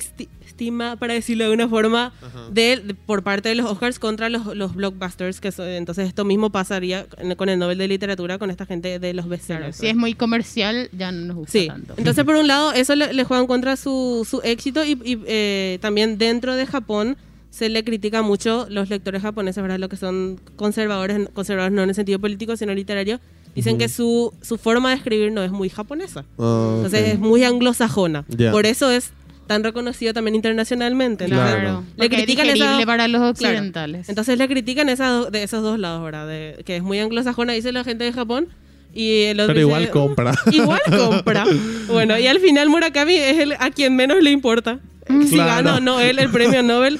para 0.99 1.13
decirlo 1.13 1.45
de 1.45 1.51
una 1.53 1.67
forma, 1.69 2.11
de, 2.51 2.77
de- 2.83 2.93
por 2.93 3.23
parte 3.23 3.49
de 3.49 3.55
los 3.55 3.65
Oscars 3.69 3.99
contra 3.99 4.29
los, 4.29 4.55
los 4.55 4.75
blockbusters. 4.75 5.39
que 5.39 5.51
son- 5.51 5.67
Entonces 5.67 6.07
esto 6.07 6.25
mismo 6.25 6.49
pasaría 6.49 7.05
con- 7.37 7.49
el 7.49 7.59
Nobel 7.59 7.77
de 7.77 7.87
Literatura, 7.87 8.37
con 8.37 8.49
esta 8.49 8.65
gente 8.65 8.99
de 8.99 9.13
los 9.13 9.27
bestsellers. 9.29 9.77
Si 9.77 9.87
es 9.87 9.95
muy 9.95 10.13
comercial, 10.13 10.89
ya 10.91 11.11
no 11.11 11.25
nos 11.27 11.35
gusta 11.37 11.51
Sí, 11.51 11.67
tanto. 11.67 11.93
entonces 11.97 12.23
por 12.25 12.35
un 12.35 12.47
lado 12.47 12.73
eso 12.73 12.95
le, 12.95 13.13
le 13.13 13.23
juega 13.23 13.41
en 13.41 13.47
contra 13.47 13.75
su, 13.77 14.27
su 14.29 14.41
éxito 14.43 14.83
y, 14.83 14.91
y, 15.03 15.21
eh, 15.27 15.77
también 15.81 16.17
dentro 16.17 16.55
de 16.55 16.65
Japón 16.65 17.17
se 17.49 17.69
le 17.69 17.83
critica 17.83 18.21
mucho 18.21 18.67
los 18.69 18.89
lectores 18.89 19.21
japoneses, 19.21 19.61
¿verdad? 19.63 19.79
Lo 19.79 19.89
que 19.89 19.97
son 19.97 20.39
conservadores, 20.57 21.29
conservadores 21.33 21.73
no 21.75 21.81
en 21.83 21.89
el 21.89 21.95
sentido 21.95 22.19
político, 22.19 22.55
sino 22.57 22.73
literario. 22.73 23.19
Dicen 23.55 23.79
que 23.79 23.89
su, 23.89 24.31
su 24.43 24.57
forma 24.59 24.89
de 24.91 24.97
escribir 24.97 25.31
no 25.31 25.41
es 25.43 25.49
muy 25.51 25.67
japonesa. 25.69 26.23
ah, 26.37 26.73
Entonces 26.75 27.13
es 27.13 27.19
muy 27.19 27.43
anglosajona. 27.43 28.23
Ya. 28.27 28.51
Por 28.51 28.67
eso 28.67 28.91
es 28.91 29.09
tan 29.47 29.63
reconocido 29.63 30.13
también 30.13 30.35
internacionalmente. 30.35 31.25
Entonces, 31.25 31.55
Claro. 31.55 31.83
Le 31.95 32.03
Porque 32.03 32.15
es 32.17 32.21
critican 32.23 32.45
digerible 32.47 32.77
esa- 32.77 32.85
para 32.85 33.07
los 33.07 33.19
Claro. 33.19 33.31
occidentales. 33.55 34.09
Entonces 34.09 34.37
le 34.37 34.47
critican 34.47 34.89
esa 34.89 35.07
do- 35.09 35.31
de 35.31 35.43
esos 35.43 35.63
dos 35.63 35.79
lados, 35.79 36.03
¿verdad? 36.03 36.27
De, 36.27 36.61
que 36.65 36.75
es 36.77 36.83
muy 36.83 36.99
anglosajona, 36.99 37.53
dice 37.53 37.71
la 37.71 37.83
gente 37.83 38.03
de 38.03 38.13
Japón. 38.13 38.47
Y 38.93 39.23
el 39.23 39.39
otro 39.39 39.53
Pero 39.53 39.67
dice, 39.67 39.79
igual 39.79 39.89
compra. 39.91 40.33
Igual 40.51 40.81
compra. 40.89 41.45
Bueno, 41.87 42.17
y 42.17 42.27
al 42.27 42.39
final 42.39 42.69
Murakami 42.69 43.13
es 43.15 43.37
el 43.39 43.53
a 43.53 43.69
quien 43.71 43.95
menos 43.95 44.21
le 44.23 44.31
importa. 44.31 44.79
Si 45.07 45.29
Claro. 45.35 45.49
gana 45.55 45.75
o 45.75 45.79
no 45.79 45.99
él 45.99 46.19
el 46.19 46.29
premio 46.29 46.63
Nobel. 46.63 46.99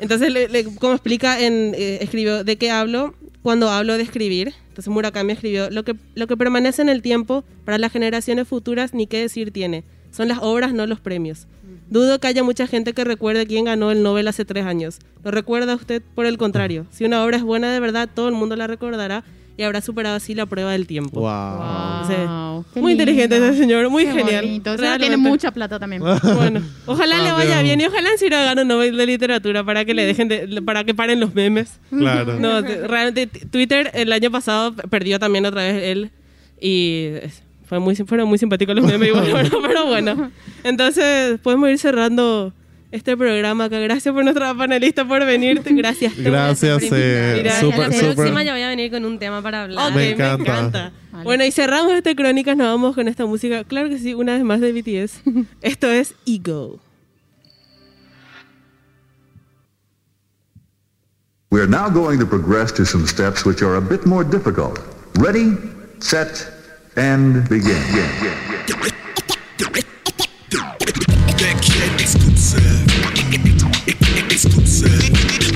Entonces, 0.00 0.30
le- 0.32 0.48
le- 0.48 0.64
como 0.64 0.92
explica, 0.92 1.40
en, 1.40 1.74
eh, 1.76 1.98
escribió, 2.02 2.44
¿de 2.44 2.56
qué 2.56 2.70
hablo? 2.70 3.14
Cuando 3.42 3.68
hablo 3.70 3.96
de 3.96 4.02
escribir. 4.02 4.52
Entonces 4.68 4.92
Murakami 4.92 5.32
escribió, 5.32 5.70
lo 5.70 5.82
que, 5.84 5.94
lo 6.14 6.26
que 6.28 6.36
permanece 6.36 6.82
en 6.82 6.88
el 6.88 7.02
tiempo 7.02 7.42
para 7.64 7.78
las 7.78 7.90
generaciones 7.90 8.46
futuras 8.46 8.94
ni 8.94 9.06
qué 9.08 9.18
decir 9.20 9.50
tiene. 9.50 9.82
Son 10.12 10.28
las 10.28 10.38
obras, 10.40 10.72
no 10.72 10.86
los 10.86 11.00
premios. 11.00 11.46
Dudo 11.90 12.18
que 12.18 12.26
haya 12.26 12.42
mucha 12.44 12.66
gente 12.66 12.92
que 12.92 13.04
recuerde 13.04 13.46
quién 13.46 13.64
ganó 13.64 13.90
el 13.90 14.02
Nobel 14.02 14.28
hace 14.28 14.44
tres 14.44 14.66
años. 14.66 14.98
¿Lo 15.24 15.30
recuerda 15.30 15.74
usted? 15.74 16.02
Por 16.14 16.26
el 16.26 16.36
contrario. 16.38 16.86
Si 16.90 17.04
una 17.04 17.24
obra 17.24 17.36
es 17.38 17.42
buena 17.42 17.72
de 17.72 17.80
verdad, 17.80 18.08
todo 18.12 18.28
el 18.28 18.34
mundo 18.34 18.56
la 18.56 18.66
recordará 18.66 19.24
y 19.56 19.62
habrá 19.64 19.80
superado 19.80 20.14
así 20.16 20.34
la 20.34 20.46
prueba 20.46 20.70
del 20.72 20.86
tiempo. 20.86 21.20
Wow. 21.20 22.06
Wow, 22.08 22.64
qué 22.72 22.80
Muy 22.80 22.92
inteligente 22.92 23.34
lindo. 23.36 23.50
ese 23.50 23.58
señor, 23.58 23.88
muy 23.90 24.04
Qué 24.04 24.12
genial. 24.12 24.62
O 24.66 24.78
sea, 24.78 24.98
tiene 24.98 25.16
mucha 25.16 25.50
plata 25.50 25.78
también. 25.80 26.02
Bueno, 26.36 26.62
ojalá 26.86 27.20
le 27.22 27.28
Ah, 27.30 27.34
vaya 27.34 27.50
pero- 27.50 27.62
bien 27.64 27.80
y 27.80 27.86
ojalá 27.86 28.10
en 28.10 28.18
serio 28.18 28.38
gane 28.38 28.62
un 28.62 28.68
Nobel 28.68 28.96
de 28.96 29.06
literatura 29.06 29.64
para 29.64 29.84
que 29.84 29.94
le 29.94 30.04
dejen 30.04 30.28
de, 30.28 30.62
para 30.62 30.84
que 30.84 30.94
paren 30.94 31.18
los 31.18 31.34
memes. 31.34 31.80
Claro. 31.90 32.38
No, 32.38 32.62
te- 32.62 32.86
realmente 32.86 33.26
Twitter 33.46 33.90
el 33.94 34.12
año 34.12 34.30
pasado 34.30 34.74
perdió 34.90 35.18
también 35.18 35.44
otra 35.46 35.62
vez 35.62 35.82
él 35.82 36.10
y 36.60 37.14
fue 37.68 37.78
muy 37.78 37.94
fueron 37.96 38.28
muy 38.28 38.38
simpáticos 38.38 38.74
los 38.74 38.84
memes 38.84 39.08
igual, 39.08 39.26
pero, 39.32 39.62
pero 39.62 39.86
bueno. 39.86 40.30
Entonces, 40.64 41.38
podemos 41.40 41.68
ir 41.68 41.78
cerrando 41.78 42.52
este 42.90 43.16
programa 43.16 43.64
acá. 43.64 43.78
Gracias 43.78 44.14
por 44.14 44.24
nuestra 44.24 44.54
panelista 44.54 45.06
por 45.06 45.24
venir. 45.26 45.60
Gracias. 45.66 46.14
Gracias, 46.16 46.82
eh, 46.90 47.34
Mira, 47.42 47.62
la 47.62 48.14
próxima 48.14 48.42
ya 48.42 48.52
voy 48.52 48.62
a 48.62 48.68
venir 48.68 48.90
con 48.90 49.04
un 49.04 49.18
tema 49.18 49.42
para 49.42 49.64
hablar. 49.64 49.88
Ok, 49.90 49.94
Me 49.94 50.00
me 50.00 50.10
encanta. 50.12 50.42
encanta. 50.42 50.92
Vale. 51.12 51.24
Bueno, 51.24 51.44
y 51.44 51.50
cerramos 51.52 51.92
este 51.92 52.16
Crónicas, 52.16 52.56
nos 52.56 52.66
vamos 52.68 52.94
con 52.94 53.06
esta 53.08 53.26
música. 53.26 53.64
Claro 53.64 53.88
que 53.90 53.98
sí, 53.98 54.14
una 54.14 54.34
vez 54.34 54.44
más 54.44 54.60
de 54.60 54.72
BTS. 54.72 55.20
Esto 55.62 55.90
es 55.90 56.14
Ego. 56.26 56.80
We 61.50 61.60
are 61.60 61.66
now 61.66 61.88
going 61.88 62.18
to 62.18 62.26
progress 62.26 62.72
to 62.72 62.84
some 62.84 63.06
steps 63.06 63.44
which 63.46 63.62
are 63.62 63.76
a 63.76 63.80
bit 63.80 64.04
more 64.04 64.22
difficult. 64.22 64.80
Ready, 65.18 65.56
set, 65.98 66.46
and 66.98 67.48
begin. 67.48 67.76
Exclusive. 71.98 72.86
Exclusive. 74.30 75.47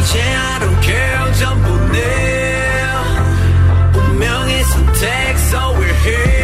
이제 0.00 0.20
I 0.20 0.58
don't 0.60 0.82
care 0.82 1.32
전부 1.38 1.92
내 1.92 2.82
운명의 3.94 4.64
선택 4.64 5.38
so 5.38 5.58
we're 5.76 5.94
here 6.04 6.43